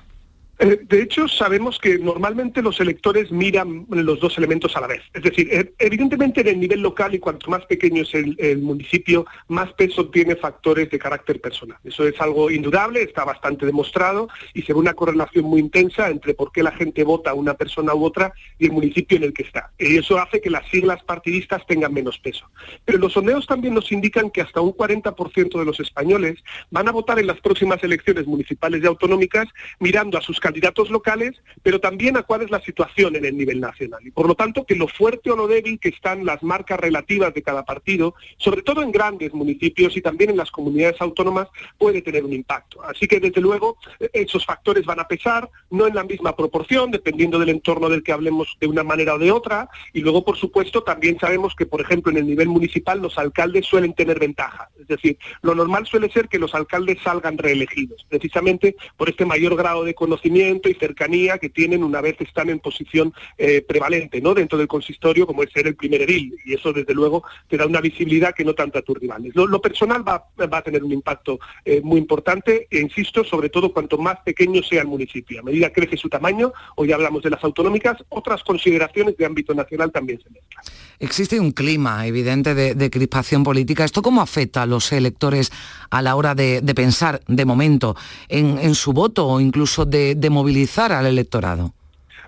Eh, 0.60 0.80
de 0.84 1.02
hecho, 1.04 1.28
sabemos 1.28 1.78
que 1.78 2.00
normalmente 2.00 2.62
los 2.62 2.80
electores 2.80 3.32
miran 3.32 3.86
los 3.90 4.20
dos 4.20 4.38
elementos 4.38 4.76
a 4.76 4.82
la 4.82 4.88
vez. 4.88 5.02
Es 5.14 5.22
decir, 5.22 5.48
eh, 5.52 5.74
evidentemente 5.78 6.42
en 6.42 6.48
el 6.48 6.60
nivel 6.60 6.82
local 6.82 7.14
y 7.14 7.20
cuanto 7.20 7.50
más 7.52 7.66
pequeño 7.66 8.02
es 8.02 8.14
el, 8.14 8.58
municipio, 8.58 9.26
más 9.48 9.72
peso 9.74 10.10
tiene 10.10 10.36
factores 10.36 10.90
de 10.90 10.98
carácter 10.98 11.40
personal. 11.40 11.78
Eso 11.84 12.08
es 12.08 12.20
algo 12.20 12.50
indudable, 12.50 13.04
está 13.04 13.24
bastante 13.24 13.66
demostrado 13.66 14.30
y 14.54 14.64
se 14.64 14.74
ve 14.74 14.80
una 14.80 14.94
correlación 14.94 15.46
muy 15.46 15.60
intensa 15.60 16.10
entre 16.10 16.34
por 16.34 16.52
qué 16.52 16.64
la 16.64 16.72
gente 16.72 17.04
vota 17.04 17.32
a 17.32 17.34
una 17.36 17.54
persona 17.54 17.94
u 17.94 18.04
otra 18.04 18.34
y 18.58 18.66
el 18.66 18.72
municipio 18.72 19.18
en 19.18 19.26
el 19.26 19.34
que 19.34 19.44
está. 19.44 19.72
Y 19.78 19.98
eso 19.98 20.18
hace 20.18 20.42
que 20.42 20.50
las 20.50 20.68
siglas 20.70 21.04
partidistas 21.04 21.66
tengan 21.68 21.94
menos 21.94 22.18
peso. 22.18 22.50
Pero 22.84 22.98
los 22.98 23.14
sondeos 23.14 23.46
también 23.46 23.76
nos 23.76 23.92
indican 23.92 24.32
que 24.32 24.42
hasta 24.42 24.62
un 24.62 24.74
40% 24.74 25.60
de 25.60 25.66
los 25.66 25.80
españoles 25.80 26.44
van 26.72 26.88
a 26.88 26.92
votar 26.92 27.20
en 27.20 27.28
las 27.28 27.40
próximas 27.42 27.84
elecciones 27.84 28.26
municipales 28.26 28.82
y 28.84 28.88
autonómicas 28.88 29.48
mirando 29.80 30.18
a 30.18 30.22
sus 30.22 30.40
candidatos 30.48 30.90
locales, 30.90 31.36
pero 31.62 31.82
también 31.82 32.16
a 32.16 32.24
cuál 32.24 32.42
es 32.42 32.50
la 32.50 32.62
situación 32.62 33.18
en 33.18 33.26
el 33.26 33.36
nivel 33.36 33.60
nacional. 33.60 34.00
Y 34.08 34.12
por 34.12 34.30
lo 34.30 34.36
tanto, 34.36 34.64
que 34.66 34.76
lo 34.76 34.88
fuerte 34.88 35.30
o 35.30 35.36
lo 35.36 35.46
débil 35.46 35.78
que 35.78 35.90
están 35.90 36.26
las 36.26 36.42
marcas 36.42 36.80
relativas 36.80 37.34
de 37.34 37.42
cada 37.42 37.66
partido, 37.66 38.16
sobre 38.38 38.62
todo 38.62 38.82
en 38.82 38.94
grandes 38.94 39.34
municipios 39.34 39.98
y 39.98 40.02
también 40.02 40.30
en 40.30 40.38
las 40.38 40.50
comunidades 40.50 41.02
autónomas, 41.02 41.50
puede 41.78 42.02
tener 42.02 42.24
un 42.24 42.32
impacto. 42.32 42.82
Así 42.82 43.08
que, 43.08 43.20
desde 43.20 43.42
luego, 43.42 43.78
esos 44.14 44.46
factores 44.46 44.86
van 44.86 45.02
a 45.02 45.08
pesar, 45.10 45.50
no 45.70 45.86
en 45.86 45.96
la 45.96 46.06
misma 46.06 46.34
proporción, 46.34 46.92
dependiendo 46.92 47.40
del 47.40 47.50
entorno 47.50 47.90
del 47.90 48.04
que 48.04 48.14
hablemos 48.14 48.56
de 48.62 48.68
una 48.68 48.84
manera 48.86 49.16
o 49.16 49.20
de 49.20 49.34
otra. 49.34 49.68
Y 49.92 50.00
luego, 50.00 50.24
por 50.24 50.38
supuesto, 50.38 50.84
también 50.84 51.20
sabemos 51.20 51.56
que, 51.56 51.66
por 51.66 51.82
ejemplo, 51.82 52.10
en 52.10 52.20
el 52.20 52.26
nivel 52.26 52.48
municipal 52.48 53.02
los 53.02 53.18
alcaldes 53.18 53.66
suelen 53.66 53.94
tener 53.94 54.18
ventaja. 54.18 54.70
Es 54.80 54.88
decir, 54.88 55.18
lo 55.42 55.54
normal 55.56 55.86
suele 55.88 56.10
ser 56.10 56.30
que 56.30 56.40
los 56.40 56.56
alcaldes 56.56 57.00
salgan 57.04 57.38
reelegidos, 57.38 58.06
precisamente 58.08 58.78
por 58.96 59.10
este 59.10 59.26
mayor 59.26 59.58
grado 59.58 59.84
de 59.84 59.94
conocimiento 59.94 60.37
y 60.38 60.74
cercanía 60.76 61.38
que 61.38 61.50
tienen 61.50 61.84
una 61.84 62.02
vez 62.02 62.16
están 62.20 62.50
en 62.50 62.60
posición 62.60 63.14
eh, 63.38 63.62
prevalente 63.62 64.22
¿no? 64.22 64.34
dentro 64.34 64.58
del 64.58 64.68
consistorio, 64.68 65.26
como 65.26 65.44
es 65.44 65.52
ser 65.52 65.68
el 65.68 65.76
primer 65.76 66.02
edil. 66.04 66.36
Y 66.46 66.54
eso, 66.54 66.72
desde 66.74 66.94
luego, 66.94 67.24
te 67.48 67.58
da 67.58 67.66
una 67.66 67.82
visibilidad 67.82 68.34
que 68.36 68.46
no 68.46 68.54
tanto 68.54 68.80
a 68.80 68.82
tus 68.82 68.98
rivales. 68.98 69.36
Lo, 69.36 69.62
personal 69.62 70.08
va, 70.08 70.28
a 70.38 70.62
tener 70.62 70.84
un 70.84 70.92
impacto 70.92 71.40
eh, 71.66 71.82
muy 71.84 72.00
importante, 72.00 72.68
e 72.70 72.80
insisto, 72.80 73.24
sobre 73.24 73.50
todo 73.50 73.74
cuanto 73.74 73.98
más 73.98 74.20
pequeño 74.24 74.62
sea 74.64 74.82
el 74.82 74.88
municipio. 74.88 75.40
A 75.40 75.44
medida 75.44 75.70
que 75.70 75.82
crece 75.82 75.98
su 75.98 76.10
tamaño, 76.10 76.54
hoy 76.76 76.92
hablamos 76.92 77.24
de 77.24 77.30
las 77.30 77.44
autonómicas, 77.44 77.98
otras 78.10 78.44
consideraciones 78.44 79.18
de 79.18 79.26
ámbito 79.26 79.54
nacional 79.54 79.92
también 79.92 80.20
se 80.22 80.30
mezclan. 80.30 80.64
Existe 81.00 81.40
un 81.40 81.52
clima 81.52 82.08
evidente 82.08 82.56
de, 82.56 82.90
crispación 82.90 83.44
política. 83.44 83.84
¿Esto 83.84 84.02
cómo 84.02 84.22
afecta 84.22 84.64
a 84.64 84.66
los 84.66 84.92
electores 84.92 85.52
a 85.90 86.02
la 86.02 86.16
hora 86.16 86.34
de, 86.34 86.62
pensar, 86.76 87.22
de 87.28 87.46
momento, 87.46 87.96
en, 88.30 88.74
su 88.74 88.94
voto 88.94 89.28
o 89.28 89.40
incluso 89.40 89.86
de 89.86 90.27
movilizar 90.30 90.92
al 90.92 91.06
electorado? 91.06 91.74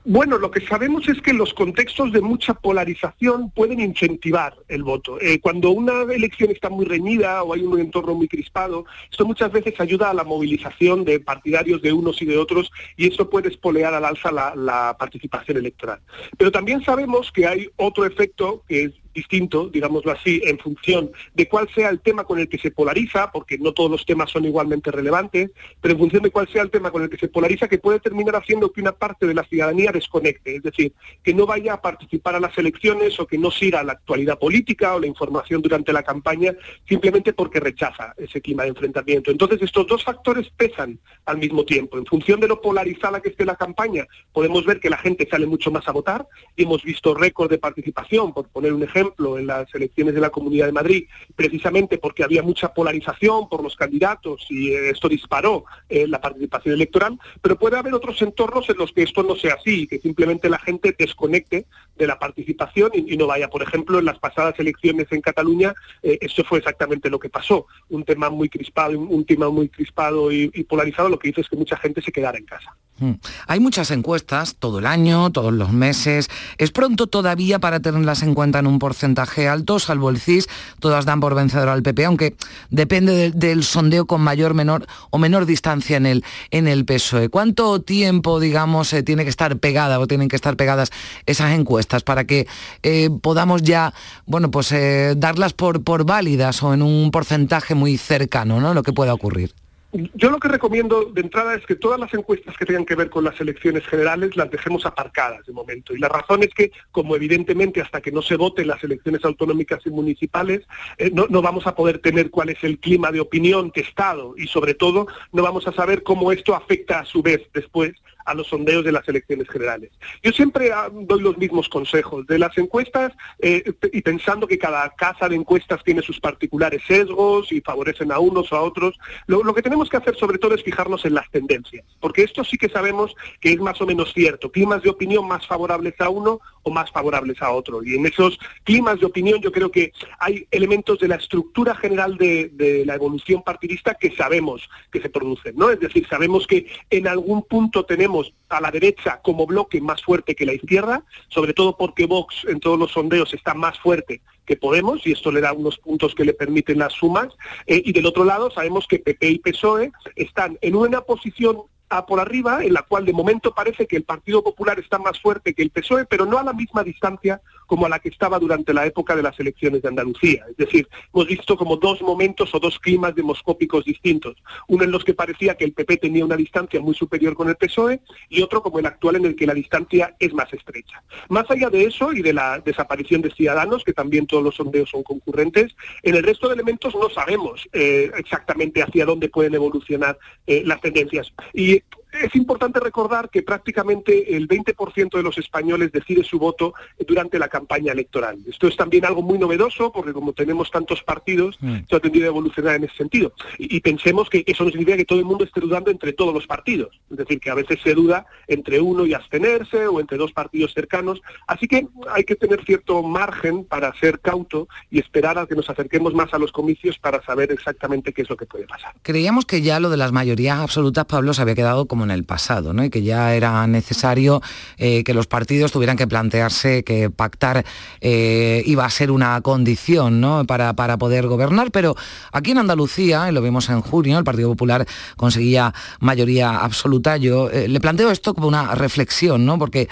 Bueno, 0.06 0.38
lo 0.38 0.50
que 0.50 0.66
sabemos 0.66 1.08
es 1.10 1.22
que 1.22 1.34
los 1.34 1.54
contextos 1.54 2.12
de 2.14 2.22
mucha 2.22 2.54
polarización 2.54 3.52
pueden 3.52 3.80
incentivar 3.82 4.56
el 4.68 4.84
voto. 4.84 5.20
Eh, 5.20 5.40
cuando 5.40 5.72
una 5.72 6.02
elección 6.14 6.52
está 6.52 6.70
muy 6.70 6.86
reñida 6.86 7.44
o 7.44 7.54
hay 7.54 7.62
un 7.62 7.80
entorno 7.80 8.16
muy 8.16 8.28
crispado, 8.28 8.86
esto 9.12 9.26
muchas 9.26 9.52
veces 9.52 9.80
ayuda 9.80 10.10
a 10.10 10.14
la 10.14 10.24
movilización 10.24 11.04
de 11.04 11.20
partidarios 11.20 11.82
de 11.82 11.92
unos 11.92 12.22
y 12.22 12.26
de 12.26 12.38
otros 12.38 12.72
y 12.96 13.08
eso 13.08 13.30
puede 13.30 13.50
espolear 13.50 13.94
al 13.94 14.06
alza 14.06 14.32
la, 14.32 14.56
la 14.56 14.96
participación 14.98 15.58
electoral. 15.58 16.00
Pero 16.38 16.52
también 16.52 16.82
sabemos 16.84 17.32
que 17.32 17.46
hay 17.46 17.70
otro 17.76 18.06
efecto 18.06 18.64
que 18.68 18.86
es 18.86 18.92
distinto, 19.20 19.70
digámoslo 19.70 20.12
así, 20.12 20.42
en 20.46 20.58
función 20.60 21.12
de 21.34 21.48
cuál 21.48 21.68
sea 21.76 21.90
el 21.90 22.00
tema 22.00 22.24
con 22.24 22.40
el 22.40 22.48
que 22.48 22.58
se 22.58 22.72
polariza, 22.72 23.32
porque 23.32 23.58
no 23.58 23.74
todos 23.74 23.92
los 23.92 24.06
temas 24.06 24.32
son 24.32 24.46
igualmente 24.46 24.92
relevantes, 24.92 25.52
pero 25.82 25.94
en 25.94 26.00
función 26.00 26.24
de 26.24 26.32
cuál 26.32 26.48
sea 26.48 26.64
el 26.64 26.72
tema 26.72 26.92
con 26.92 27.04
el 27.04 27.10
que 27.10 27.18
se 27.18 27.28
polariza, 27.28 27.68
que 27.68 27.80
puede 27.80 28.00
terminar 28.00 28.36
haciendo 28.36 28.72
que 28.72 28.82
una 28.82 28.94
parte 28.94 29.28
de 29.28 29.34
la 29.34 29.44
ciudadanía 29.44 29.92
desconecte, 29.92 30.56
es 30.56 30.64
decir, 30.64 30.94
que 31.24 31.34
no 31.34 31.46
vaya 31.46 31.74
a 31.74 31.82
participar 31.82 32.36
a 32.36 32.40
las 32.40 32.58
elecciones 32.58 33.20
o 33.20 33.28
que 33.28 33.38
no 33.38 33.52
siga 33.52 33.84
la 33.84 33.94
actualidad 33.94 34.40
política 34.40 34.96
o 34.96 35.00
la 35.00 35.08
información 35.08 35.62
durante 35.62 35.92
la 35.92 36.04
campaña, 36.04 36.56
simplemente 36.88 37.34
porque 37.34 37.60
rechaza 37.60 38.14
ese 38.18 38.42
clima 38.42 38.64
de 38.64 38.70
enfrentamiento. 38.70 39.32
Entonces, 39.32 39.62
estos 39.62 39.86
dos 39.88 40.04
factores 40.04 40.50
pesan 40.56 41.00
al 41.26 41.38
mismo 41.38 41.66
tiempo. 41.66 41.98
En 41.98 42.06
función 42.06 42.40
de 42.40 42.48
lo 42.48 42.62
polarizada 42.62 43.22
que 43.22 43.30
esté 43.30 43.46
la 43.46 43.56
campaña, 43.56 44.06
podemos 44.32 44.66
ver 44.66 44.80
que 44.80 44.90
la 44.90 44.98
gente 44.98 45.28
sale 45.30 45.46
mucho 45.46 45.72
más 45.72 45.88
a 45.88 45.92
votar, 45.92 46.26
hemos 46.56 46.84
visto 46.84 47.14
récord 47.14 47.50
de 47.50 47.58
participación, 47.58 48.34
por 48.34 48.48
poner 48.48 48.74
un 48.74 48.84
ejemplo, 48.84 49.09
ejemplo, 49.10 49.38
en 49.38 49.48
las 49.48 49.74
elecciones 49.74 50.14
de 50.14 50.22
la 50.22 50.30
Comunidad 50.30 50.68
de 50.68 50.72
Madrid, 50.72 51.08
precisamente 51.36 51.98
porque 51.98 52.24
había 52.24 52.44
mucha 52.44 52.74
polarización 52.74 53.50
por 53.50 53.64
los 53.64 53.76
candidatos 53.76 54.46
y 54.50 54.72
eh, 54.72 54.90
esto 54.92 55.10
disparó 55.10 55.66
eh, 55.90 56.08
la 56.08 56.22
participación 56.22 56.76
electoral, 56.76 57.20
pero 57.42 57.58
puede 57.58 57.78
haber 57.78 57.94
otros 57.94 58.22
entornos 58.22 58.70
en 58.70 58.78
los 58.78 58.92
que 58.92 59.04
esto 59.04 59.24
no 59.24 59.36
sea 59.36 59.56
así, 59.56 59.88
que 59.88 60.00
simplemente 60.00 60.50
la 60.50 60.60
gente 60.60 60.96
desconecte 60.98 61.66
de 61.98 62.08
la 62.08 62.20
participación 62.20 62.92
y, 62.94 63.18
no 63.18 63.28
vaya. 63.28 63.50
Por 63.50 63.64
ejemplo, 63.64 64.00
en 64.00 64.06
las 64.06 64.20
pasadas 64.20 64.58
elecciones 64.60 65.08
en 65.12 65.22
Cataluña, 65.22 65.74
eh, 66.04 66.18
eso 66.22 66.44
fue 66.44 66.60
exactamente 66.60 67.10
lo 67.10 67.20
que 67.20 67.30
pasó. 67.30 67.66
Un 67.90 68.04
tema 68.04 68.30
muy 68.30 68.50
crispado, 68.50 68.98
un, 68.98 69.26
tema 69.26 69.50
muy 69.50 69.70
crispado 69.70 70.32
y, 70.32 70.50
y 70.54 70.64
polarizado, 70.64 71.10
lo 71.10 71.20
que 71.20 71.30
hizo 71.30 71.42
es 71.42 71.50
que 71.50 71.58
mucha 71.58 71.78
gente 71.78 72.02
se 72.02 72.12
quedara 72.12 72.38
en 72.38 72.46
casa. 72.46 72.76
Hmm. 73.00 73.14
Hay 73.48 73.60
muchas 73.60 73.92
encuestas 73.92 74.56
todo 74.60 74.80
el 74.80 74.86
año, 74.86 75.30
todos 75.32 75.54
los 75.54 75.72
meses. 75.72 76.30
Es 76.58 76.72
pronto 76.72 77.08
todavía 77.08 77.60
para 77.60 77.80
tenerlas 77.80 78.24
en 78.24 78.34
cuenta 78.34 78.60
en 78.60 78.68
un 78.68 78.78
porcentaje 78.78 79.48
alto, 79.48 79.80
salvo 79.80 80.10
el 80.10 80.20
CIS, 80.20 80.48
todas 80.80 81.06
dan 81.06 81.20
por 81.20 81.34
vencedor 81.34 81.70
al 81.70 81.82
PP, 81.82 82.06
aunque 82.06 82.36
depende 82.70 83.32
del 83.32 83.64
sondeo 83.64 84.06
con 84.06 84.22
mayor 84.22 84.54
menor 84.54 84.86
o 85.12 85.18
menor 85.18 85.46
distancia 85.46 85.98
en 85.98 86.06
el, 86.06 86.26
en 86.52 86.68
el 86.68 86.86
PSOE. 86.86 87.30
¿Cuánto 87.30 87.82
tiempo, 87.82 88.40
digamos, 88.40 88.92
eh, 88.94 89.04
tiene 89.04 89.24
que 89.24 89.30
estar 89.30 89.58
pegada 89.58 90.00
o 90.00 90.08
tienen 90.08 90.28
que 90.28 90.36
estar 90.36 90.58
pegadas 90.58 90.92
esas 91.26 91.52
encuestas 91.52 92.04
para 92.04 92.26
que 92.26 92.48
eh, 92.84 93.10
podamos 93.22 93.64
ya, 93.64 93.94
bueno, 94.26 94.52
pues 94.52 94.72
eh, 94.72 95.14
darlas 95.16 95.54
por, 95.54 95.84
por 95.84 96.06
válidas 96.06 96.62
o 96.64 96.74
en 96.74 96.82
un 96.82 97.12
porcentaje 97.12 97.76
muy 97.76 97.98
cercano, 97.98 98.60
¿no? 98.60 98.74
Lo 98.74 98.84
que 98.84 98.94
pueda 98.94 99.14
ocurrir. 99.14 99.54
Yo 99.92 100.30
lo 100.30 100.38
que 100.38 100.48
recomiendo 100.48 101.06
de 101.06 101.22
entrada 101.22 101.56
es 101.56 101.66
que 101.66 101.76
todas 101.76 102.00
las 102.00 102.14
encuestas 102.14 102.56
que 102.56 102.66
tengan 102.66 102.86
que 102.86 102.94
ver 102.94 103.10
con 103.10 103.24
las 103.24 103.42
elecciones 103.42 103.88
generales 103.88 104.36
las 104.36 104.52
dejemos 104.52 104.86
aparcadas 104.86 105.44
de 105.48 105.54
momento. 105.54 105.96
Y 105.96 106.00
la 106.00 106.08
razón 106.08 106.44
es 106.44 106.54
que, 106.54 106.72
como 106.92 107.16
evidentemente 107.16 107.82
hasta 107.82 108.00
que 108.00 108.12
no 108.12 108.22
se 108.22 108.36
voten 108.36 108.68
las 108.68 108.84
elecciones 108.84 109.26
autonómicas 109.26 109.80
y 109.86 109.90
municipales, 109.90 110.62
eh, 111.00 111.10
no, 111.12 111.42
vamos 111.42 111.66
a 111.66 111.74
poder 111.74 112.00
tener 112.00 112.30
cuál 112.30 112.50
es 112.50 112.64
el 112.64 112.78
clima 112.78 113.12
de 113.12 113.20
opinión 113.20 113.72
testado 113.72 114.36
y 114.38 114.46
sobre 114.46 114.76
todo 114.76 115.08
no 115.32 115.42
vamos 115.42 115.68
a 115.68 115.74
saber 115.74 116.04
cómo 116.04 116.32
esto 116.32 116.54
afecta 116.54 117.00
a 117.00 117.06
su 117.06 117.24
vez 117.24 117.50
después 117.52 117.94
a 118.30 118.36
los 118.36 118.48
sondeos 118.48 118.86
de 118.86 118.92
las 118.92 119.08
elecciones 119.08 119.50
generales. 119.50 119.92
Yo 120.22 120.32
siempre 120.32 120.72
ah, 120.72 120.90
doy 120.92 121.22
los 121.22 121.38
mismos 121.38 121.68
consejos. 121.68 122.28
De 122.28 122.38
las 122.38 122.56
encuestas, 122.58 123.12
eh, 123.40 123.64
y 123.92 124.02
pensando 124.02 124.46
que 124.48 124.60
cada 124.60 124.88
casa 124.92 125.28
de 125.28 125.36
encuestas 125.36 125.84
tiene 125.84 126.04
sus 126.04 126.20
particulares 126.20 126.84
sesgos 126.88 127.52
y 127.52 127.62
favorecen 127.62 128.12
a 128.12 128.20
unos 128.20 128.52
o 128.52 128.56
a 128.56 128.62
otros, 128.62 129.00
lo, 129.26 129.54
que 129.54 129.64
tenemos 129.64 129.90
que 129.90 129.98
hacer 129.98 130.16
sobre 130.16 130.38
todo 130.38 130.54
es 130.54 130.64
fijarnos 130.64 131.06
en 131.06 131.16
las 131.16 131.30
tendencias, 131.32 131.86
porque 132.00 132.24
esto 132.24 132.44
sí 132.44 132.58
que 132.58 132.70
sabemos 132.70 133.16
que 133.42 133.52
es 133.52 133.60
más 133.60 133.82
o 133.82 133.88
menos 133.88 134.14
cierto. 134.14 134.52
Climas 134.52 134.84
de 134.84 134.90
opinión 134.90 135.28
más 135.28 135.48
favorables 135.48 136.00
a 136.00 136.10
uno 136.10 136.40
o 136.64 136.72
más 136.72 136.92
favorables 136.92 137.42
a 137.42 137.52
otro. 137.52 137.84
Y 137.84 137.96
en 137.96 138.06
esos 138.06 138.38
climas 138.64 139.00
de 139.00 139.08
opinión 139.08 139.42
yo 139.42 139.52
creo 139.52 139.72
que 139.72 139.92
hay 140.20 140.46
elementos 140.52 141.00
de 141.00 141.08
la 141.08 141.16
estructura 141.16 141.74
general 141.76 142.18
de, 142.18 142.50
de 142.54 142.86
la 142.86 142.96
evolución 142.96 143.42
partidista 143.42 143.96
que 143.96 144.16
sabemos 144.16 144.70
que 144.92 145.02
se 145.02 145.10
producen, 145.10 145.56
¿no? 145.56 145.72
Es 145.72 145.80
decir, 145.80 146.06
sabemos 146.08 146.46
que 146.46 146.68
en 146.90 147.08
algún 147.08 147.44
punto 147.44 147.86
tenemos 147.86 148.19
a 148.50 148.62
la 148.62 148.72
derecha 148.72 149.20
como 149.24 149.46
bloque 149.46 149.82
más 149.82 150.02
fuerte 150.02 150.36
que 150.36 150.46
la 150.46 150.54
izquierda, 150.54 151.04
sobre 151.28 151.54
todo 151.54 151.78
porque 151.78 152.06
Vox 152.06 152.46
en 152.48 152.60
todos 152.60 152.80
los 152.80 152.92
sondeos 152.92 153.34
está 153.34 153.54
más 153.54 153.80
fuerte 153.80 154.22
que 154.46 154.58
Podemos 154.58 155.06
y 155.06 155.12
esto 155.12 155.32
le 155.32 155.42
da 155.42 155.54
unos 155.54 155.78
puntos 155.78 156.16
que 156.16 156.26
le 156.26 156.34
permiten 156.34 156.80
las 156.80 156.94
sumas. 156.94 157.28
Eh, 157.68 157.82
y 157.86 157.94
del 157.94 158.08
otro 158.08 158.24
lado 158.24 158.50
sabemos 158.50 158.88
que 158.88 158.98
PP 158.98 159.30
y 159.30 159.40
PSOE 159.40 159.92
están 160.16 160.58
en 160.62 160.76
una 160.76 161.02
posición 161.02 161.58
a 161.90 162.06
por 162.06 162.20
arriba, 162.20 162.64
en 162.64 162.74
la 162.74 162.84
cual 162.84 163.06
de 163.06 163.14
momento 163.14 163.54
parece 163.54 163.88
que 163.88 163.96
el 163.96 164.04
Partido 164.04 164.44
Popular 164.44 164.80
está 164.80 164.98
más 165.00 165.20
fuerte 165.20 165.54
que 165.54 165.64
el 165.64 165.72
PSOE, 165.72 166.06
pero 166.06 166.26
no 166.26 166.38
a 166.38 166.44
la 166.44 166.54
misma 166.54 166.84
distancia 166.84 167.42
como 167.70 167.86
a 167.86 167.90
la 167.90 168.00
que 168.00 168.10
estaba 168.10 168.40
durante 168.40 168.74
la 168.74 168.88
época 168.88 169.16
de 169.16 169.22
las 169.22 169.40
elecciones 169.40 169.84
de 169.84 169.90
Andalucía. 169.90 170.44
Es 170.50 170.58
decir, 170.58 170.90
hemos 171.14 171.28
visto 171.28 171.56
como 171.56 171.78
dos 171.78 172.02
momentos 172.02 172.54
o 172.56 172.60
dos 172.60 172.80
climas 172.80 173.14
demoscópicos 173.14 173.86
distintos. 173.86 174.38
Uno 174.68 174.86
en 174.86 174.92
los 174.92 175.04
que 175.04 175.14
parecía 175.14 175.56
que 175.56 175.66
el 175.66 175.74
PP 175.74 175.98
tenía 175.98 176.26
una 176.26 176.36
distancia 176.36 176.82
muy 176.82 176.96
superior 176.96 177.36
con 177.36 177.48
el 177.48 177.56
PSOE 177.56 178.02
y 178.28 178.42
otro 178.42 178.64
como 178.64 178.80
el 178.80 178.88
actual 178.88 179.18
en 179.18 179.26
el 179.26 179.36
que 179.36 179.46
la 179.46 179.54
distancia 179.54 180.16
es 180.18 180.34
más 180.34 180.52
estrecha. 180.52 181.04
Más 181.30 181.50
allá 181.52 181.70
de 181.70 181.84
eso 181.84 182.12
y 182.12 182.24
de 182.24 182.34
la 182.34 182.58
desaparición 182.58 183.22
de 183.22 183.30
Ciudadanos, 183.30 183.84
que 183.84 183.94
también 183.94 184.26
todos 184.26 184.44
los 184.44 184.56
sondeos 184.56 184.90
son 184.90 185.04
concurrentes, 185.04 185.76
en 186.02 186.16
el 186.16 186.24
resto 186.24 186.48
de 186.48 186.56
elementos 186.56 186.96
no 186.96 187.08
sabemos 187.12 187.70
eh, 187.72 188.10
exactamente 188.18 188.82
hacia 188.82 189.06
dónde 189.06 189.30
pueden 189.30 189.54
evolucionar 189.54 190.18
eh, 190.48 190.64
las 190.66 190.82
tendencias. 190.82 191.32
Y 191.54 191.84
es 192.22 192.36
importante 192.36 192.80
recordar 192.80 193.30
que 193.30 193.44
prácticamente 193.44 194.36
el 194.36 194.48
20% 194.48 195.18
de 195.18 195.24
los 195.24 195.38
españoles 195.38 195.92
decide 195.92 196.24
su 196.24 196.40
voto 196.40 196.74
durante 197.08 197.40
la 197.40 197.48
campaña 197.48 197.92
electoral. 197.92 198.38
Esto 198.48 198.68
es 198.68 198.76
también 198.76 199.06
algo 199.06 199.22
muy 199.22 199.38
novedoso 199.38 199.92
porque 199.92 200.14
como 200.14 200.34
tenemos 200.34 200.72
tantos 200.72 201.04
partidos, 201.04 201.58
mm. 201.62 201.78
se 201.90 201.96
ha 201.96 202.00
tendido 202.00 202.26
a 202.26 202.30
evolucionar 202.30 202.76
en 202.76 202.86
ese 202.86 202.96
sentido. 202.96 203.34
Y, 203.58 203.80
pensemos 203.80 204.30
que 204.30 204.44
eso 204.46 204.64
no 204.64 204.70
significa 204.70 204.98
que 204.98 205.06
todo 205.06 205.20
el 205.20 205.26
mundo 205.26 205.46
esté 205.46 205.62
dudando 205.62 205.90
entre 205.90 206.14
todos 206.14 206.34
los 206.34 206.46
partidos. 206.46 207.00
Es 207.10 207.18
decir, 207.18 207.40
que 207.40 207.50
a 207.50 207.56
veces 207.56 207.80
se 207.82 207.94
duda 207.94 208.26
entre 208.48 208.82
uno 208.82 209.06
y 209.06 209.14
abstenerse 209.14 209.88
o 209.88 210.00
entre 210.00 210.18
dos 210.18 210.34
partidos 210.34 210.74
cercanos. 210.74 211.22
Así 211.48 211.68
que 211.68 211.88
hay 212.14 212.24
que 212.24 212.36
tener 212.36 212.64
cierto 212.66 213.02
margen 213.02 213.64
para 213.64 213.94
ser 214.00 214.20
cauto 214.20 214.68
y 214.92 215.00
esperar 215.00 215.38
a 215.38 215.48
que 215.48 215.56
nos 215.56 215.70
acerquemos 215.70 216.14
más 216.14 216.34
a 216.34 216.38
los 216.38 216.52
comicios 216.52 217.00
para 217.00 217.24
saber 217.24 217.52
exactamente 217.52 218.14
qué 218.14 218.24
es 218.24 218.30
lo 218.30 218.38
que 218.38 218.46
puede 218.46 218.66
pasar. 218.66 218.94
Creíamos 219.02 219.46
que 219.46 219.62
ya 219.62 219.80
lo 219.80 219.90
de 219.90 219.98
las 219.98 220.12
mayorías 220.12 220.60
absolutas, 220.60 221.06
Pablo, 221.06 221.34
se 221.34 221.42
había 221.42 221.56
quedado 221.56 221.86
como 221.86 222.06
en 222.10 222.16
el 222.16 222.24
pasado, 222.24 222.74
¿no? 222.74 222.84
y 222.84 222.90
que 222.90 223.04
ya 223.04 223.34
era 223.34 223.66
necesario 223.68 224.42
eh, 224.78 225.04
que 225.04 225.14
los 225.14 225.28
partidos 225.28 225.72
tuvieran 225.72 225.98
que 225.98 226.08
plantearse 226.08 226.84
que 226.84 227.10
pactar 227.10 227.66
eh, 228.02 228.64
iba 228.66 228.86
a 228.86 228.90
ser 228.90 229.12
una 229.12 229.40
condición 229.42 230.20
¿no? 230.20 230.46
para, 230.46 230.74
para 230.74 230.98
poder 230.98 231.28
gobernar, 231.28 231.72
pero 231.72 231.96
aquí 232.32 232.52
en 232.52 232.58
Andalucía, 232.58 233.30
y 233.30 233.32
lo 233.32 233.42
vimos 233.42 233.70
en 233.70 233.82
junio, 233.82 234.18
el 234.18 234.24
Partido 234.24 234.50
Popular 234.50 234.86
conseguía 235.16 235.74
mayoría 236.00 236.60
absoluta. 236.60 237.18
Yo 237.18 237.50
eh, 237.50 237.68
le 237.68 237.80
planteo 237.80 238.12
esto 238.12 238.34
como 238.34 238.48
una 238.48 238.76
reflexión, 238.76 239.46
¿no? 239.46 239.58
porque 239.58 239.88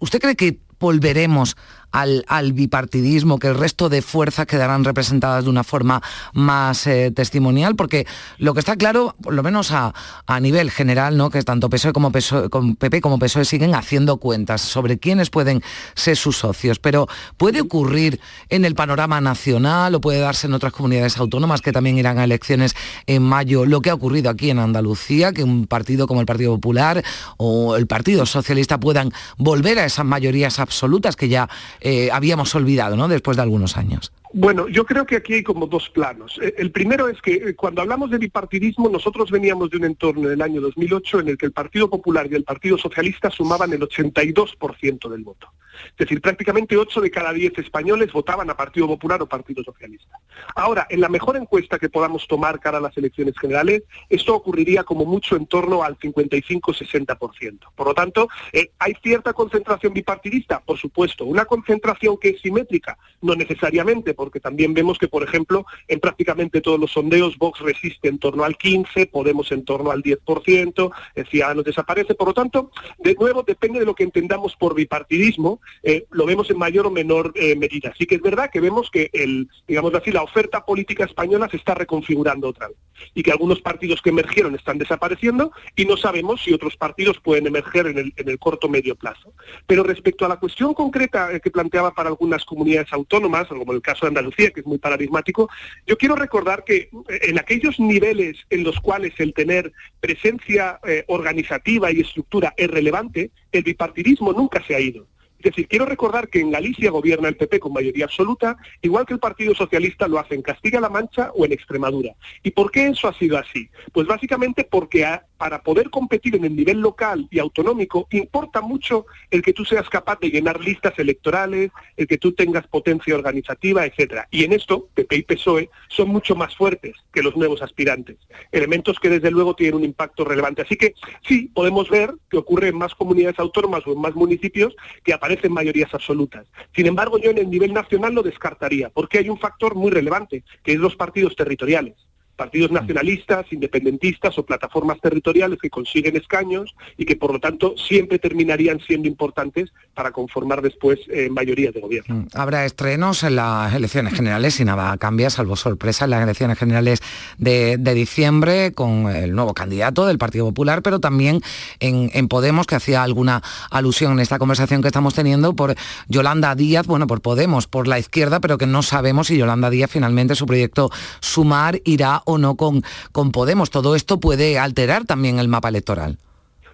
¿usted 0.00 0.20
cree 0.20 0.36
que 0.36 0.58
volveremos 0.78 1.56
al, 1.92 2.52
bipartidismo, 2.52 3.38
que 3.38 3.48
el 3.48 3.54
resto 3.54 3.88
de 3.88 4.02
fuerzas 4.02 4.46
quedarán 4.46 4.84
representadas 4.84 5.44
de 5.44 5.50
una 5.50 5.64
forma 5.64 6.02
más 6.32 6.86
eh, 6.86 7.10
testimonial, 7.10 7.76
porque 7.76 8.06
lo 8.38 8.54
que 8.54 8.60
está 8.60 8.76
claro, 8.76 9.16
por 9.22 9.34
lo 9.34 9.42
menos 9.42 9.72
a, 9.72 9.92
nivel 10.40 10.70
general, 10.70 11.16
¿no? 11.16 11.30
que 11.30 11.42
tanto 11.42 11.68
PSOE 11.68 11.92
como 11.92 12.12
PSOE, 12.12 12.48
PP 12.78 13.00
como 13.00 13.18
PSOE 13.18 13.44
siguen 13.44 13.74
haciendo 13.74 14.18
cuentas 14.18 14.60
sobre 14.60 14.98
quiénes 14.98 15.30
pueden 15.30 15.62
ser 15.94 16.16
sus 16.16 16.36
socios, 16.36 16.78
pero 16.78 17.08
puede 17.36 17.60
ocurrir 17.60 18.20
en 18.48 18.64
el 18.64 18.74
panorama 18.74 19.20
nacional 19.20 19.94
o 19.94 20.00
puede 20.00 20.20
darse 20.20 20.46
en 20.46 20.54
otras 20.54 20.72
comunidades 20.72 21.16
autónomas 21.18 21.60
que 21.60 21.72
también 21.72 21.98
irán 21.98 22.18
a 22.18 22.24
elecciones 22.24 22.76
en 23.06 23.22
mayo, 23.22 23.66
lo 23.66 23.80
que 23.80 23.90
ha 23.90 23.94
ocurrido 23.94 24.30
aquí 24.30 24.50
en 24.50 24.58
Andalucía, 24.58 25.32
que 25.32 25.42
un 25.42 25.66
partido 25.66 26.06
como 26.06 26.20
el 26.20 26.26
Partido 26.26 26.54
Popular 26.54 27.02
o 27.36 27.76
el 27.76 27.86
Partido 27.86 28.26
Socialista 28.26 28.78
puedan 28.78 29.12
volver 29.36 29.78
a 29.78 29.84
esas 29.84 30.04
mayorías 30.04 30.58
absolutas 30.58 31.16
que 31.16 31.28
ya 31.28 31.48
eh, 31.80 32.10
habíamos 32.12 32.54
olvidado, 32.54 32.96
¿no? 32.96 33.08
Después 33.08 33.36
de 33.36 33.42
algunos 33.42 33.76
años. 33.76 34.12
Bueno, 34.32 34.68
yo 34.68 34.84
creo 34.84 35.06
que 35.06 35.16
aquí 35.16 35.34
hay 35.34 35.42
como 35.42 35.66
dos 35.66 35.88
planos. 35.88 36.38
Eh, 36.42 36.54
el 36.58 36.70
primero 36.70 37.08
es 37.08 37.20
que 37.22 37.34
eh, 37.34 37.54
cuando 37.54 37.80
hablamos 37.80 38.10
de 38.10 38.18
bipartidismo, 38.18 38.88
nosotros 38.88 39.30
veníamos 39.30 39.70
de 39.70 39.78
un 39.78 39.84
entorno 39.84 40.28
del 40.28 40.42
año 40.42 40.60
2008 40.60 41.20
en 41.20 41.28
el 41.28 41.38
que 41.38 41.46
el 41.46 41.52
Partido 41.52 41.88
Popular 41.88 42.28
y 42.30 42.34
el 42.34 42.44
Partido 42.44 42.76
Socialista 42.76 43.30
sumaban 43.30 43.72
el 43.72 43.80
82% 43.80 45.08
del 45.08 45.22
voto. 45.22 45.48
Es 45.90 45.96
decir, 45.96 46.20
prácticamente 46.20 46.76
8 46.76 47.00
de 47.00 47.10
cada 47.10 47.32
10 47.32 47.58
españoles 47.58 48.12
votaban 48.12 48.50
a 48.50 48.56
Partido 48.56 48.86
Popular 48.86 49.22
o 49.22 49.26
Partido 49.26 49.62
Socialista. 49.62 50.18
Ahora, 50.54 50.86
en 50.90 51.00
la 51.00 51.08
mejor 51.08 51.36
encuesta 51.36 51.78
que 51.78 51.88
podamos 51.88 52.26
tomar 52.26 52.60
cara 52.60 52.78
a 52.78 52.80
las 52.80 52.96
elecciones 52.96 53.34
generales, 53.38 53.82
esto 54.08 54.34
ocurriría 54.34 54.84
como 54.84 55.04
mucho 55.04 55.36
en 55.36 55.46
torno 55.46 55.82
al 55.82 55.98
55-60%. 55.98 57.58
Por 57.74 57.86
lo 57.86 57.94
tanto, 57.94 58.28
eh, 58.52 58.70
¿hay 58.78 58.94
cierta 59.02 59.32
concentración 59.32 59.92
bipartidista? 59.92 60.60
Por 60.60 60.78
supuesto. 60.78 61.24
¿Una 61.24 61.44
concentración 61.44 62.16
que 62.18 62.30
es 62.30 62.40
simétrica? 62.40 62.98
No 63.22 63.34
necesariamente, 63.34 64.14
porque 64.18 64.40
también 64.40 64.74
vemos 64.74 64.98
que, 64.98 65.06
por 65.06 65.22
ejemplo, 65.22 65.64
en 65.86 66.00
prácticamente 66.00 66.60
todos 66.60 66.80
los 66.80 66.90
sondeos, 66.90 67.38
Vox 67.38 67.60
resiste 67.60 68.08
en 68.08 68.18
torno 68.18 68.42
al 68.42 68.58
15%, 68.58 69.10
Podemos 69.12 69.52
en 69.52 69.64
torno 69.64 69.92
al 69.92 70.02
10%, 70.02 70.90
Ciudadanos 71.30 71.64
desaparece. 71.64 72.16
Por 72.16 72.26
lo 72.26 72.34
tanto, 72.34 72.72
de 72.98 73.14
nuevo, 73.14 73.44
depende 73.44 73.78
de 73.78 73.86
lo 73.86 73.94
que 73.94 74.02
entendamos 74.02 74.56
por 74.56 74.74
bipartidismo, 74.74 75.60
eh, 75.84 76.06
lo 76.10 76.26
vemos 76.26 76.50
en 76.50 76.58
mayor 76.58 76.86
o 76.86 76.90
menor 76.90 77.32
eh, 77.36 77.54
medida. 77.54 77.90
Así 77.90 78.06
que 78.06 78.16
es 78.16 78.22
verdad 78.22 78.50
que 78.52 78.60
vemos 78.60 78.90
que 78.90 79.08
el, 79.12 79.48
digamos 79.68 79.94
así, 79.94 80.10
la 80.10 80.22
oferta 80.22 80.64
política 80.64 81.04
española 81.04 81.48
se 81.48 81.58
está 81.58 81.74
reconfigurando 81.74 82.48
otra 82.48 82.68
vez 82.68 82.76
y 83.14 83.22
que 83.22 83.30
algunos 83.30 83.60
partidos 83.60 84.02
que 84.02 84.10
emergieron 84.10 84.56
están 84.56 84.78
desapareciendo 84.78 85.52
y 85.76 85.84
no 85.84 85.96
sabemos 85.96 86.42
si 86.42 86.52
otros 86.52 86.76
partidos 86.76 87.20
pueden 87.20 87.46
emerger 87.46 87.86
en 87.86 87.98
el, 87.98 88.12
en 88.16 88.28
el 88.28 88.38
corto 88.38 88.68
medio 88.68 88.96
plazo. 88.96 89.32
Pero 89.66 89.84
respecto 89.84 90.24
a 90.24 90.28
la 90.28 90.36
cuestión 90.40 90.74
concreta 90.74 91.32
eh, 91.32 91.40
que 91.40 91.50
planteaba 91.50 91.92
para 91.92 92.08
algunas 92.08 92.44
comunidades 92.44 92.92
autónomas, 92.92 93.48
como 93.48 93.72
el 93.72 93.82
caso 93.82 94.06
de 94.06 94.07
Andalucía, 94.08 94.50
que 94.50 94.60
es 94.60 94.66
muy 94.66 94.78
paradigmático, 94.78 95.48
yo 95.86 95.96
quiero 95.96 96.16
recordar 96.16 96.64
que 96.64 96.90
en 97.08 97.38
aquellos 97.38 97.78
niveles 97.78 98.36
en 98.50 98.64
los 98.64 98.80
cuales 98.80 99.12
el 99.18 99.32
tener 99.32 99.72
presencia 100.00 100.80
organizativa 101.06 101.92
y 101.92 102.00
estructura 102.00 102.54
es 102.56 102.68
relevante, 102.68 103.30
el 103.52 103.62
bipartidismo 103.62 104.32
nunca 104.32 104.62
se 104.66 104.74
ha 104.74 104.80
ido. 104.80 105.06
Es 105.38 105.44
decir, 105.44 105.68
quiero 105.68 105.86
recordar 105.86 106.28
que 106.28 106.40
en 106.40 106.50
Galicia 106.50 106.90
gobierna 106.90 107.28
el 107.28 107.36
PP 107.36 107.60
con 107.60 107.72
mayoría 107.72 108.06
absoluta, 108.06 108.56
igual 108.82 109.06
que 109.06 109.14
el 109.14 109.20
Partido 109.20 109.54
Socialista 109.54 110.08
lo 110.08 110.18
hace 110.18 110.34
en 110.34 110.42
Castilla-La 110.42 110.88
Mancha 110.88 111.30
o 111.32 111.44
en 111.44 111.52
Extremadura. 111.52 112.16
¿Y 112.42 112.50
por 112.50 112.72
qué 112.72 112.88
eso 112.88 113.06
ha 113.06 113.14
sido 113.14 113.38
así? 113.38 113.70
Pues 113.92 114.08
básicamente 114.08 114.64
porque 114.64 115.06
para 115.38 115.62
poder 115.62 115.88
competir 115.88 116.36
en 116.36 116.44
el 116.44 116.54
nivel 116.54 116.80
local 116.80 117.28
y 117.30 117.38
autonómico 117.38 118.06
importa 118.10 118.60
mucho 118.60 119.06
el 119.30 119.40
que 119.40 119.52
tú 119.52 119.64
seas 119.64 119.88
capaz 119.88 120.18
de 120.20 120.30
llenar 120.30 120.60
listas 120.60 120.98
electorales, 120.98 121.70
el 121.96 122.06
que 122.06 122.18
tú 122.18 122.32
tengas 122.32 122.66
potencia 122.66 123.14
organizativa, 123.14 123.86
etcétera. 123.86 124.28
Y 124.30 124.44
en 124.44 124.52
esto, 124.52 124.88
PP 124.94 125.16
y 125.16 125.22
PSOE 125.22 125.70
son 125.88 126.08
mucho 126.08 126.34
más 126.34 126.54
fuertes 126.56 126.96
que 127.12 127.22
los 127.22 127.36
nuevos 127.36 127.62
aspirantes. 127.62 128.16
Elementos 128.52 128.98
que 128.98 129.08
desde 129.08 129.30
luego 129.30 129.54
tienen 129.54 129.76
un 129.76 129.84
impacto 129.84 130.24
relevante. 130.24 130.62
Así 130.62 130.76
que 130.76 130.94
sí, 131.26 131.50
podemos 131.54 131.88
ver 131.88 132.12
que 132.28 132.36
ocurre 132.36 132.68
en 132.68 132.76
más 132.76 132.94
comunidades 132.94 133.38
autónomas 133.38 133.86
o 133.86 133.92
en 133.92 134.00
más 134.00 134.14
municipios 134.14 134.74
que 135.04 135.12
aparecen 135.12 135.52
mayorías 135.52 135.94
absolutas. 135.94 136.46
Sin 136.74 136.86
embargo, 136.86 137.18
yo 137.18 137.30
en 137.30 137.38
el 137.38 137.48
nivel 137.48 137.72
nacional 137.72 138.14
lo 138.14 138.22
descartaría, 138.22 138.90
porque 138.90 139.18
hay 139.18 139.28
un 139.28 139.38
factor 139.38 139.74
muy 139.74 139.90
relevante, 139.90 140.42
que 140.64 140.72
es 140.72 140.78
los 140.78 140.96
partidos 140.96 141.36
territoriales. 141.36 141.94
Partidos 142.38 142.70
nacionalistas, 142.70 143.52
independentistas 143.52 144.38
o 144.38 144.46
plataformas 144.46 145.00
territoriales 145.00 145.58
que 145.60 145.68
consiguen 145.68 146.16
escaños 146.16 146.74
y 146.96 147.04
que 147.04 147.16
por 147.16 147.32
lo 147.32 147.40
tanto 147.40 147.74
siempre 147.76 148.20
terminarían 148.20 148.78
siendo 148.80 149.08
importantes 149.08 149.70
para 149.92 150.12
conformar 150.12 150.62
después 150.62 151.00
eh, 151.08 151.28
mayorías 151.30 151.74
de 151.74 151.80
gobierno. 151.80 152.14
Mm, 152.14 152.26
habrá 152.34 152.64
estrenos 152.64 153.24
en 153.24 153.34
las 153.36 153.74
elecciones 153.74 154.14
generales 154.14 154.60
y 154.60 154.64
nada 154.64 154.96
cambia, 154.98 155.30
salvo 155.30 155.56
sorpresa, 155.56 156.04
en 156.04 156.12
las 156.12 156.22
elecciones 156.22 156.56
generales 156.56 157.00
de, 157.38 157.76
diciembre 157.98 158.72
con 158.72 159.08
el 159.08 159.34
nuevo 159.34 159.54
candidato 159.54 160.06
del 160.06 160.18
Partido 160.18 160.44
Popular, 160.44 160.82
pero 160.82 161.00
también 161.00 161.40
en, 161.80 162.10
en 162.14 162.28
Podemos, 162.28 162.66
que 162.66 162.76
hacía 162.76 163.02
alguna 163.02 163.42
alusión 163.70 164.12
en 164.12 164.20
esta 164.20 164.38
conversación 164.38 164.82
que 164.82 164.88
estamos 164.88 165.14
teniendo 165.14 165.56
por 165.56 165.74
Yolanda 166.06 166.54
Díaz, 166.54 166.86
bueno, 166.86 167.08
por 167.08 167.20
Podemos, 167.20 167.66
por 167.66 167.88
la 167.88 167.98
izquierda, 167.98 168.38
pero 168.38 168.58
que 168.58 168.66
no 168.66 168.82
sabemos 168.82 169.26
si 169.26 169.38
Yolanda 169.38 169.70
Díaz 169.70 169.90
finalmente 169.90 170.36
su 170.36 170.46
proyecto 170.46 170.90
Sumar 171.20 171.80
irá 171.84 172.22
o 172.28 172.36
no 172.36 172.56
con, 172.56 172.82
con 173.10 173.32
Podemos. 173.32 173.70
Todo 173.70 173.94
esto 173.94 174.20
puede 174.20 174.58
alterar 174.58 175.06
también 175.06 175.38
el 175.38 175.48
mapa 175.48 175.70
electoral. 175.70 176.18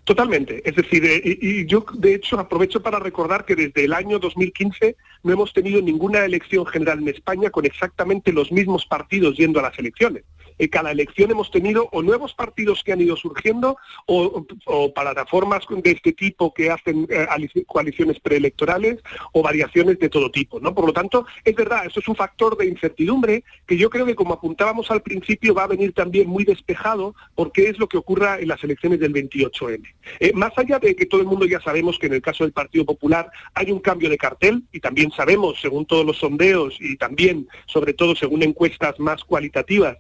Totalmente. 0.03 0.69
Es 0.69 0.75
decir, 0.75 1.05
eh, 1.07 1.23
y, 1.25 1.65
yo 1.67 1.87
de 1.95 2.15
hecho 2.15 2.39
aprovecho 2.39 2.83
para 2.83 2.99
recordar 2.99 3.45
que 3.47 3.57
desde 3.57 3.85
el 3.85 3.95
año 3.95 4.19
2015 4.19 4.97
no 5.23 5.33
hemos 5.33 5.53
tenido 5.53 5.81
ninguna 5.81 6.25
elección 6.25 6.67
general 6.67 6.99
en 6.99 7.09
España 7.09 7.51
con 7.51 7.65
exactamente 7.65 8.33
los 8.33 8.53
mismos 8.53 8.85
partidos 8.85 9.37
yendo 9.37 9.61
a 9.61 9.63
las 9.63 9.79
elecciones. 9.79 10.25
En 10.59 10.69
cada 10.69 10.91
elección 10.91 11.31
hemos 11.31 11.51
tenido 11.51 11.89
o 11.93 12.03
nuevos 12.03 12.35
partidos 12.35 12.83
que 12.85 12.93
han 12.93 13.01
ido 13.01 13.17
surgiendo 13.17 13.77
o, 14.07 14.47
plataformas 14.95 15.65
de 15.69 15.91
este 15.91 16.13
tipo 16.13 16.53
que 16.53 16.71
hacen 16.71 17.07
eh, 17.11 17.27
coaliciones 17.67 18.21
preelectorales 18.21 19.03
o 19.33 19.43
variaciones 19.43 19.99
de 19.99 20.09
todo 20.09 20.31
tipo. 20.31 20.61
¿no? 20.61 20.75
Por 20.75 20.87
lo 20.87 20.93
tanto, 20.93 21.27
es 21.45 21.55
verdad, 21.55 21.87
eso 21.87 22.01
es 22.01 22.09
un 22.09 22.17
factor 22.17 22.57
de 22.57 22.67
incertidumbre 22.67 23.45
que 23.67 23.77
yo 23.77 23.91
creo 23.91 24.07
que 24.07 24.15
como 24.15 24.35
apuntábamos 24.35 24.91
al 24.91 25.03
principio 25.03 25.55
va 25.55 25.65
a 25.65 25.69
venir 25.69 25.93
también 25.93 26.29
muy 26.29 26.45
despejado 26.45 27.15
porque 27.35 27.69
es 27.69 27.79
lo 27.79 27.89
que 27.89 27.99
ocurra 27.99 28.39
en 28.39 28.49
las 28.49 28.63
elecciones 28.63 29.01
del 29.01 29.13
28M. 29.13 29.83
Eh, 30.21 30.33
más 30.35 30.53
allá 30.57 30.79
de 30.79 30.95
que 30.95 31.07
todo 31.07 31.21
el 31.21 31.27
mundo 31.27 31.47
ya 31.47 31.61
sabemos 31.61 31.99
que 31.99 32.07
en 32.07 32.15
el 32.15 32.23
caso 32.23 32.45
del 32.45 32.53
Partido 32.53 32.85
Popular 32.85 33.31
hay 33.55 33.71
un 33.71 33.81
cambio 33.81 34.09
de 34.11 34.19
cartel 34.19 34.63
y 34.73 34.81
también 34.81 35.11
sabemos, 35.11 35.61
según 35.61 35.87
todos 35.87 36.05
los 36.05 36.19
sondeos 36.19 36.77
y 36.81 36.97
también, 36.97 37.49
sobre 37.67 37.93
todo, 37.93 38.15
según 38.15 38.43
encuestas 38.43 38.99
más 38.99 39.25
cualitativas, 39.25 39.97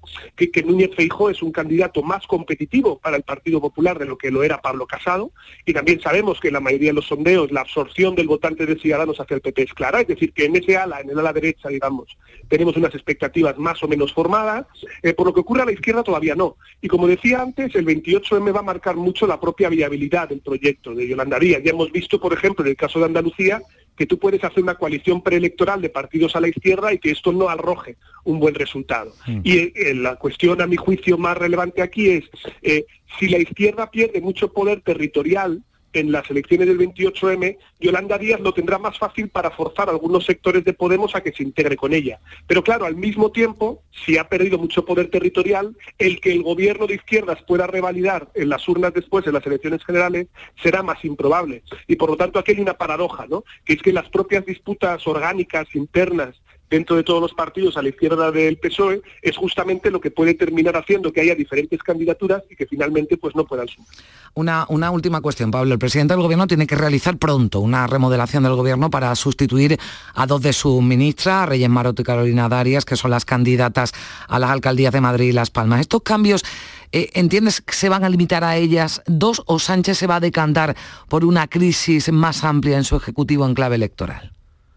que 0.51 0.62
Núñez 0.62 0.90
Feijó 0.97 1.30
es 1.30 1.42
un 1.42 1.53
candidato 1.53 2.03
más 2.03 2.26
competitivo 2.26 2.99
para 2.99 3.16
el 3.16 3.22
Partido 3.22 3.61
Popular 3.61 3.99
de 3.99 4.07
lo 4.07 4.18
que 4.18 4.30
lo 4.30 4.42
era 4.42 4.61
Pablo 4.61 4.86
Casado 4.86 5.32
y 5.64 5.72
también 5.72 6.01
sabemos 6.01 6.40
que 6.40 6.49
en 6.49 6.55
la 6.55 6.61
mayoría 6.61 6.90
de 6.90 6.95
los 6.95 7.07
sondeos 7.07 7.53
la 7.53 7.62
absorción 7.62 8.14
del 8.14 8.28
votante 8.28 8.66
de 8.66 8.76
Ciudadanos 8.76 9.20
hacia 9.20 9.34
el 9.34 9.40
PP 9.40 9.62
es 9.62 9.74
clara, 9.74 10.01
es 10.01 10.09
decir, 10.09 10.32
que 10.32 10.47
en 10.47 10.57
ese 10.57 10.76
ala, 10.76 11.01
en 11.01 11.11
el 11.11 11.18
ala 11.18 11.32
derecha, 11.32 11.68
digamos, 11.68 12.16
tenemos 12.49 12.76
unas 12.76 12.95
expectativas 12.95 13.59
más 13.59 13.82
o 13.82 13.88
menos 13.88 14.12
formadas, 14.12 14.66
eh, 15.03 15.14
por 15.14 15.26
lo 15.26 15.34
que 15.34 15.40
ocurre 15.40 15.62
a 15.62 15.66
la 15.66 15.72
izquierda 15.72 16.03
todavía 16.03 16.34
no. 16.34 16.57
Y 16.80 16.88
como 16.88 17.07
decía 17.07 17.40
antes, 17.40 17.74
el 17.74 17.86
28M 17.86 18.55
va 18.55 18.61
a 18.61 18.62
marcar 18.64 18.97
mucho 18.97 19.26
la 19.26 19.40
propia 19.40 19.68
viabilidad 19.68 20.28
del 20.28 20.40
proyecto 20.40 20.95
de 20.95 21.09
Yolanda 21.09 21.38
Díaz. 21.38 21.62
Ya 21.64 21.70
hemos 21.70 21.90
visto, 21.92 22.20
por 22.20 22.32
ejemplo, 22.32 22.64
en 22.64 22.70
el 22.70 22.76
caso 22.76 22.99
de 22.99 23.07
Andalucía, 23.07 23.62
que 23.97 24.07
tú 24.07 24.18
puedes 24.18 24.42
hacer 24.42 24.62
una 24.62 24.74
coalición 24.74 25.22
preelectoral 25.22 25.80
de 25.80 25.88
partidos 25.88 26.34
a 26.36 26.40
la 26.40 26.49
izquierda 26.49 26.92
y 26.92 26.99
que 26.99 27.11
esto 27.11 27.32
no 27.32 27.49
arroje 27.49 27.97
un 28.24 28.40
buen 28.40 28.55
resultado. 28.55 29.12
Mm. 29.26 29.40
Y 29.45 29.59
eh, 29.59 29.95
la 29.95 30.16
cuestión, 30.16 30.61
a 30.61 30.66
mi 30.66 30.76
juicio, 30.76 31.18
más 31.18 31.36
relevante 31.36 31.82
aquí 31.82 32.11
es 32.11 32.24
eh, 32.62 32.86
si 33.18 33.28
la 33.28 33.38
izquierda 33.38 33.90
pierde 33.90 34.20
mucho 34.20 34.53
poder 34.53 34.80
territorial 34.80 35.62
en 35.95 36.12
las 36.12 36.30
elecciones 36.30 36.66
del 36.66 36.78
28M, 36.78 37.57
Yolanda 37.80 38.18
Díaz 38.18 38.40
lo 38.40 38.53
tendrá 38.53 38.78
más 38.78 38.99
fácil 38.99 39.28
para 39.28 39.51
forzar 39.51 39.88
a 39.88 39.92
algunos 39.92 40.24
sectores 40.24 40.64
de 40.64 40.72
Podemos 40.72 41.14
a 41.14 41.22
que 41.22 41.32
se 41.32 41.42
integre 41.42 41.76
con 41.76 41.95
ella. 41.95 42.20
Pero 42.47 42.62
claro, 42.62 42.84
al 42.84 42.97
mismo 42.97 43.30
tiempo, 43.30 43.82
si 44.05 44.18
ha 44.18 44.28
perdido 44.28 44.59
mucho 44.59 44.84
poder 44.84 45.09
territorial, 45.09 45.76
el 45.99 46.20
que 46.20 46.32
el 46.32 46.42
gobierno 46.42 46.86
de 46.86 46.97
izquierdas 46.97 47.42
pueda 47.47 47.66
revalidar 47.66 48.28
en 48.34 48.49
las 48.49 48.68
urnas 48.68 48.92
después, 48.92 49.26
en 49.26 49.34
las 49.34 49.47
elecciones 49.47 49.84
generales, 49.84 50.26
será 50.62 50.82
más 50.82 51.05
improbable. 51.05 51.62
Y 51.86 51.97
por 51.97 52.11
lo 52.11 52.16
tanto 52.16 52.38
aquí 52.38 52.53
hay 52.53 52.61
una 52.61 52.74
paradoja, 52.74 53.26
¿no? 53.28 53.45
Que 53.64 53.74
es 53.74 53.82
que 53.82 53.92
las 53.92 54.09
propias 54.09 54.45
disputas 54.45 55.07
orgánicas 55.07 55.74
internas 55.74 56.34
dentro 56.71 56.97
de 56.97 57.03
todos 57.03 57.21
los 57.21 57.33
partidos 57.33 57.77
a 57.77 57.83
la 57.83 57.89
izquierda 57.89 58.31
del 58.31 58.57
PSOE 58.57 59.03
es 59.23 59.37
justamente 59.37 59.91
lo 59.91 60.01
que 60.01 60.11
puede 60.11 60.35
terminar 60.35 60.77
haciendo 60.77 61.12
que 61.12 61.21
haya 61.21 61.35
diferentes 61.35 61.83
candidaturas 61.83 62.43
y 62.51 62.57
que 62.57 62.67
finalmente 62.67 63.17
pues 63.17 63.35
no 63.37 63.45
puedan 63.45 63.69
sumar. 63.69 63.89
Una, 64.35 64.67
una 64.69 64.91
última 64.91 65.21
cuestión, 65.21 65.51
Pablo. 65.51 65.73
El 65.73 65.79
presidente 65.79 66.15
del 66.15 66.23
gobierno 66.23 66.47
tiene 66.47 66.67
que 66.67 66.75
realizar 66.75 67.17
pronto 67.19 67.61
una 67.61 67.87
remodelación 67.87 68.43
del 68.43 68.55
gobierno 68.55 68.91
para 68.91 69.15
sustituir 69.15 69.79
a 70.15 70.27
dos 70.27 70.43
de 70.43 70.53
sus 70.53 70.83
ministras, 70.83 71.49
Reyes 71.49 71.69
Maroto 71.69 72.03
y 72.03 72.05
Carolina 72.05 72.49
Darias, 72.49 72.85
que 72.85 72.97
son 72.97 73.11
las 73.11 73.25
candidatas 73.25 73.93
a 74.27 74.39
las 74.39 74.51
alcaldías 74.51 74.93
de 74.93 75.01
Madrid 75.01 75.29
y 75.29 75.33
Las 75.33 75.51
Palmas. 75.51 75.81
Estos 75.81 76.03
cambios 76.03 76.45
eh, 76.93 77.11
¿entiendes 77.15 77.62
se 77.67 77.89
van 77.89 78.05
a 78.05 78.09
limitar 78.09 78.45
a 78.45 78.57
ellas 78.57 79.03
dos 79.07 79.43
o 79.47 79.59
Sánchez 79.59 79.99
se 79.99 80.07
va 80.07 80.17
a 80.17 80.21
decantar 80.21 80.77
por 81.09 81.25
una 81.25 81.49
crisis 81.49 82.12
más 82.12 82.45
amplia 82.45 82.77
en 82.77 82.85
su 82.85 82.97
ejecutivo 82.97 83.47
en 83.47 83.55
clave 83.55 83.75
electoral? 83.75 84.34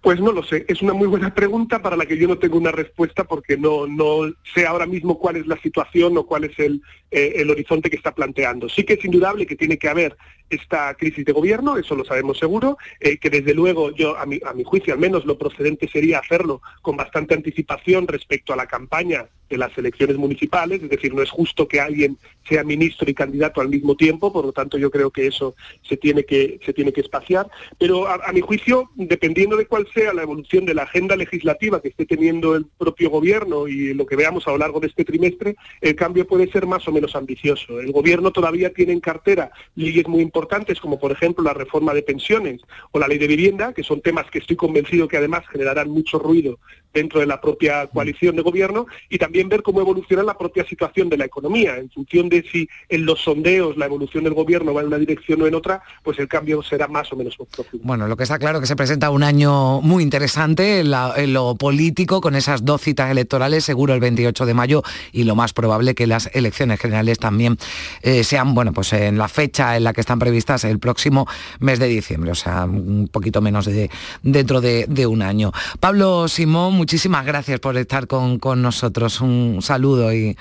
Pues 0.08 0.22
no 0.22 0.32
lo 0.32 0.42
sé, 0.42 0.64
es 0.70 0.82
una 0.82 0.94
muy 0.94 1.06
buena 1.06 1.34
pregunta 1.34 1.82
para 1.82 1.98
la 1.98 2.06
que 2.06 2.16
yo 2.16 2.30
no 2.30 2.38
tengo 2.38 2.58
una 2.58 2.72
respuesta 2.72 3.26
porque 3.26 3.58
no, 3.58 3.88
no 3.88 4.32
sé 4.56 4.66
ahora 4.66 4.86
mismo 4.86 5.20
cuál 5.20 5.36
es 5.36 5.48
la 5.48 5.58
situación 5.58 6.18
o 6.18 6.26
cuál 6.26 6.46
es 6.46 6.58
el, 6.60 6.82
eh, 7.12 7.34
el 7.36 7.52
horizonte 7.52 7.90
que 7.90 7.98
está 7.98 8.16
planteando. 8.16 8.70
Sí 8.70 8.86
que 8.86 8.94
es 8.94 9.04
indudable 9.04 9.46
que 9.46 9.58
tiene 9.58 9.78
que 9.78 9.90
haber 9.90 10.16
esta 10.50 10.94
crisis 10.94 11.26
de 11.26 11.34
gobierno, 11.34 11.76
eso 11.76 11.94
lo 11.94 12.06
sabemos 12.06 12.38
seguro, 12.38 12.78
eh, 13.02 13.18
que 13.18 13.30
desde 13.30 13.54
luego 13.54 13.92
yo, 13.92 14.18
a 14.18 14.26
mi, 14.26 14.40
a 14.46 14.54
mi 14.54 14.64
juicio 14.64 14.94
al 14.94 15.00
menos, 15.02 15.26
lo 15.26 15.38
procedente 15.38 15.90
sería 15.90 16.20
hacerlo 16.20 16.62
con 16.82 16.96
bastante 16.96 17.34
anticipación 17.34 18.08
respecto 18.08 18.54
a 18.54 18.56
la 18.56 18.66
campaña 18.66 19.26
de 19.50 19.58
las 19.58 19.78
elecciones 19.78 20.16
municipales, 20.16 20.82
es 20.84 20.90
decir, 20.90 21.14
no 21.14 21.22
es 21.22 21.30
justo 21.30 21.68
que 21.68 21.82
alguien 21.82 22.18
sea 22.48 22.64
ministro 22.64 23.10
y 23.10 23.14
candidato 23.14 23.62
al 23.62 23.70
mismo 23.70 23.96
tiempo, 23.96 24.32
por 24.32 24.46
lo 24.46 24.52
tanto 24.52 24.78
yo 24.78 24.90
creo 24.92 25.12
que 25.12 25.28
eso 25.28 25.56
se 25.88 25.98
tiene 25.98 26.24
que, 26.24 26.60
se 26.66 26.74
tiene 26.74 26.94
que 26.94 27.02
espaciar, 27.02 27.50
pero 27.78 28.08
a, 28.08 28.32
mi 28.34 28.42
juicio, 28.42 28.90
dependiendo 28.96 29.58
de 29.58 29.66
cuál 29.66 29.88
sea 29.94 30.14
la 30.14 30.24
evolución 30.24 30.66
de 30.66 30.74
la 30.74 30.84
agenda 30.84 31.16
legislativa 31.16 31.82
que 31.82 31.90
esté 31.90 32.06
teniendo 32.06 32.56
el 32.56 32.66
propio 32.66 33.10
gobierno 33.10 33.68
y 33.68 33.94
lo 33.94 34.06
que 34.06 34.16
veamos 34.16 34.48
a 34.48 34.52
lo 34.52 34.58
largo 34.58 34.80
de 34.80 34.88
este 34.88 35.06
trimestre, 35.06 35.56
el 35.82 35.96
cambio 35.96 36.28
puede 36.28 36.52
ser 36.52 36.66
más 36.66 36.88
o 36.88 36.92
menos 36.92 37.16
ambicioso. 37.16 37.80
El 37.80 37.92
gobierno 37.92 38.32
todavía 38.32 38.74
tiene 38.74 38.94
en 38.94 39.00
cartera 39.00 39.52
leyes 39.76 40.08
muy 40.08 40.22
importantes, 40.22 40.80
como 40.80 41.00
por 41.00 41.12
ejemplo 41.12 41.44
la 41.44 41.54
reforma 41.54 41.94
de 41.94 42.04
pensiones 42.04 42.62
o 42.92 43.00
la 43.00 43.08
ley 43.08 43.18
de 43.18 43.28
vivienda, 43.28 43.74
que 43.74 43.84
son 43.84 44.02
temas 44.02 44.30
que 44.32 44.40
estoy 44.40 44.56
convencido 44.56 45.08
que 45.08 45.18
además 45.18 45.48
generarán 45.48 45.90
mucho 45.90 46.20
ruido 46.20 46.60
dentro 46.94 47.20
de 47.20 47.28
la 47.28 47.40
propia 47.40 47.88
coalición 47.88 48.36
de 48.36 48.42
gobierno, 48.42 48.88
y 49.10 49.18
también 49.18 49.50
ver 49.50 49.62
cómo 49.62 49.82
evoluciona 49.82 50.24
la 50.24 50.38
propia 50.38 50.66
situación 50.66 51.10
de 51.10 51.18
la 51.18 51.26
economía. 51.26 51.78
En 51.78 51.90
función 51.92 52.30
de 52.30 52.37
si 52.44 52.70
en 52.90 53.06
los 53.06 53.22
sondeos 53.22 53.78
la 53.78 53.86
evolución 53.86 54.24
del 54.24 54.34
gobierno 54.34 54.74
va 54.74 54.82
en 54.82 54.88
una 54.88 54.98
dirección 54.98 55.42
o 55.42 55.48
en 55.48 55.56
otra, 55.56 55.82
pues 56.04 56.20
el 56.20 56.28
cambio 56.28 56.62
será 56.64 56.88
más 56.88 57.12
o 57.12 57.16
menos 57.16 57.36
profundo. 57.38 57.86
Bueno, 57.86 58.08
lo 58.08 58.18
que 58.18 58.24
está 58.24 58.40
claro 58.40 58.58
es 58.58 58.62
que 58.62 58.68
se 58.68 58.76
presenta 58.76 59.10
un 59.10 59.24
año 59.24 59.82
muy 59.82 60.04
interesante 60.04 60.80
en, 60.80 61.34
lo 61.34 61.56
político, 61.56 62.22
con 62.22 62.36
esas 62.36 62.66
dos 62.66 62.82
citas 62.82 63.12
electorales, 63.12 63.64
seguro 63.64 63.94
el 63.94 64.00
28 64.00 64.46
de 64.46 64.54
mayo, 64.54 64.84
y 65.12 65.24
lo 65.24 65.36
más 65.36 65.54
probable 65.54 65.96
que 65.96 66.08
las 66.08 66.30
elecciones 66.34 66.80
generales 66.80 67.20
también 67.20 67.58
eh, 68.02 68.24
sean, 68.24 68.54
bueno, 68.54 68.74
pues 68.74 68.94
en 68.94 69.18
la 69.18 69.28
fecha 69.28 69.78
en 69.78 69.84
la 69.84 69.94
que 69.94 70.02
están 70.02 70.20
previstas 70.20 70.64
el 70.64 70.80
próximo 70.80 71.28
mes 71.60 71.80
de 71.80 71.88
diciembre, 71.88 72.32
o 72.32 72.36
sea, 72.36 72.66
un 72.66 73.10
poquito 73.12 73.42
menos 73.42 73.66
de 73.66 73.90
dentro 74.24 74.62
de, 74.62 75.08
un 75.08 75.22
año. 75.22 75.52
Pablo 75.80 76.28
Simón, 76.28 76.74
muchísimas 76.74 77.26
gracias 77.26 77.60
por 77.60 77.78
estar 77.78 78.08
con, 78.08 78.40
nosotros. 78.62 79.22
Un 79.22 79.60
saludo 79.62 80.14
y, 80.14 80.36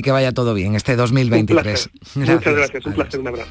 que 0.00 0.10
vaya 0.10 0.32
todo 0.32 0.54
bien 0.54 0.74
este 0.74 0.96
2023. 0.96 1.90
Muchas 2.14 2.54
gracias, 2.54 2.86
un 2.86 2.94
placer, 2.94 3.20
un 3.20 3.28
abrazo. 3.28 3.50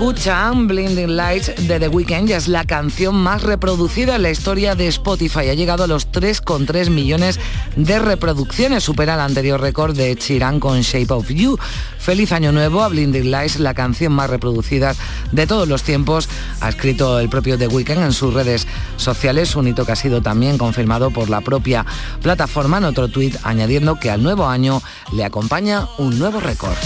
Escuchan, 0.00 0.66
Blinding 0.66 1.14
Lights 1.14 1.68
de 1.68 1.78
The 1.78 1.88
Weeknd, 1.88 2.26
ya 2.26 2.38
es 2.38 2.48
la 2.48 2.64
canción 2.64 3.14
más 3.14 3.42
reproducida 3.42 4.16
en 4.16 4.22
la 4.22 4.30
historia 4.30 4.74
de 4.74 4.88
Spotify. 4.88 5.50
Ha 5.50 5.54
llegado 5.54 5.84
a 5.84 5.86
los 5.86 6.10
3,3 6.10 6.88
millones 6.88 7.38
de 7.76 7.98
reproducciones, 7.98 8.82
supera 8.82 9.12
el 9.12 9.20
anterior 9.20 9.60
récord 9.60 9.94
de 9.94 10.16
Chiran 10.16 10.58
con 10.58 10.80
Shape 10.80 11.12
of 11.12 11.28
You. 11.28 11.58
Feliz 11.98 12.32
Año 12.32 12.50
Nuevo 12.50 12.82
a 12.82 12.88
Blinding 12.88 13.30
Lights, 13.30 13.60
la 13.60 13.74
canción 13.74 14.14
más 14.14 14.30
reproducida 14.30 14.94
de 15.32 15.46
todos 15.46 15.68
los 15.68 15.82
tiempos, 15.82 16.30
ha 16.62 16.70
escrito 16.70 17.20
el 17.20 17.28
propio 17.28 17.58
The 17.58 17.68
Weeknd 17.68 18.02
en 18.02 18.12
sus 18.14 18.32
redes 18.32 18.66
sociales, 18.96 19.54
un 19.54 19.68
hito 19.68 19.84
que 19.84 19.92
ha 19.92 19.96
sido 19.96 20.22
también 20.22 20.56
confirmado 20.56 21.10
por 21.10 21.28
la 21.28 21.42
propia 21.42 21.84
plataforma 22.22 22.78
en 22.78 22.84
otro 22.84 23.08
tuit, 23.08 23.36
añadiendo 23.42 24.00
que 24.00 24.10
al 24.10 24.22
nuevo 24.22 24.46
año 24.46 24.80
le 25.12 25.26
acompaña 25.26 25.88
un 25.98 26.18
nuevo 26.18 26.40
récord. 26.40 26.78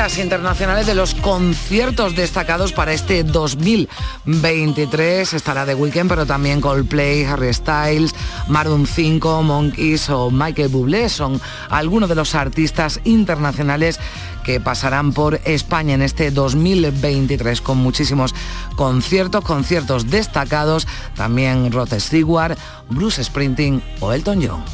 Internacionales 0.00 0.86
de 0.86 0.94
los 0.94 1.14
conciertos 1.14 2.16
destacados 2.16 2.72
para 2.72 2.94
este 2.94 3.22
2023 3.22 5.34
estará 5.34 5.66
The 5.66 5.74
Weeknd, 5.74 6.08
pero 6.08 6.24
también 6.24 6.62
Coldplay, 6.62 7.24
Harry 7.24 7.52
Styles, 7.52 8.14
Maroon 8.48 8.86
5, 8.86 9.42
Monkeys 9.42 10.08
o 10.08 10.30
Michael 10.30 10.68
Bublé 10.68 11.10
son 11.10 11.38
algunos 11.68 12.08
de 12.08 12.14
los 12.14 12.34
artistas 12.34 12.98
internacionales 13.04 14.00
que 14.42 14.58
pasarán 14.58 15.12
por 15.12 15.38
España 15.44 15.92
en 15.92 16.00
este 16.00 16.30
2023 16.30 17.60
con 17.60 17.76
muchísimos 17.76 18.34
conciertos, 18.76 19.44
conciertos 19.44 20.08
destacados, 20.08 20.88
también 21.14 21.70
Rod 21.72 21.92
Stewart, 21.98 22.56
Bruce 22.88 23.22
Sprinting 23.22 23.82
o 24.00 24.14
Elton 24.14 24.40
John. 24.42 24.64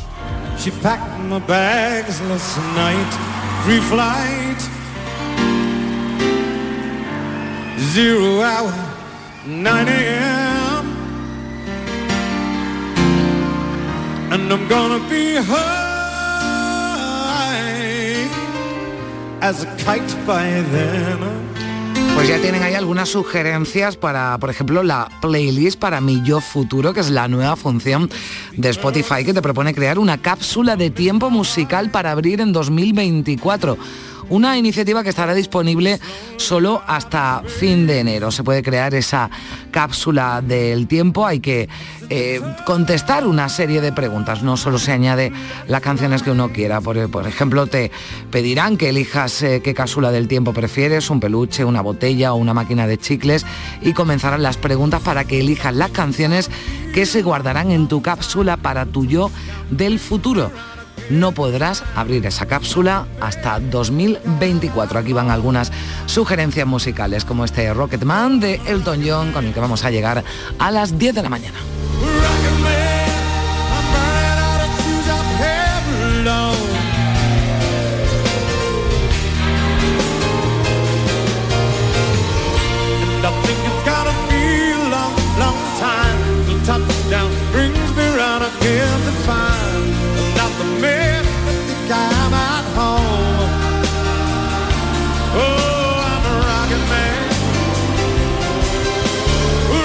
free 3.64 3.80
flight. 3.80 4.85
Zero 7.78 8.42
hour, 8.42 8.72
9 9.46 9.88
a.m. 9.88 10.86
And 14.32 14.50
I'm 14.50 14.66
gonna 14.68 14.98
be 15.10 15.36
high 15.36 15.86
as 19.42 19.62
a 19.62 19.66
kite 19.76 20.16
by 20.26 20.62
then. 20.72 21.18
Pues 22.14 22.28
ya 22.28 22.38
tienen 22.38 22.62
ahí 22.62 22.72
algunas 22.72 23.10
sugerencias 23.10 23.98
para, 23.98 24.38
por 24.38 24.48
ejemplo, 24.48 24.82
la 24.82 25.10
playlist 25.20 25.78
para 25.78 26.00
mi 26.00 26.22
yo 26.22 26.40
futuro, 26.40 26.94
que 26.94 27.00
es 27.00 27.10
la 27.10 27.28
nueva 27.28 27.56
función 27.56 28.08
de 28.56 28.70
Spotify 28.70 29.22
que 29.22 29.34
te 29.34 29.42
propone 29.42 29.74
crear 29.74 29.98
una 29.98 30.16
cápsula 30.16 30.76
de 30.76 30.88
tiempo 30.88 31.28
musical 31.28 31.90
para 31.90 32.12
abrir 32.12 32.40
en 32.40 32.54
2024 32.54 33.76
una 34.28 34.56
iniciativa 34.56 35.02
que 35.02 35.10
estará 35.10 35.34
disponible 35.34 36.00
solo 36.36 36.82
hasta 36.86 37.42
fin 37.46 37.86
de 37.86 38.00
enero. 38.00 38.30
Se 38.30 38.44
puede 38.44 38.62
crear 38.62 38.94
esa 38.94 39.30
cápsula 39.70 40.42
del 40.42 40.86
tiempo, 40.86 41.26
hay 41.26 41.40
que 41.40 41.68
eh, 42.08 42.40
contestar 42.64 43.26
una 43.26 43.48
serie 43.48 43.80
de 43.80 43.92
preguntas, 43.92 44.42
no 44.42 44.56
solo 44.56 44.78
se 44.78 44.92
añade 44.92 45.32
las 45.68 45.80
canciones 45.80 46.22
que 46.22 46.30
uno 46.30 46.52
quiera. 46.52 46.80
Por, 46.80 47.26
ejemplo, 47.26 47.66
te 47.66 47.90
pedirán 48.30 48.76
que 48.76 48.90
elijas 48.90 49.42
eh, 49.42 49.60
qué 49.62 49.74
cápsula 49.74 50.10
del 50.10 50.28
tiempo 50.28 50.52
prefieres, 50.52 51.10
un 51.10 51.20
peluche, 51.20 51.64
una 51.64 51.80
botella 51.80 52.32
o 52.32 52.36
una 52.36 52.54
máquina 52.54 52.86
de 52.86 52.98
chicles 52.98 53.44
y 53.82 53.92
comenzarán 53.92 54.42
las 54.42 54.56
preguntas 54.56 55.02
para 55.02 55.24
que 55.24 55.40
elijas 55.40 55.74
las 55.74 55.90
canciones 55.90 56.50
que 56.94 57.06
se 57.06 57.22
guardarán 57.22 57.70
en 57.70 57.88
tu 57.88 58.02
cápsula 58.02 58.56
para 58.56 58.86
tu 58.86 59.04
yo 59.04 59.30
del 59.70 59.98
futuro 59.98 60.50
no 61.10 61.32
podrás 61.32 61.82
abrir 61.94 62.26
esa 62.26 62.46
cápsula 62.46 63.06
hasta 63.20 63.60
2024. 63.60 64.98
Aquí 64.98 65.12
van 65.12 65.30
algunas 65.30 65.72
sugerencias 66.06 66.66
musicales 66.66 67.24
como 67.24 67.44
este 67.44 67.72
Rocketman 67.72 68.40
de 68.40 68.60
Elton 68.66 69.02
John 69.06 69.32
con 69.32 69.46
el 69.46 69.54
que 69.54 69.60
vamos 69.60 69.84
a 69.84 69.90
llegar 69.90 70.24
a 70.58 70.70
las 70.70 70.98
10 70.98 71.14
de 71.14 71.22
la 71.22 71.28
mañana. 71.28 71.58
think 91.86 91.98
I'm 91.98 92.34
at 92.34 92.64
home. 92.74 93.50
Oh, 95.38 96.02
I'm 96.10 96.24
a 96.26 96.36
rocket 96.46 96.84
man. 96.92 97.24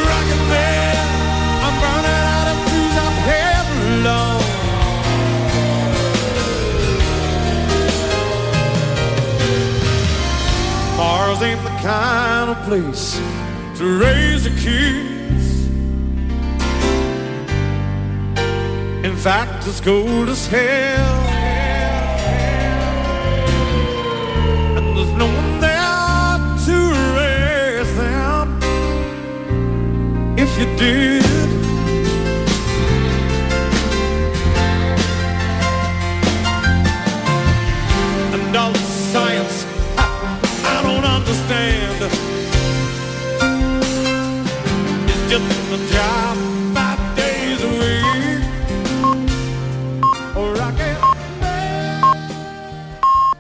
Rocket 0.09 0.41
man, 0.49 1.05
I'm 1.65 1.75
burning 1.81 2.21
out 2.35 2.47
of 2.51 2.57
booze, 2.65 2.97
up 3.05 3.15
here 3.29 3.65
alone. 3.93 4.45
Mars 10.97 11.41
ain't 11.43 11.63
the 11.63 11.75
kind 11.81 12.49
of 12.49 12.57
place 12.67 13.19
to 13.77 13.83
raise 13.99 14.45
a 14.45 14.49
kids. 14.61 15.45
In 19.05 19.15
fact, 19.15 19.67
it's 19.67 19.81
cold 19.81 20.29
as 20.29 20.47
hell. 20.47 21.30
No 25.21 25.27
one 25.27 25.59
there 25.59 26.39
to 26.65 26.77
raise 27.17 27.95
them. 27.95 28.47
If 30.35 30.51
you 30.59 30.65
did. 30.77 31.23
And 38.33 38.55
all 38.57 38.71
the 38.71 38.79
science 39.13 39.65
I, 39.95 40.07
I 40.73 40.77
don't 40.87 41.05
understand. 41.17 41.97
It's 45.07 45.23
just 45.31 45.71
a 45.75 45.93
job. 45.93 46.60